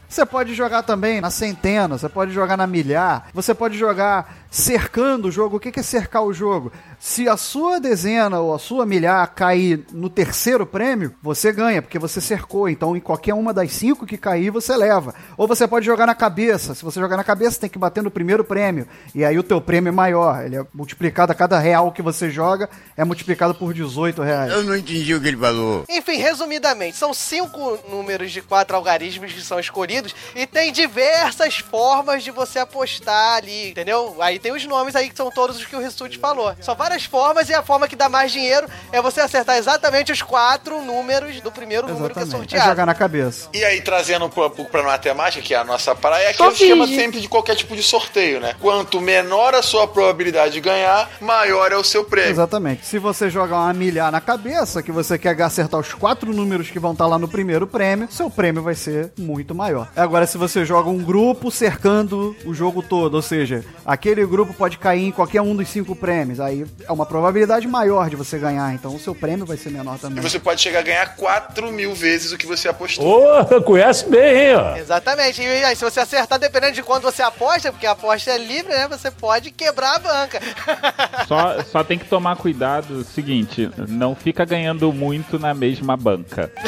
[0.08, 5.28] Você pode jogar também na centena, você pode jogar na milhar, você pode jogar cercando
[5.28, 5.56] o jogo.
[5.56, 6.72] O que é cercar o jogo?
[6.98, 11.98] Se a sua dezena ou a sua milhar cair no terceiro prêmio, você ganha, porque
[11.98, 12.68] você cercou.
[12.68, 15.14] Então, em qualquer uma das cinco que cair, você leva.
[15.36, 16.74] Ou você pode jogar na cabeça.
[16.74, 18.88] Se você jogar na cabeça, tem que bater no primeiro prêmio.
[19.14, 20.42] E aí o teu prêmio é maior.
[20.42, 24.52] Ele é multiplicado a cada real que você joga, é multiplicado por 18 reais.
[24.52, 25.84] Eu não entendi o que ele falou.
[25.88, 32.24] Enfim, resumidamente, são cinco números de quatro algarismos que são escolhidos e tem diversas formas
[32.24, 34.16] de você apostar ali, entendeu?
[34.20, 36.54] Aí tem os nomes aí que são todos os que o Rissuti falou.
[36.60, 40.22] São várias formas e a forma que dá mais dinheiro é você acertar exatamente os
[40.22, 42.54] quatro números do primeiro número que é Exatamente.
[42.54, 42.70] É sorteado.
[42.70, 43.48] jogar na cabeça.
[43.52, 46.48] E aí, trazendo pra, pra matemática, que é a nossa praia, é que Tô é
[46.48, 48.54] o esquema sempre de qualquer tipo de sorteio, né?
[48.60, 52.30] Quanto menor a sua probabilidade de ganhar, maior é o seu prêmio.
[52.30, 52.86] Exatamente.
[52.86, 56.78] Se você jogar uma milhar na cabeça, que você quer acertar os quatro números que
[56.78, 59.88] vão estar lá no primeiro prêmio, seu prêmio vai ser muito maior.
[59.96, 64.78] Agora, se você joga um grupo cercando o jogo todo, ou seja, aquele grupo pode
[64.78, 68.72] cair em qualquer um dos cinco prêmios, aí é uma probabilidade maior de você ganhar,
[68.74, 70.22] então o seu prêmio vai ser menor E também.
[70.22, 73.06] você pode chegar a ganhar 4 mil vezes o que você apostou.
[73.42, 74.76] Ô, conhece bem, hein, ó.
[74.76, 75.42] Exatamente.
[75.42, 78.72] E aí, se você acertar, dependendo de quando você aposta, porque a aposta é livre,
[78.72, 78.86] né?
[78.88, 80.40] Você pode quebrar a banca.
[81.26, 86.52] Só, só tem que tomar cuidado, seguinte, não fica ganhando muito na mesma banca.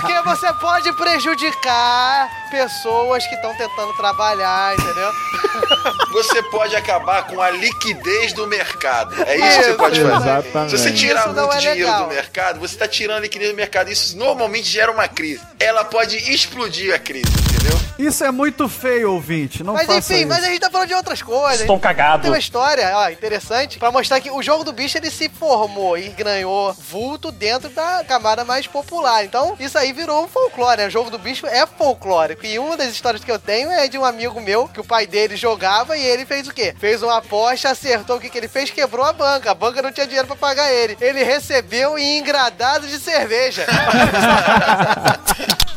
[0.00, 5.10] Porque você pode prejudicar pessoas que estão tentando trabalhar, entendeu?
[6.26, 9.22] Você pode acabar com a liquidez do mercado.
[9.22, 10.30] É isso que você pode fazer.
[10.30, 10.70] Exatamente.
[10.70, 12.02] Se você tirar muito é dinheiro legal.
[12.04, 13.90] do mercado, você está tirando a liquidez do mercado.
[13.90, 15.42] Isso normalmente gera uma crise.
[15.60, 17.78] Ela pode explodir a crise, entendeu?
[17.98, 19.62] Isso é muito feio, ouvinte.
[19.62, 20.28] Não Mas faça enfim, isso.
[20.28, 21.60] mas a gente tá falando de outras coisas.
[21.60, 22.22] Estão cagados.
[22.22, 25.96] Tem uma história ó, interessante pra mostrar que o jogo do bicho ele se formou
[25.96, 29.24] e ganhou vulto dentro da camada mais popular.
[29.24, 30.86] Então, isso aí virou um folclore, né?
[30.86, 32.44] O jogo do bicho é folclórico.
[32.46, 35.06] E uma das histórias que eu tenho é de um amigo meu que o pai
[35.06, 36.74] dele jogava e ele fez o quê?
[36.78, 39.50] Fez uma aposta, acertou o que, que ele fez, quebrou a banca.
[39.50, 40.96] A banca não tinha dinheiro pra pagar ele.
[41.00, 43.66] Ele recebeu em engradado de cerveja.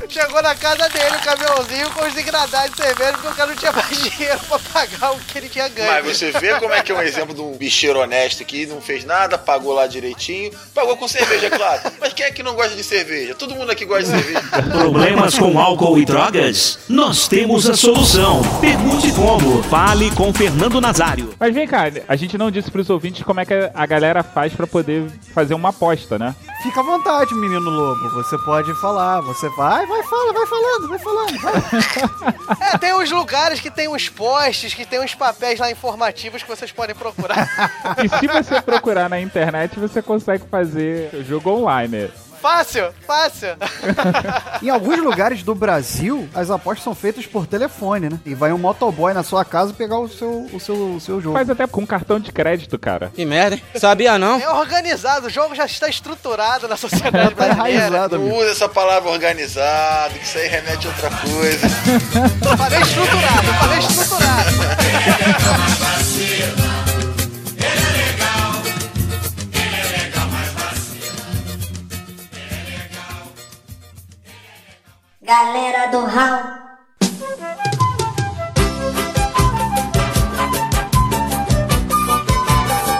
[0.09, 3.57] Chegou na casa dele, o caminhãozinho com os engradados de cerveja, porque o cara não
[3.57, 5.91] tinha mais dinheiro pra pagar o que ele tinha ganho.
[5.91, 8.79] Mas você vê como é que é um exemplo de um bicheiro honesto que não
[8.79, 11.81] fez nada, pagou lá direitinho, pagou com cerveja, claro.
[11.99, 13.35] Mas quem é que não gosta de cerveja?
[13.35, 14.41] Todo mundo aqui gosta de cerveja.
[14.71, 16.79] Problemas com álcool e drogas?
[16.87, 18.41] Nós temos a solução.
[18.61, 19.61] Pergunte como.
[19.63, 21.33] Fale com Fernando Nazário.
[21.39, 24.53] Mas vem cá, a gente não disse pros ouvintes como é que a galera faz
[24.53, 26.35] pra poder fazer uma aposta, né?
[26.63, 28.09] Fica à vontade, menino lobo.
[28.11, 29.21] Você pode falar.
[29.21, 31.39] Você vai, vai, fala, vai falando, vai falando.
[31.39, 32.37] Vai.
[32.59, 36.49] É, tem uns lugares que tem uns posts, que tem uns papéis lá informativos que
[36.49, 37.47] vocês podem procurar.
[38.03, 42.09] E se você procurar na internet, você consegue fazer jogo online.
[42.41, 43.49] Fácil, fácil.
[44.61, 48.19] Em alguns lugares do Brasil, as apostas são feitas por telefone, né?
[48.25, 51.35] E vai um motoboy na sua casa pegar o seu, o seu, o seu jogo.
[51.35, 53.11] Faz até com cartão de crédito, cara.
[53.13, 53.63] Que merda, hein?
[53.75, 54.39] Sabia não?
[54.39, 58.07] É organizado, o jogo já está estruturado na sociedade brasileira.
[58.09, 61.67] Não usa essa palavra organizado, que isso aí remete a outra coisa.
[62.49, 64.51] Eu falei estruturado, eu falei estruturado.
[75.27, 76.39] Galera do Raul.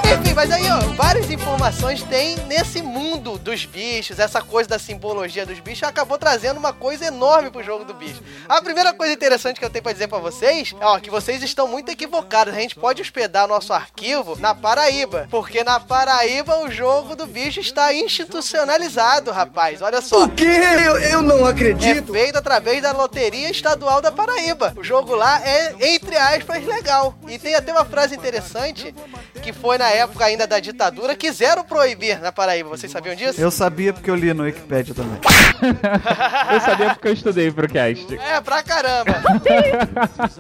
[0.03, 5.45] Enfim, mas aí, ó, várias informações tem nesse mundo dos bichos, essa coisa da simbologia
[5.45, 8.23] dos bichos, acabou trazendo uma coisa enorme pro jogo do bicho.
[8.49, 11.43] A primeira coisa interessante que eu tenho pra dizer pra vocês é ó, que vocês
[11.43, 12.53] estão muito equivocados.
[12.53, 17.59] A gente pode hospedar nosso arquivo na Paraíba, porque na Paraíba o jogo do bicho
[17.59, 19.81] está institucionalizado, rapaz.
[19.81, 20.25] Olha só.
[20.25, 20.43] O quê?
[20.85, 22.15] Eu, eu não acredito.
[22.15, 24.73] É feito através da Loteria Estadual da Paraíba.
[24.75, 27.15] O jogo lá é, entre aspas, legal.
[27.27, 28.93] E tem até uma frase interessante
[29.43, 32.69] que foi na época ainda da ditadura, quiseram proibir na Paraíba.
[32.69, 33.39] Vocês sabiam disso?
[33.39, 35.19] Eu sabia porque eu li no Wikipedia também.
[36.53, 38.17] eu sabia porque eu estudei pro cast.
[38.17, 39.21] É, pra caramba.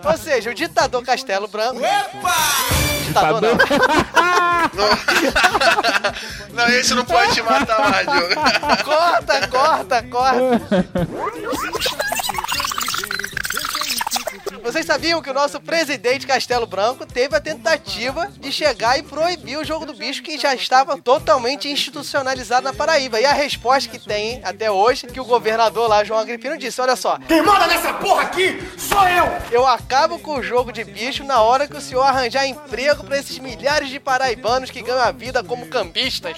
[0.05, 1.81] Ou seja, o ditador Castelo Branco.
[1.83, 2.33] Epa!
[3.05, 3.57] Ditador não.
[6.53, 8.35] Não, esse não pode te matar mais, Diogo.
[8.83, 10.61] corta, corta, corta.
[14.67, 19.57] Vocês sabiam que o nosso presidente Castelo Branco teve a tentativa de chegar e proibir
[19.57, 23.17] o jogo do bicho que já estava totalmente institucionalizado na Paraíba.
[23.17, 26.97] E a resposta que tem até hoje, que o governador lá, João Agripino, disse: Olha
[26.97, 27.17] só.
[27.29, 29.25] Quem manda nessa porra aqui sou eu!
[29.51, 33.17] Eu acabo com o jogo de bicho na hora que o senhor arranjar emprego para
[33.17, 36.35] esses milhares de paraibanos que ganham a vida como cambistas.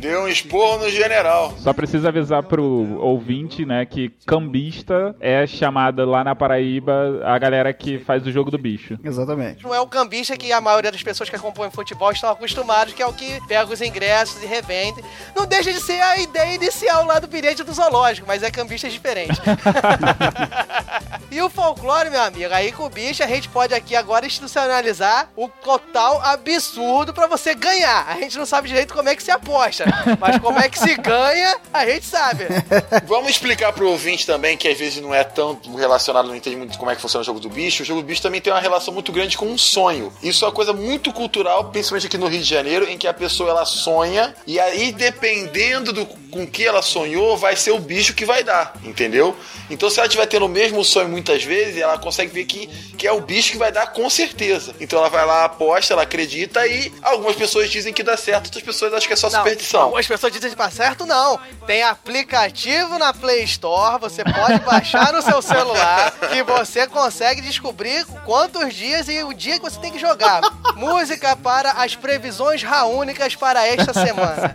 [0.00, 1.52] Deu um esporro no general.
[1.58, 7.65] Só precisa avisar pro ouvinte, né, que cambista é chamada lá na Paraíba a galera
[7.72, 8.98] que faz o jogo do bicho.
[9.02, 9.64] Exatamente.
[9.64, 13.02] Não é o cambista que a maioria das pessoas que acompanham futebol estão acostumados, que
[13.02, 15.02] é o que pega os ingressos e revende.
[15.34, 18.88] Não deixa de ser a ideia inicial lá do bilhete do zoológico, mas é cambista
[18.88, 19.40] diferente.
[21.30, 25.30] e o folclore, meu amigo, aí com o bicho a gente pode aqui agora institucionalizar
[25.36, 28.06] o total absurdo para você ganhar.
[28.08, 29.84] A gente não sabe direito como é que se aposta,
[30.18, 32.44] mas como é que se ganha, a gente sabe.
[33.06, 36.78] Vamos explicar pro ouvinte também, que às vezes não é tanto relacionado, não entende muito
[36.78, 37.82] como é que funciona o jogo do bicho.
[37.82, 40.12] O jogo do bicho também tem uma relação muito grande com um sonho.
[40.22, 43.14] Isso é uma coisa muito cultural, principalmente aqui no Rio de Janeiro, em que a
[43.14, 48.14] pessoa ela sonha e aí dependendo do com que ela sonhou, vai ser o bicho
[48.14, 49.36] que vai dar, entendeu?
[49.70, 52.66] Então se ela estiver tendo o mesmo sonho muitas vezes, ela consegue ver que,
[52.96, 54.74] que é o bicho que vai dar com certeza.
[54.80, 58.62] Então ela vai lá, aposta, ela acredita e algumas pessoas dizem que dá certo, outras
[58.62, 59.82] pessoas acham que é só Não, superstição.
[59.82, 61.38] Algumas pessoas dizem que dá certo, não.
[61.66, 68.04] Tem aplicativo na Play Store, você pode baixar no seu celular que você consegue descobrir
[68.24, 70.40] quantos dias e o dia que você tem que jogar.
[70.76, 74.54] Música para as previsões raúnicas para esta semana.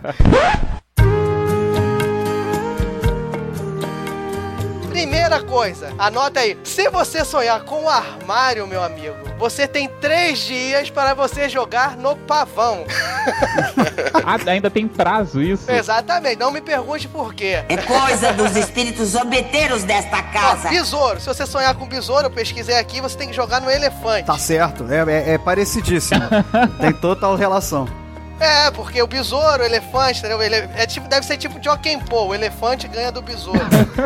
[4.92, 6.58] Primeira coisa, anota aí.
[6.62, 11.96] Se você sonhar com o armário, meu amigo, você tem três dias para você jogar
[11.96, 12.84] no pavão.
[14.22, 15.70] ah, ainda tem prazo isso?
[15.70, 17.64] Exatamente, não me pergunte por quê.
[17.70, 20.68] É coisa dos espíritos zombeteiros desta casa.
[20.68, 23.70] Ó, besouro, se você sonhar com besouro, eu pesquisei aqui, você tem que jogar no
[23.70, 24.26] elefante.
[24.26, 26.20] Tá certo, é, é, é parecidíssimo.
[26.78, 28.01] tem total relação.
[28.42, 30.42] É, porque o besouro, o elefante, entendeu?
[30.42, 33.60] Ele é tipo, deve ser tipo Joaquim Pô, o elefante ganha do besouro.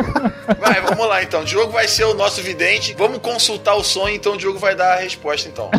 [0.59, 1.41] Vai, vamos lá então.
[1.41, 2.93] O Diogo vai ser o nosso vidente.
[2.95, 5.71] Vamos consultar o sonho, então o Diogo vai dar a resposta então.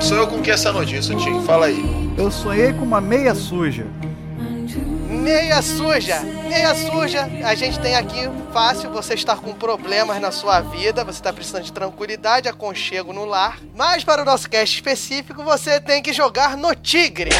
[0.00, 1.42] Sou eu com que essa noite, isso, Tim?
[1.44, 2.12] Fala aí.
[2.16, 3.86] Eu sonhei com uma meia suja.
[5.24, 7.26] Meia suja, meia suja.
[7.44, 11.62] A gente tem aqui fácil você estar com problemas na sua vida, você está precisando
[11.62, 13.58] de tranquilidade, aconchego no lar.
[13.74, 17.30] Mas para o nosso cast específico, você tem que jogar no Tigre.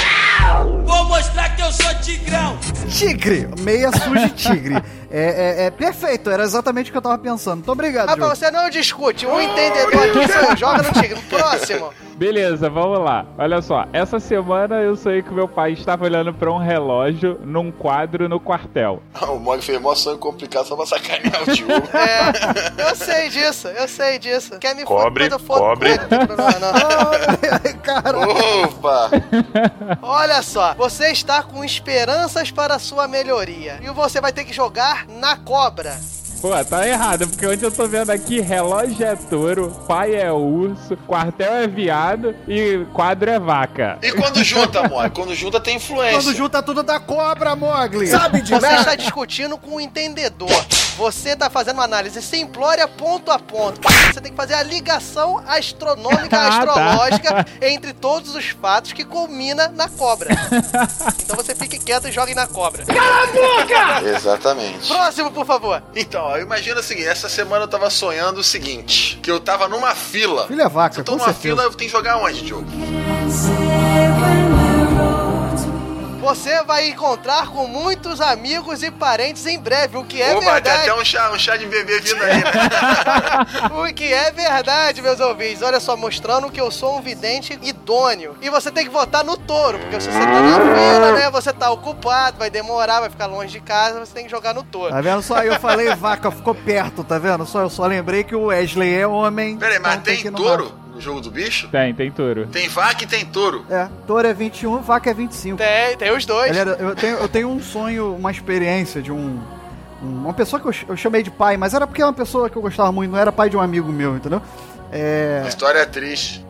[0.86, 2.58] Vou mostrar que eu sou tigrão.
[2.88, 4.82] Tigre, meia suja e tigre.
[5.16, 7.58] É, é, é, perfeito, era exatamente o que eu tava pensando.
[7.58, 9.24] Muito obrigado, Rapaz, você não discute.
[9.24, 11.20] Um entendedor aqui só joga no Tigre.
[11.30, 11.92] Próximo.
[12.16, 13.26] Beleza, vamos lá.
[13.36, 17.72] Olha só, essa semana eu sei que meu pai estava olhando para um relógio num
[17.72, 19.02] quadro no quartel.
[19.20, 21.74] o Mog fez mó sonho complicado só pra sacanear o Diogo.
[21.94, 24.58] É, eu sei disso, eu sei disso.
[24.58, 25.90] Quer me Cobre, foder, foda cobre.
[26.60, 28.64] Não.
[28.64, 29.10] Opa!
[30.02, 33.80] Olha só, você está com esperanças para a sua melhoria.
[33.82, 35.98] E você vai ter que jogar na cobra.
[36.40, 40.94] Pô, tá errado, porque onde eu tô vendo aqui, relógio é touro, pai é urso,
[41.06, 43.98] quartel é viado e quadro é vaca.
[44.02, 45.10] E quando junta, Mog?
[45.14, 46.20] Quando junta tem influência.
[46.20, 48.08] Quando junta tudo da cobra, Mogli.
[48.08, 50.50] Sabe de Você está discutindo com o entendedor.
[50.98, 53.80] Você tá fazendo uma análise simplória ponto a ponto.
[54.12, 56.48] Você tem que fazer a ligação astronômica, Ah, tá.
[56.58, 60.28] astrológica entre todos os fatos que culmina na cobra.
[61.24, 62.84] Então você fique quieto e jogue na cobra.
[62.84, 64.08] Cala a boca!
[64.10, 64.86] Exatamente.
[64.88, 65.82] Próximo, por favor.
[65.96, 69.68] Então, ó, imagina o seguinte, essa semana eu tava sonhando o seguinte, que eu tava
[69.68, 70.46] numa fila.
[70.48, 71.42] Filha vaca, Se eu tô numa certeza.
[71.42, 72.66] fila, eu tenho que jogar onde, Diogo?
[76.20, 80.52] você vai encontrar com muitos amigos e parentes em breve, o que é Opa, tem
[80.52, 80.80] verdade.
[80.90, 82.42] até um chá, um chá de bebê vindo aí?
[83.90, 85.60] O que é verdade, meus ouvintes.
[85.60, 87.58] Olha só, mostrando que eu sou um vidente
[88.40, 91.30] E você tem que votar no touro, porque se você tá na fila, né?
[91.30, 94.62] Você tá ocupado, vai demorar, vai ficar longe de casa, você tem que jogar no
[94.62, 94.90] touro.
[94.90, 95.22] Tá vendo?
[95.22, 97.44] Só eu falei vaca, ficou perto, tá vendo?
[97.46, 99.56] Só, eu só lembrei que o Wesley é homem.
[99.56, 101.68] Peraí, mas então tem que ir no touro no jogo do bicho?
[101.68, 102.46] Tem, tem touro.
[102.46, 103.66] Tem vaca e tem touro.
[103.68, 105.58] É, touro é 21, vaca é 25.
[105.58, 106.56] Tem, tem os dois.
[106.56, 109.40] Galera, eu tenho, eu tenho um sonho, uma experiência de um.
[110.00, 112.56] Uma pessoa que eu, eu chamei de pai, mas era porque é uma pessoa que
[112.56, 114.40] eu gostava muito, não era pai de um amigo meu, entendeu?
[114.92, 115.42] É.
[115.44, 116.43] A história é triste.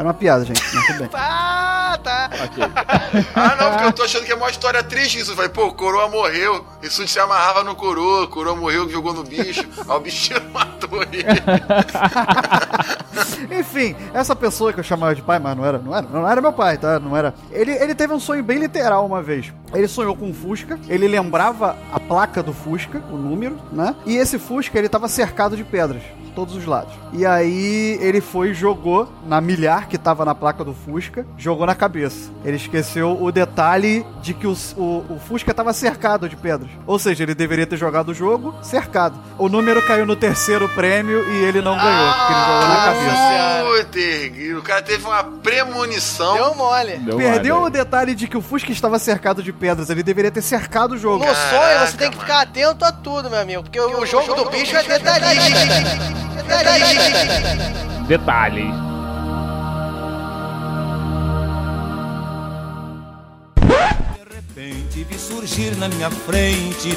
[0.00, 1.10] Era uma piada, gente, mas tudo bem.
[2.06, 2.30] Ah, tá.
[3.34, 5.34] Ah, não, porque eu tô achando que é uma história triste isso.
[5.34, 6.64] Vai, pô, o coroa morreu.
[6.82, 8.24] Isso se amarrava no coroa.
[8.24, 9.66] O coroa morreu, jogou no bicho.
[9.88, 11.24] Aí o bichinho matou ele.
[13.50, 16.40] Enfim, essa pessoa que eu chamava de pai, mas não era, não era, não era
[16.40, 16.98] meu pai, tá?
[16.98, 17.34] Não era.
[17.50, 19.52] Ele, ele teve um sonho bem literal uma vez.
[19.74, 23.94] Ele sonhou com um Fusca, ele lembrava a placa do Fusca, o número, né?
[24.06, 26.92] E esse Fusca, ele tava cercado de pedras, de todos os lados.
[27.12, 31.66] E aí ele foi e jogou na milhar que tava na placa do Fusca, jogou
[31.66, 31.89] na cabeça.
[32.44, 36.70] Ele esqueceu o detalhe de que o, o, o Fusca tava cercado de pedras.
[36.86, 39.18] Ou seja, ele deveria ter jogado o jogo cercado.
[39.38, 43.60] O número caiu no terceiro prêmio e ele não ganhou, porque ele jogou na cabeça.
[43.70, 46.34] Puta, o cara teve uma premonição.
[46.34, 47.00] Deu mole.
[47.16, 49.90] Perdeu o detalhe de que o Fusca estava cercado de pedras.
[49.90, 51.24] Ele deveria ter cercado o jogo.
[51.24, 54.50] No sonho você tem que ficar atento a tudo, meu amigo, porque o, jogo, do
[54.50, 55.50] bicho é detalhista.
[56.46, 58.04] Detalhista.
[58.06, 58.89] Detalhes.
[64.60, 66.90] Repente vi surgir na minha frente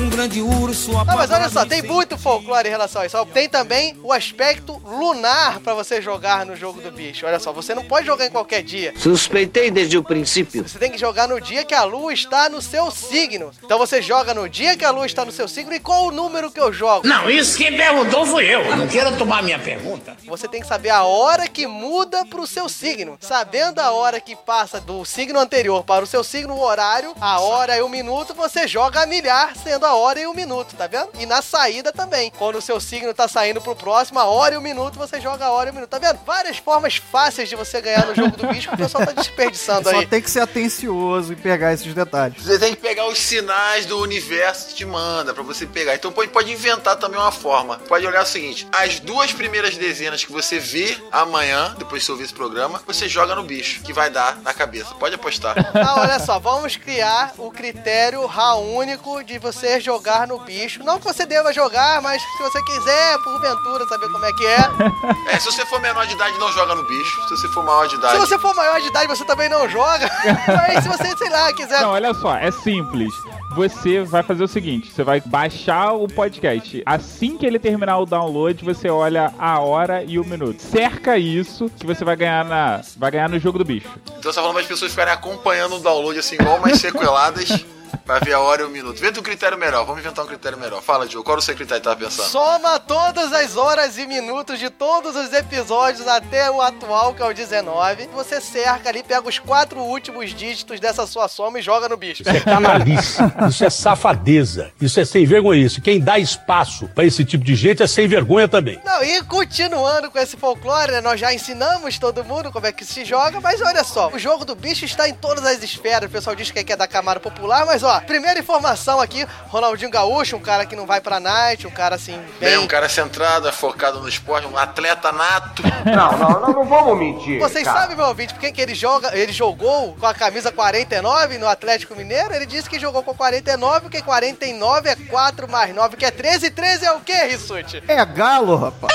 [0.00, 3.26] um grande urso Não, mas olha só, tem muito folclore em relação a isso.
[3.26, 7.26] Tem também o aspecto lunar pra você jogar no jogo do bicho.
[7.26, 8.94] Olha só, você não pode jogar em qualquer dia.
[8.96, 10.66] Suspeitei desde o princípio.
[10.66, 13.50] Você tem que jogar no dia que a lua está no seu signo.
[13.62, 16.10] Então você joga no dia que a lua está no seu signo e qual o
[16.10, 17.06] número que eu jogo?
[17.06, 18.76] Não, isso quem perguntou fui eu.
[18.76, 20.16] Não queira tomar minha pergunta.
[20.24, 23.18] Você tem que saber a hora que muda pro seu signo.
[23.20, 27.40] Sabendo a hora que passa do signo anterior para o seu signo, o horário, a
[27.40, 30.86] hora e o minuto, você joga a milhar, sendo a hora e o minuto, tá
[30.86, 31.10] vendo?
[31.18, 32.30] E na saída também.
[32.38, 35.46] Quando o seu signo tá saindo pro próximo, a hora e o minuto, você joga
[35.46, 36.18] a hora e o minuto, tá vendo?
[36.24, 39.88] Várias formas fáceis de você ganhar no jogo do bicho que o pessoal tá desperdiçando
[39.88, 40.06] Só aí.
[40.06, 42.42] tem que ser atencioso e pegar esses detalhes.
[42.42, 45.94] Você tem que pegar os sinais do universo que te manda pra você pegar.
[45.94, 47.78] Então pode, pode inventar também uma forma.
[47.88, 52.24] Pode olhar o seguinte: as duas primeiras dezenas que você vê amanhã, depois você ouvir
[52.24, 54.94] esse programa, você joga no bicho, que vai dar na cabeça.
[54.94, 55.56] Pode apostar.
[55.74, 56.99] Ah, olha só, vamos criar
[57.38, 60.82] o critério RA único de você jogar no bicho.
[60.82, 65.34] Não que você deva jogar, mas se você quiser, porventura, saber como é que é.
[65.34, 67.22] É, se você for menor de idade, não joga no bicho.
[67.28, 68.14] Se você for maior de idade.
[68.14, 70.10] Se você for maior de idade, você também não joga.
[70.46, 71.80] Mas se você, sei lá, quiser.
[71.82, 73.12] Não, olha só, é simples.
[73.54, 76.82] Você vai fazer o seguinte: você vai baixar o podcast.
[76.86, 80.60] Assim que ele terminar o download, você olha a hora e o minuto.
[80.60, 83.88] Cerca isso que você vai ganhar na, vai ganhar no jogo do bicho.
[84.18, 87.64] Então você tá falando para as pessoas ficarem acompanhando o download assim, igual umas sequeladas,
[88.04, 89.00] pra ver a hora e o minuto.
[89.00, 90.82] Vê um critério melhor, vamos inventar um critério melhor.
[90.82, 92.28] Fala, Diogo, qual era o seu critério que tava pensando?
[92.28, 97.26] Soma todas as horas e minutos de todos os episódios até o atual, que é
[97.26, 98.08] o 19.
[98.14, 102.22] Você cerca ali, pega os quatro últimos dígitos dessa sua soma e joga no bicho.
[102.22, 103.18] Isso é canalice,
[103.48, 105.80] isso é safadeza, isso é sem vergonhice.
[105.80, 108.80] Quem dá espaço pra esse tipo de gente é sem vergonha também.
[108.84, 112.84] Não, e continuando com esse folclore, né, nós já ensinamos todo mundo como é que
[112.84, 116.08] se joga, mas olha só, o jogo do bicho está em todas as esferas.
[116.08, 120.36] O pessoal diz que é da Camada Popular, mas ó, primeira informação aqui, Ronaldinho Gaúcho,
[120.36, 122.58] um cara que não vai pra night, um cara assim, Bem, bem...
[122.58, 125.62] um cara centrado, é focado no esporte, um atleta nato.
[125.84, 127.38] Não, não, não, não vamos mentir.
[127.40, 127.80] Vocês cara.
[127.80, 131.48] sabem, meu ouvinte, por que que ele joga, ele jogou com a camisa 49 no
[131.48, 132.34] Atlético Mineiro?
[132.34, 136.46] Ele disse que jogou com 49, porque 49 é 4 mais 9, que é 13,
[136.46, 137.82] e 13 é o quê, Rissuti?
[137.88, 138.92] É galo, rapaz.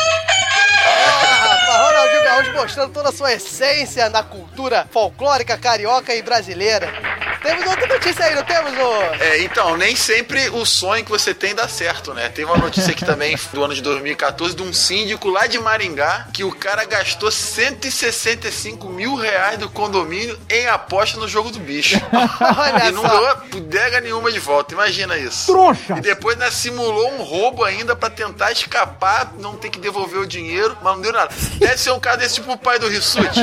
[1.78, 6.92] Ronaldinho Gaúcho mostrando toda a sua essência na cultura folclórica carioca e brasileira.
[7.46, 9.04] Temos outra notícia aí, não temos, ô?
[9.20, 12.28] É, então, nem sempre o sonho que você tem dá certo, né?
[12.28, 16.26] Teve uma notícia aqui também do ano de 2014 de um síndico lá de Maringá
[16.34, 22.02] que o cara gastou 165 mil reais do condomínio em aposta no jogo do bicho.
[22.12, 23.10] Olha e não só.
[23.10, 25.52] ganhou bodega nenhuma de volta, imagina isso.
[25.52, 25.98] Trouxa!
[25.98, 30.26] E depois né, simulou um roubo ainda pra tentar escapar, não ter que devolver o
[30.26, 31.32] dinheiro, mas não deu nada.
[31.68, 33.42] Deve ser um cara desse tipo o pai do Rissuti.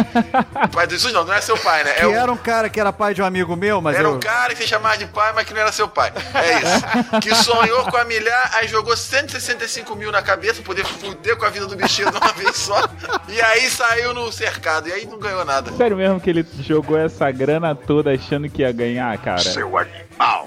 [0.64, 1.92] O pai do Rissuti não, não é seu pai, né?
[1.94, 4.04] Que É o era um cara que era pai de um amigo meu, mas era
[4.08, 6.12] eu- um cara que você chamava de pai, mas que não era seu pai.
[6.34, 7.20] É isso.
[7.20, 11.44] que sonhou com a milhar, aí jogou 165 mil na cabeça, pra poder fuder com
[11.44, 12.88] a vida do bichinho de uma vez só.
[13.28, 14.88] E aí saiu no cercado.
[14.88, 15.72] E aí não ganhou nada.
[15.72, 19.38] Sério mesmo que ele jogou essa grana toda achando que ia ganhar, cara?
[19.42, 20.01] Seu animal.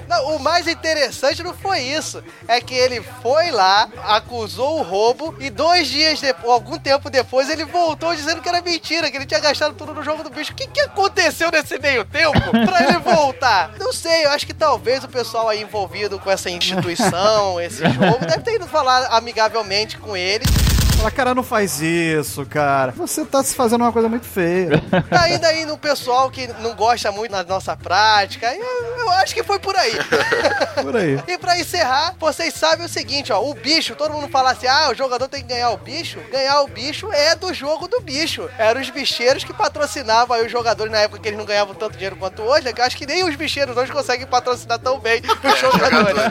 [0.07, 2.23] Não, o mais interessante não foi isso.
[2.47, 7.49] É que ele foi lá, acusou o roubo e dois dias depois, algum tempo depois,
[7.49, 10.51] ele voltou dizendo que era mentira, que ele tinha gastado tudo no jogo do bicho.
[10.51, 13.73] O que, que aconteceu nesse meio tempo pra ele voltar?
[13.79, 18.25] Não sei, eu acho que talvez o pessoal aí envolvido com essa instituição, esse jogo,
[18.25, 20.45] deve ter ido falar amigavelmente com ele.
[21.05, 22.91] Fala, cara, não faz isso, cara.
[22.93, 24.83] Você tá se fazendo uma coisa muito feia.
[25.07, 28.51] Tá ainda aí no pessoal que não gosta muito da nossa prática.
[28.55, 29.93] Eu, eu acho que foi por aí.
[30.81, 31.17] Por aí.
[31.27, 34.89] E pra encerrar, vocês sabem o seguinte, ó, o bicho, todo mundo fala assim, ah,
[34.91, 36.19] o jogador tem que ganhar o bicho.
[36.29, 38.49] Ganhar o bicho é do jogo do bicho.
[38.57, 41.93] Eram os bicheiros que patrocinavam aí os jogadores na época que eles não ganhavam tanto
[41.93, 42.71] dinheiro quanto hoje.
[42.73, 46.21] Que eu acho que nem os bicheiros hoje conseguem patrocinar tão bem os jogadores.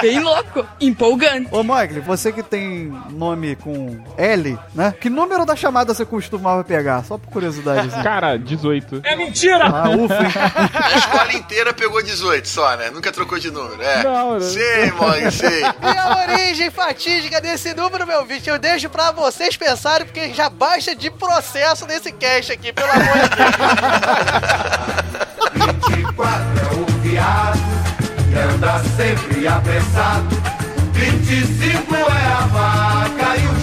[0.00, 1.48] Bem louco, empolgante.
[1.52, 4.94] Ô, Mogli, você que tem nome com L, né?
[5.00, 7.04] Que número da chamada você costumava pegar?
[7.04, 8.02] Só por curiosidade, assim.
[8.02, 9.02] Cara, 18.
[9.04, 9.66] É mentira!
[9.66, 10.32] Ah, ufa, hein?
[10.74, 12.90] A escola inteira pegou 18 só, né?
[12.90, 13.82] Nunca trocou de número.
[13.82, 14.02] É.
[14.02, 14.40] Não, não.
[14.40, 15.62] Sei, mãe, sei.
[15.62, 20.48] E a origem fatídica desse número, meu bicho, eu deixo pra vocês pensarem, porque já
[20.48, 23.56] basta de processo nesse cast aqui, pelo amor de Deus.
[25.86, 27.58] 24 é o viado
[28.30, 30.26] que anda sempre apressado.
[30.92, 33.55] 25 é a vaca e o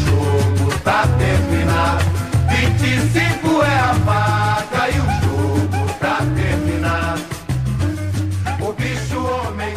[0.84, 2.04] tá terminado.
[2.50, 7.24] 25 é a vaca e o jogo tá terminado.
[8.62, 9.74] O bicho homem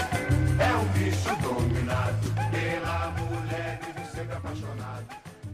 [0.59, 2.17] é o bicho dominado
[2.51, 5.07] pela mulher vive sempre apaixonado.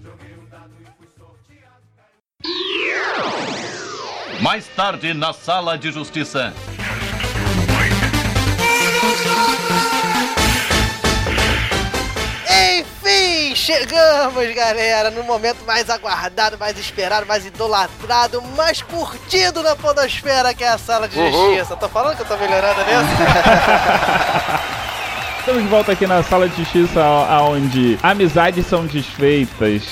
[0.02, 1.82] Joguei um dado e fui sorteado.
[4.42, 6.52] Mais tarde, na sala de justiça.
[12.78, 20.52] Enfim, chegamos, galera, no momento mais aguardado, mais esperado, mais idolatrado, mais curtido na podosfera,
[20.54, 21.32] que é a sala de Uhul.
[21.54, 21.76] justiça.
[21.76, 23.08] Tô falando que eu tô melhorando mesmo?
[25.40, 27.00] Estamos de volta aqui na sala de justiça,
[27.50, 29.82] onde amizades são desfeitas.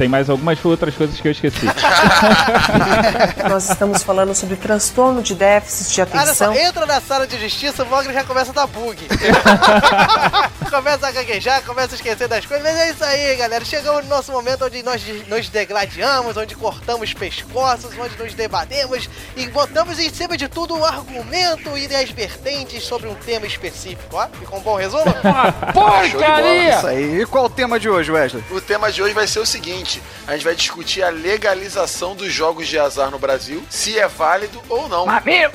[0.00, 1.66] Tem mais algumas outras coisas que eu esqueci.
[3.46, 6.54] Nós estamos falando sobre transtorno de déficit de Olha só, atenção.
[6.54, 8.96] entra na sala de justiça, o Mogli já começa a dar bug.
[10.70, 12.64] começa a gaguejar, começa a esquecer das coisas.
[12.64, 13.62] Mas é isso aí, galera.
[13.62, 19.48] Chegamos no nosso momento onde nós nos degladiamos, onde cortamos pescoços, onde nos debatemos e
[19.48, 24.16] botamos em cima de tudo um argumento e as vertentes sobre um tema específico.
[24.16, 25.04] Ó, ficou um bom resumo?
[26.78, 27.20] Isso aí.
[27.20, 28.42] E qual o tema de hoje, Wesley?
[28.50, 29.89] O tema de hoje vai ser o seguinte:
[30.26, 34.60] a gente vai discutir a legalização dos jogos de azar no Brasil, se é válido
[34.68, 35.06] ou não.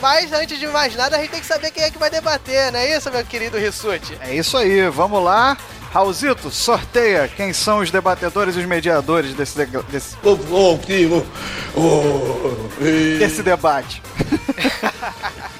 [0.02, 2.72] Mas antes de mais nada, a gente tem que saber quem é que vai debater,
[2.72, 4.18] não é isso, meu querido Rissuti?
[4.22, 5.58] É isso aí, vamos lá.
[5.94, 10.18] Raulzito, sorteia quem são os debatedores e os mediadores desse, dega- desse,
[13.18, 14.02] desse debate.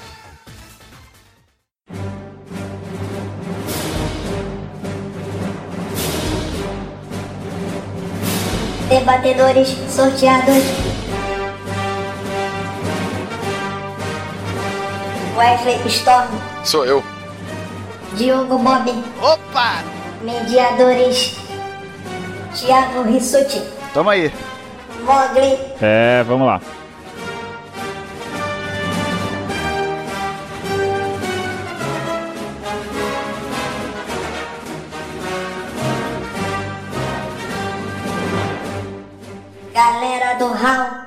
[8.88, 10.62] Debatedores sorteados.
[15.36, 16.28] Wesley Storm,
[16.64, 17.02] Sou eu.
[18.14, 18.90] Diogo Bob.
[19.20, 19.82] Opa!
[20.22, 21.36] Mediadores.
[22.54, 23.60] Thiago Rissuti,
[23.92, 24.32] Tamo aí.
[25.04, 26.60] Mogli, É, vamos lá.
[39.76, 41.04] Galera do Hall.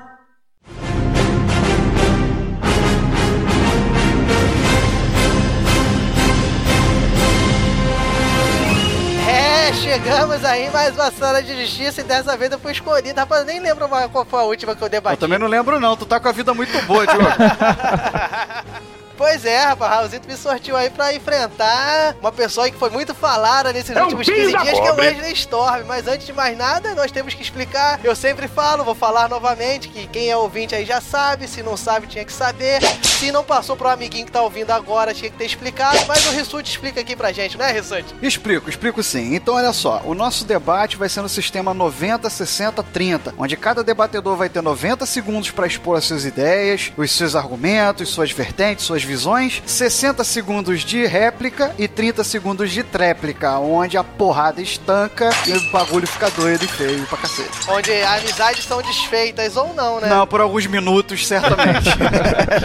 [9.27, 13.19] É, chegamos aí mais uma sala de justiça e dessa vez eu fui escolhido.
[13.19, 15.19] Rapaz, eu nem lembro qual foi a última que eu Eu debati.
[15.19, 17.25] também não lembro não, tu tá com a vida muito boa, Diogo.
[19.19, 23.73] Pois é, rapaz, Raulzito me sortiu aí pra enfrentar uma pessoa que foi muito falada
[23.73, 24.95] nesses É últimos filho 15 da dias, que é o.
[24.95, 25.83] Wesley Storm.
[25.85, 27.99] Mas antes de mais nada, nós temos que explicar.
[28.01, 31.75] Eu sempre falo, vou falar novamente, que quem é ouvinte aí já sabe, se não
[31.75, 32.79] sabe, tinha que saber.
[33.03, 35.99] Se não passou pro amiguinho que tá ouvindo agora, tinha que ter explicado.
[36.07, 38.15] Mas o Rissuti explica aqui pra gente, não é, Rissuti?
[38.21, 39.35] Explico, explico sim.
[39.35, 43.83] Então, olha só, o nosso debate vai ser no sistema 90, 60, 30, onde cada
[43.83, 48.85] debatedor vai ter 90 segundos para expor as suas ideias, os seus argumentos, suas vertentes,
[48.85, 55.31] suas visões, 60 segundos de réplica e 30 segundos de tréplica, onde a porrada estanca
[55.47, 57.49] e o bagulho fica doido e feio pra cacete.
[57.67, 60.07] Onde amizades são desfeitas ou não, né?
[60.07, 61.89] Não, por alguns minutos, certamente.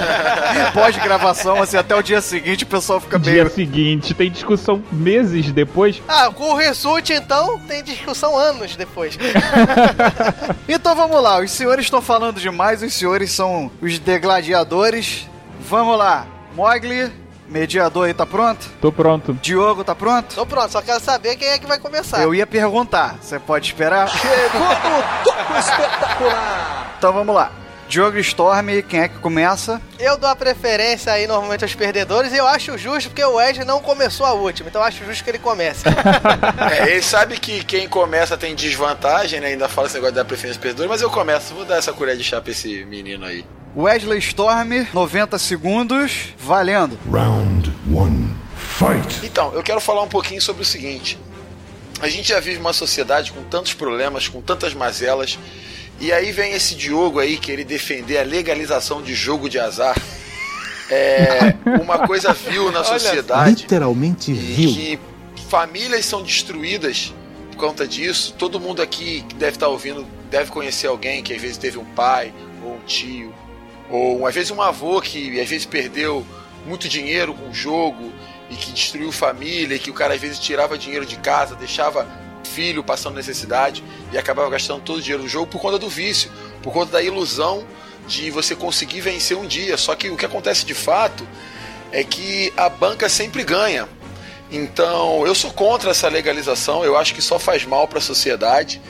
[0.74, 3.51] Pós-gravação, assim, até o dia seguinte, o pessoal fica Dia meio...
[3.51, 6.03] seguinte, tem discussão meses depois.
[6.07, 9.16] Ah, com o Rissuti, então, tem discussão anos depois.
[10.68, 15.29] Então vamos lá, os senhores estão falando demais, os senhores são os degladiadores.
[15.68, 17.13] Vamos lá, Mogli,
[17.49, 18.71] mediador aí, tá pronto?
[18.81, 19.35] Tô pronto.
[19.43, 20.35] Diogo, tá pronto?
[20.35, 22.22] Tô pronto, só quero saber quem é que vai começar.
[22.22, 24.09] Eu ia perguntar, você pode esperar?
[24.09, 26.95] Chegou o Toco Espetacular!
[26.97, 27.51] Então vamos lá.
[27.89, 29.81] Diogo Storm, quem é que começa?
[29.99, 33.63] Eu dou a preferência aí normalmente aos perdedores e eu acho justo porque o Ed
[33.64, 35.85] não começou a última, então eu acho justo que ele comece.
[36.71, 39.49] É, ele sabe que quem começa tem desvantagem, né?
[39.49, 41.55] Ainda fala esse negócio da preferência perdedor, mas eu começo.
[41.55, 43.45] Vou dar essa colher de chá pra esse menino aí.
[43.76, 46.96] Wesley Storm, 90 segundos, valendo.
[47.11, 48.34] Round 1.
[48.57, 49.26] Fight.
[49.26, 51.18] Então, eu quero falar um pouquinho sobre o seguinte.
[52.01, 55.38] A gente já vive uma sociedade com tantos problemas, com tantas mazelas,
[56.01, 59.96] e aí vem esse Diogo aí querer defender a legalização de jogo de azar.
[60.88, 63.63] É uma coisa vil na sociedade.
[63.63, 64.72] Literalmente vil.
[64.72, 64.99] que
[65.49, 67.13] famílias são destruídas
[67.51, 68.34] por conta disso.
[68.38, 71.84] Todo mundo aqui que deve estar ouvindo deve conhecer alguém que às vezes teve um
[71.84, 72.33] pai
[72.63, 73.34] ou um tio
[73.90, 76.26] ou às vezes um avô que às vezes perdeu
[76.66, 78.12] muito dinheiro com o jogo
[78.50, 82.06] e que destruiu família, e que o cara às vezes tirava dinheiro de casa, deixava
[82.44, 83.82] filho passando necessidade
[84.12, 86.30] e acabava gastando todo o dinheiro do jogo por conta do vício,
[86.62, 87.66] por conta da ilusão
[88.06, 89.76] de você conseguir vencer um dia.
[89.76, 91.26] Só que o que acontece de fato
[91.90, 93.88] é que a banca sempre ganha.
[94.50, 98.80] Então, eu sou contra essa legalização, eu acho que só faz mal para a sociedade.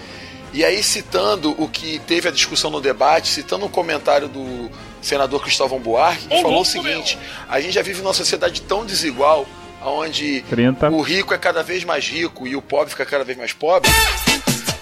[0.55, 4.71] E aí, citando o que teve a discussão no debate, citando um comentário do
[5.03, 7.19] senador Cristóvão Buarque, que falou o seguinte:
[7.49, 9.49] a gente já vive numa sociedade tão desigual,
[9.83, 10.91] onde 30.
[10.91, 13.91] o rico é cada vez mais rico e o pobre fica cada vez mais pobre.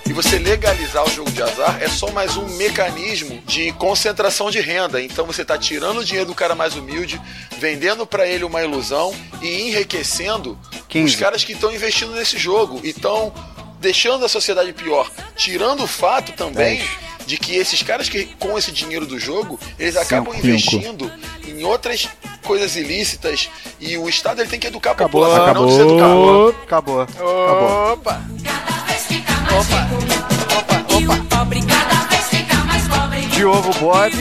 [0.07, 4.61] E você legalizar o jogo de azar é só mais um mecanismo de concentração de
[4.61, 5.01] renda.
[5.01, 7.19] Então você está tirando o dinheiro do cara mais humilde,
[7.59, 10.59] vendendo para ele uma ilusão e enriquecendo
[11.03, 12.78] os caras que estão investindo nesse jogo.
[12.85, 13.32] E estão
[13.83, 15.11] deixando a sociedade pior.
[15.37, 16.83] Tirando o fato também
[17.27, 20.47] de que esses caras que com esse dinheiro do jogo, eles acabam Cinco.
[20.47, 21.13] investindo
[21.47, 22.09] em outras
[22.43, 23.49] coisas ilícitas
[23.79, 25.67] e o Estado ele tem que educar a Acabou, população, não acabou,
[26.53, 26.63] deseducar.
[26.65, 27.93] acabou, acabou.
[27.93, 28.23] Opa!
[33.31, 34.13] Diogo Bob,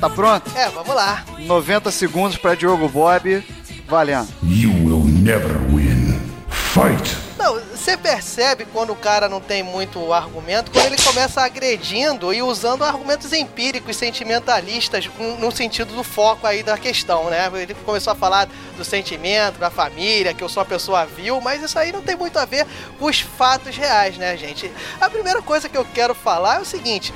[0.00, 0.50] tá pronto?
[0.56, 1.24] É, vamos lá.
[1.38, 3.42] 90 segundos pra Diogo Bob,
[3.88, 4.28] valendo.
[4.42, 6.18] You will never win.
[6.48, 7.16] Fight.
[7.44, 12.40] Não, você percebe quando o cara não tem muito argumento, quando ele começa agredindo e
[12.40, 17.50] usando argumentos empíricos, sentimentalistas, no sentido do foco aí da questão, né?
[17.52, 18.48] Ele começou a falar
[18.78, 22.16] do sentimento, da família, que eu sou uma pessoa vil, mas isso aí não tem
[22.16, 22.66] muito a ver
[22.98, 24.72] com os fatos reais, né, gente?
[24.98, 27.12] A primeira coisa que eu quero falar é o seguinte.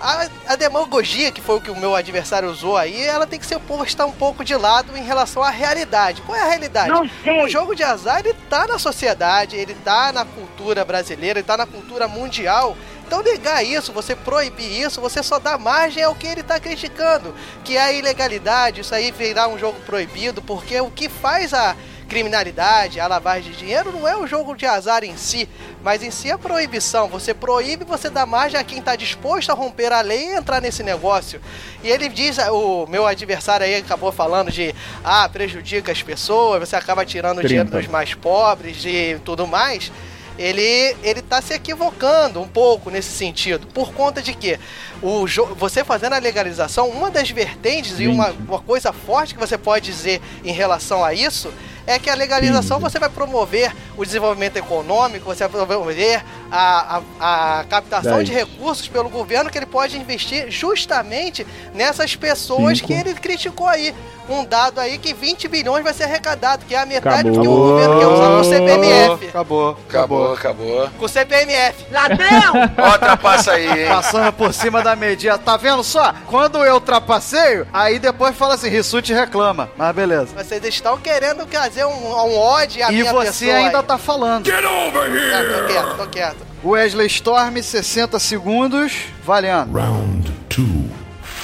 [0.00, 3.46] A, a demagogia, que foi o que o meu adversário usou aí, ela tem que
[3.46, 6.22] ser posta um pouco de lado em relação à realidade.
[6.22, 6.90] Qual é a realidade?
[6.90, 7.44] Não sei.
[7.44, 11.56] O jogo de azar, ele tá na sociedade, ele tá na cultura brasileira, ele tá
[11.56, 12.76] na cultura mundial.
[13.06, 17.34] Então negar isso, você proibir isso, você só dá margem ao que ele tá criticando,
[17.64, 21.74] que é a ilegalidade, isso aí virar um jogo proibido, porque o que faz a
[22.08, 25.48] criminalidade, a lavagem de dinheiro não é o jogo de azar em si,
[25.82, 27.06] mas em si a proibição.
[27.08, 30.60] Você proíbe, você dá margem a quem está disposto a romper a lei e entrar
[30.60, 31.40] nesse negócio.
[31.84, 34.74] E ele diz, o meu adversário aí acabou falando de,
[35.04, 37.82] ah, prejudica as pessoas, você acaba tirando o dinheiro 30.
[37.82, 39.92] dos mais pobres e tudo mais.
[40.38, 43.66] Ele, ele tá se equivocando um pouco nesse sentido.
[43.66, 44.58] Por conta de que
[45.02, 49.56] o você fazendo a legalização, uma das vertentes e uma, uma coisa forte que você
[49.56, 51.52] pode dizer em relação a isso
[51.88, 56.22] é que a legalização você vai promover o desenvolvimento econômico, você vai promover
[56.52, 58.28] a, a, a captação Dez.
[58.28, 62.88] de recursos pelo governo que ele pode investir justamente nessas pessoas Cinco.
[62.88, 63.94] que ele criticou aí.
[64.28, 67.48] Um dado aí que 20 bilhões vai ser arrecadado, que é a metade do que
[67.48, 67.70] o Acabou.
[67.70, 69.28] governo quer usar no CPMF.
[69.28, 70.90] Acabou, Acabou, acabou.
[70.98, 71.86] Com o CPMF.
[71.90, 72.52] Ladrão!
[72.76, 73.88] Ó, ultrapassa aí, hein?
[73.88, 75.36] Passando por cima da medida.
[75.38, 76.14] Tá vendo só?
[76.26, 79.70] Quando eu ultrapasseio, aí depois fala assim, Rissuti reclama.
[79.76, 80.28] Mas beleza.
[80.36, 83.84] Vocês estão querendo fazer um, um ódio à E minha você pessoa ainda aí.
[83.84, 84.46] tá falando.
[84.46, 85.32] Get over here!
[85.34, 86.48] Ah, tô quieto, tô quieto.
[86.64, 88.92] Wesley Storm, 60 segundos,
[89.24, 89.72] valendo.
[89.78, 90.87] Round 2.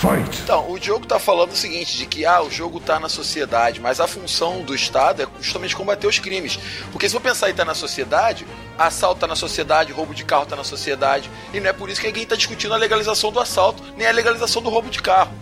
[0.04, 0.42] Fight.
[0.42, 3.80] Então, o Diogo tá falando o seguinte, de que ah, o jogo tá na sociedade,
[3.80, 6.58] mas a função do Estado é justamente combater os crimes.
[6.92, 10.44] Porque se for pensar em tá na sociedade, assalto tá na sociedade, roubo de carro
[10.44, 13.40] tá na sociedade, e não é por isso que ninguém tá discutindo a legalização do
[13.40, 15.32] assalto, nem a legalização do roubo de carro.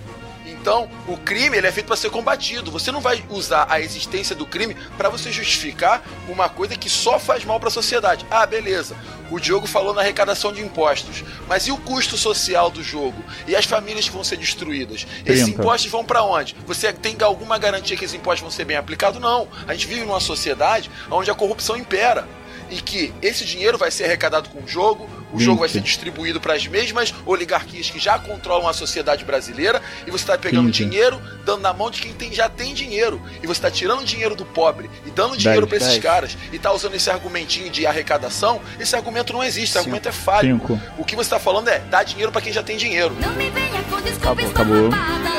[0.63, 2.71] Então, o crime ele é feito para ser combatido.
[2.71, 7.19] Você não vai usar a existência do crime para você justificar uma coisa que só
[7.19, 8.25] faz mal para a sociedade.
[8.31, 8.97] Ah, beleza.
[9.29, 13.25] O Diogo falou na arrecadação de impostos, mas e o custo social do jogo?
[13.49, 15.05] E as famílias que vão ser destruídas?
[15.27, 15.51] Esses 30.
[15.51, 16.55] impostos vão para onde?
[16.65, 19.21] Você tem alguma garantia que esses impostos vão ser bem aplicados?
[19.21, 19.49] Não.
[19.67, 22.25] A gente vive numa sociedade onde a corrupção impera
[22.73, 26.41] e que esse dinheiro vai ser arrecadado com o jogo, o jogo vai ser distribuído
[26.41, 30.85] para as mesmas oligarquias que já controlam a sociedade brasileira e você está pegando 15.
[30.85, 34.35] dinheiro, dando na mão de quem tem, já tem dinheiro e você está tirando dinheiro
[34.35, 36.03] do pobre e dando dinheiro para esses 10.
[36.03, 40.13] caras e tá usando esse argumentinho de arrecadação, esse argumento não existe, esse argumento é
[40.13, 40.55] falho.
[40.55, 40.81] Cinco.
[40.99, 43.15] O que você está falando é dar dinheiro para quem já tem dinheiro.
[44.17, 44.91] Acabou, acabou.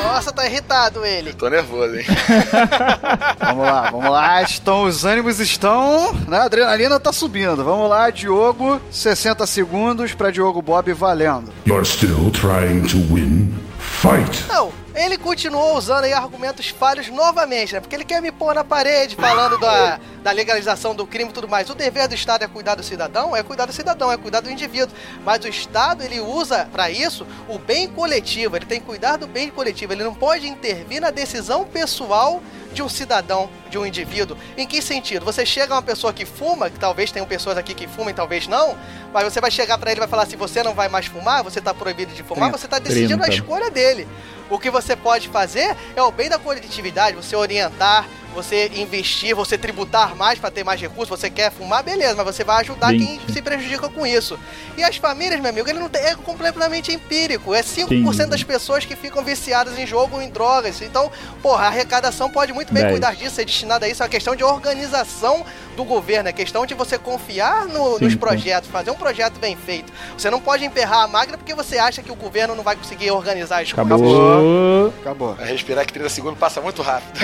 [0.04, 1.32] Nossa, tá irritado ele.
[1.32, 2.04] Tô nervoso, hein?
[3.40, 4.42] Vamos lá, vamos lá.
[4.42, 6.12] Estão, os ânimos estão.
[6.28, 6.38] né?
[6.38, 7.23] A adrenalina tá subindo.
[7.28, 8.80] Vamos lá, Diogo.
[8.90, 11.52] 60 segundos pra Diogo Bob valendo.
[11.66, 13.54] You're still trying to win?
[13.78, 14.46] Fight!
[14.48, 17.80] Não, ele continuou usando aí argumentos falhos novamente, né?
[17.80, 21.48] Porque ele quer me pôr na parede falando da, da legalização do crime e tudo
[21.48, 21.70] mais.
[21.70, 23.34] O dever do Estado é cuidar do cidadão?
[23.34, 24.94] É cuidar do cidadão, é cuidar do indivíduo.
[25.24, 28.56] Mas o Estado, ele usa para isso o bem coletivo.
[28.56, 29.92] Ele tem que cuidar do bem coletivo.
[29.92, 32.42] Ele não pode intervir na decisão pessoal
[32.72, 34.36] de um cidadão, de um indivíduo.
[34.56, 35.24] Em que sentido?
[35.24, 38.46] Você chega a uma pessoa que fuma, que talvez tenham pessoas aqui que fumem, talvez
[38.46, 38.76] não,
[39.12, 41.42] mas você vai chegar para ele e vai falar assim: você não vai mais fumar,
[41.42, 44.06] você tá proibido de fumar, você tá decidindo a escolha dele.
[44.48, 49.56] O que você pode fazer é o bem da coletividade, você orientar, você investir, você
[49.56, 53.18] tributar mais para ter mais recursos, você quer fumar, beleza, mas você vai ajudar quem
[53.18, 53.32] Vinte.
[53.32, 54.38] se prejudica com isso.
[54.76, 57.54] E as famílias, meu amigo, ele não tem, é completamente empírico.
[57.54, 58.26] É 5% Quinze.
[58.26, 60.82] das pessoas que ficam viciadas em jogo ou em drogas.
[60.82, 61.10] Então,
[61.40, 62.92] porra, a arrecadação pode muito bem Dez.
[62.92, 64.02] cuidar disso, ser destinada a isso.
[64.02, 65.44] É uma questão de organização
[65.76, 68.18] do governo, é questão de você confiar no- nos Cinco.
[68.18, 69.92] projetos, fazer um projeto bem feito.
[70.16, 73.10] Você não pode emperrar a máquina porque você acha que o governo não vai conseguir
[73.10, 73.92] organizar as coisas.
[73.92, 74.92] Acabou.
[75.00, 75.34] Acabou.
[75.34, 77.18] Vai respirar que 30 segundos passa muito rápido.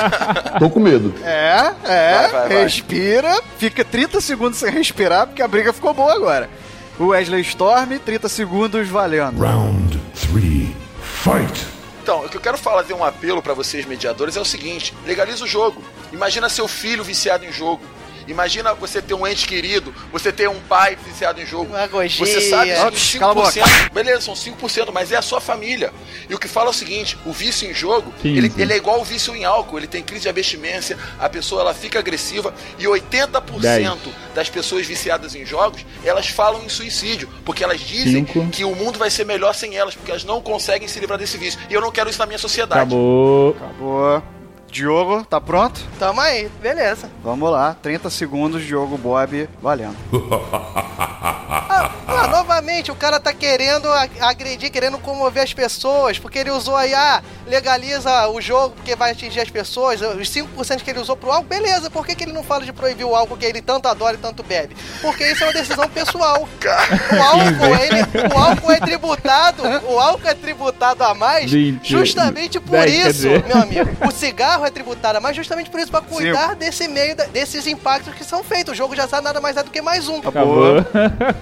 [0.58, 1.12] Tô com medo.
[1.24, 2.12] É, é.
[2.22, 2.62] Vai, vai, vai.
[2.62, 3.40] respira.
[3.58, 6.48] Fica 30 segundos sem respirar, porque a briga ficou boa agora.
[6.98, 9.38] O Wesley Storm, 30 segundos valendo.
[9.40, 10.00] Round
[10.32, 10.68] 3.
[11.02, 11.66] Fight!
[12.10, 15.44] Então, o que eu quero fazer um apelo pra vocês, mediadores, é o seguinte: legaliza
[15.44, 15.80] o jogo.
[16.12, 17.80] Imagina seu filho viciado em jogo.
[18.30, 21.72] Imagina você ter um ente querido, você ter um pai viciado em jogo.
[22.18, 23.50] Você sabe que Ops, cala a boca.
[23.50, 25.92] 5%, beleza, são 5%, mas é a sua família.
[26.28, 29.00] E o que fala é o seguinte: o vício em jogo, ele, ele é igual
[29.00, 32.84] o vício em álcool, ele tem crise de abstinência, a pessoa ela fica agressiva e
[32.84, 33.90] 80% Dez.
[34.34, 38.48] das pessoas viciadas em jogos, elas falam em suicídio, porque elas dizem Cinco.
[38.50, 41.36] que o mundo vai ser melhor sem elas, porque elas não conseguem se livrar desse
[41.36, 41.58] vício.
[41.68, 42.80] E eu não quero isso na minha sociedade.
[42.80, 43.50] Acabou.
[43.50, 44.39] Acabou.
[44.70, 45.80] Diogo, tá pronto?
[45.98, 47.10] Tamo aí, beleza.
[47.22, 49.96] Vamos lá, 30 segundos, Diogo Bob, valendo.
[51.80, 53.88] Ah, ah, novamente, o cara tá querendo
[54.20, 59.12] agredir, querendo comover as pessoas, porque ele usou aí, ah, legaliza o jogo porque vai
[59.12, 62.32] atingir as pessoas, os 5% que ele usou pro álcool, beleza, por que, que ele
[62.32, 64.76] não fala de proibir o álcool que ele tanto adora e tanto bebe?
[65.00, 66.48] Porque isso é uma decisão pessoal.
[66.50, 71.50] O álcool, ele, o álcool é tributado, o álcool é tributado a mais
[71.82, 73.90] justamente por isso, meu amigo.
[74.06, 78.14] O cigarro é tributado a mais justamente por isso, pra cuidar desse meio, desses impactos
[78.14, 78.74] que são feitos.
[78.74, 80.18] O jogo já sabe nada mais é do que mais um.
[80.18, 80.84] Acabou.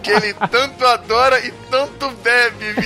[0.02, 2.75] Que ele tanto adora e tanto bebe.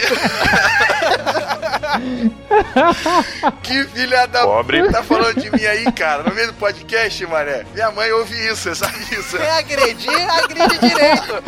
[3.62, 4.90] que filha da Pobre.
[4.90, 7.64] tá falando de mim aí, cara, no meio do podcast, mané.
[7.74, 9.36] Minha mãe ouve isso, você sabe disso.
[9.36, 11.42] Quer agredir, agride direito.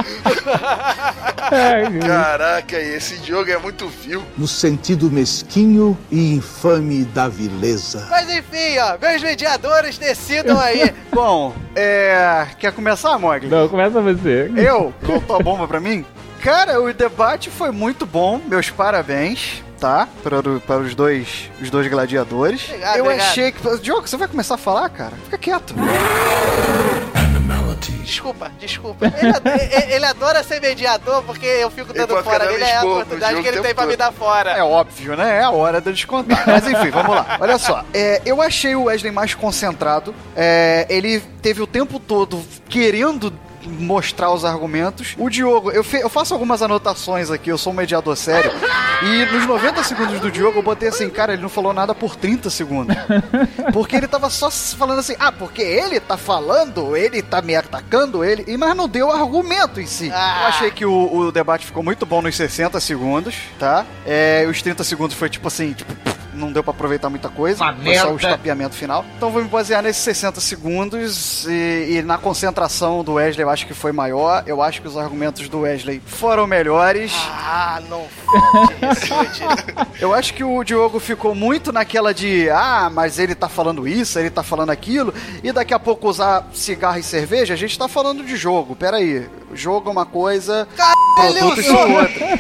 [2.07, 4.23] Caraca, esse jogo é muito vil.
[4.37, 8.07] No sentido mesquinho e infame da vileza.
[8.11, 10.95] Mas enfim, ó, meus mediadores decidam aí.
[11.13, 12.47] Bom, é.
[12.59, 13.49] Quer começar, Mogli?
[13.49, 14.51] Não, começa você.
[14.57, 14.93] Eu?
[15.05, 15.84] Soltou a bomba pra mim?
[16.43, 18.41] Cara, o debate foi muito bom.
[18.47, 20.09] Meus parabéns, tá?
[20.23, 22.65] Para, para os dois os dois gladiadores.
[22.69, 23.27] Obrigado, eu obrigado.
[23.29, 23.79] achei que.
[23.79, 25.13] Diogo, você vai começar a falar, cara?
[25.25, 25.75] Fica quieto.
[28.05, 29.07] Desculpa, desculpa.
[29.07, 32.63] Ele, ad- ele- ele adora ser mediador porque eu fico dando fora dele.
[32.65, 34.51] É a oportunidade que ele tem pra me dar fora.
[34.51, 35.39] É óbvio, né?
[35.39, 36.45] É a hora de descontar.
[36.47, 37.39] Mas enfim, vamos lá.
[37.41, 37.83] Olha só.
[37.95, 40.15] é, eu achei o Wesley mais concentrado.
[40.37, 43.33] É, ele teve o tempo todo querendo
[43.67, 45.15] mostrar os argumentos.
[45.19, 48.51] O Diogo, eu, fe- eu faço algumas anotações aqui, eu sou um mediador sério.
[49.03, 52.17] E nos 90 segundos do Diogo eu botei assim, cara, ele não falou nada por
[52.17, 52.97] 30 segundos.
[53.73, 58.25] Porque ele tava só falando assim, ah, porque ele tá falando, ele tá me atacando,
[58.25, 58.45] ele.
[58.47, 60.09] e- Mas não deu argumento em si.
[60.09, 60.15] Eu
[60.49, 63.85] achei que o, o debate ficou muito bom nos 60 segundos, tá?
[64.07, 65.93] É, os 30 segundos foi tipo assim, tipo.
[66.35, 67.63] Não deu pra aproveitar muita coisa.
[67.65, 68.29] Uma foi só o merda.
[68.29, 69.05] estapeamento final.
[69.17, 73.67] Então vou me basear nesses 60 segundos e, e na concentração do Wesley eu acho
[73.67, 74.43] que foi maior.
[74.47, 77.13] Eu acho que os argumentos do Wesley foram melhores.
[77.31, 78.07] Ah, não.
[80.01, 84.19] Eu acho que o Diogo ficou muito naquela de ah, mas ele tá falando isso,
[84.19, 87.89] ele tá falando aquilo, e daqui a pouco usar cigarro e cerveja, a gente tá
[87.89, 88.77] falando de jogo.
[88.77, 90.69] Peraí, jogo é uma coisa,
[91.15, 92.39] produtos são outra.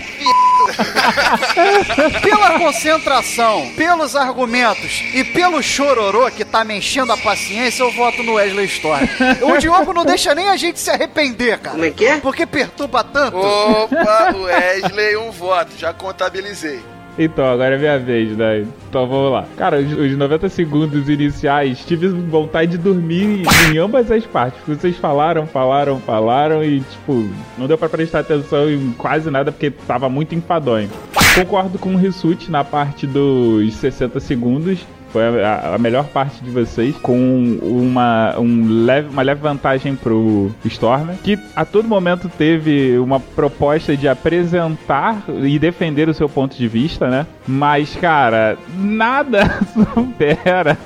[2.22, 8.22] Pela concentração, pelos argumentos e pelo chororô que tá me enchendo a paciência, eu voto
[8.22, 9.06] no Wesley Storm.
[9.42, 11.72] O Diogo não deixa nem a gente se arrepender, cara.
[11.72, 12.16] Como é que é?
[12.16, 13.36] Porque perturba tanto.
[13.36, 16.80] Opa, Wesley, um voto, já contabilizei.
[17.18, 18.66] Então, agora é minha vez, né?
[18.88, 19.46] Então vamos lá.
[19.56, 24.58] Cara, os, os 90 segundos iniciais, tive vontade de dormir em ambas as partes.
[24.64, 27.28] Porque vocês falaram, falaram, falaram e, tipo,
[27.58, 30.90] não deu pra prestar atenção em quase nada porque tava muito enfadonho.
[31.34, 34.86] Concordo com o Rissuti na parte dos 60 segundos.
[35.10, 40.50] Foi a, a melhor parte de vocês, com uma, um leve, uma leve vantagem pro
[40.64, 46.56] Stormer, que a todo momento teve uma proposta de apresentar e defender o seu ponto
[46.56, 47.26] de vista, né?
[47.46, 49.60] Mas, cara, nada
[49.94, 50.76] supera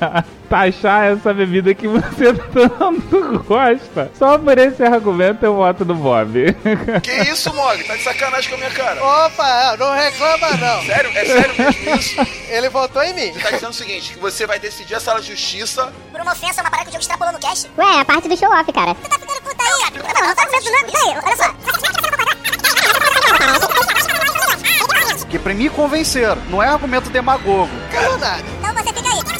[0.49, 4.11] taxar essa bebida que você tanto gosta.
[4.19, 6.29] Só por esse argumento eu voto no Bob.
[7.03, 7.83] Que isso, Mog?
[7.85, 9.03] Tá de sacanagem com a minha cara.
[9.03, 10.83] Opa, não reclama não.
[10.85, 11.11] Sério?
[11.15, 12.27] É sério mesmo isso?
[12.49, 13.33] Ele votou em mim.
[13.33, 16.33] Você tá dizendo o seguinte, que você vai decidir a sala de justiça Por uma
[16.33, 17.71] ofensa, uma parada que o jogo extrapolou no cast.
[17.77, 18.95] Ué, é a parte do show off, cara.
[18.95, 20.15] Tu tá ficando puta aí, cara.
[20.21, 20.85] Não, não tá ficando não.
[20.91, 21.55] Peraí, olha só.
[25.29, 27.71] Que pra mim convenceram, não é argumento demagogo.
[27.93, 28.43] Não nada.
[28.59, 29.38] Então você fica aí.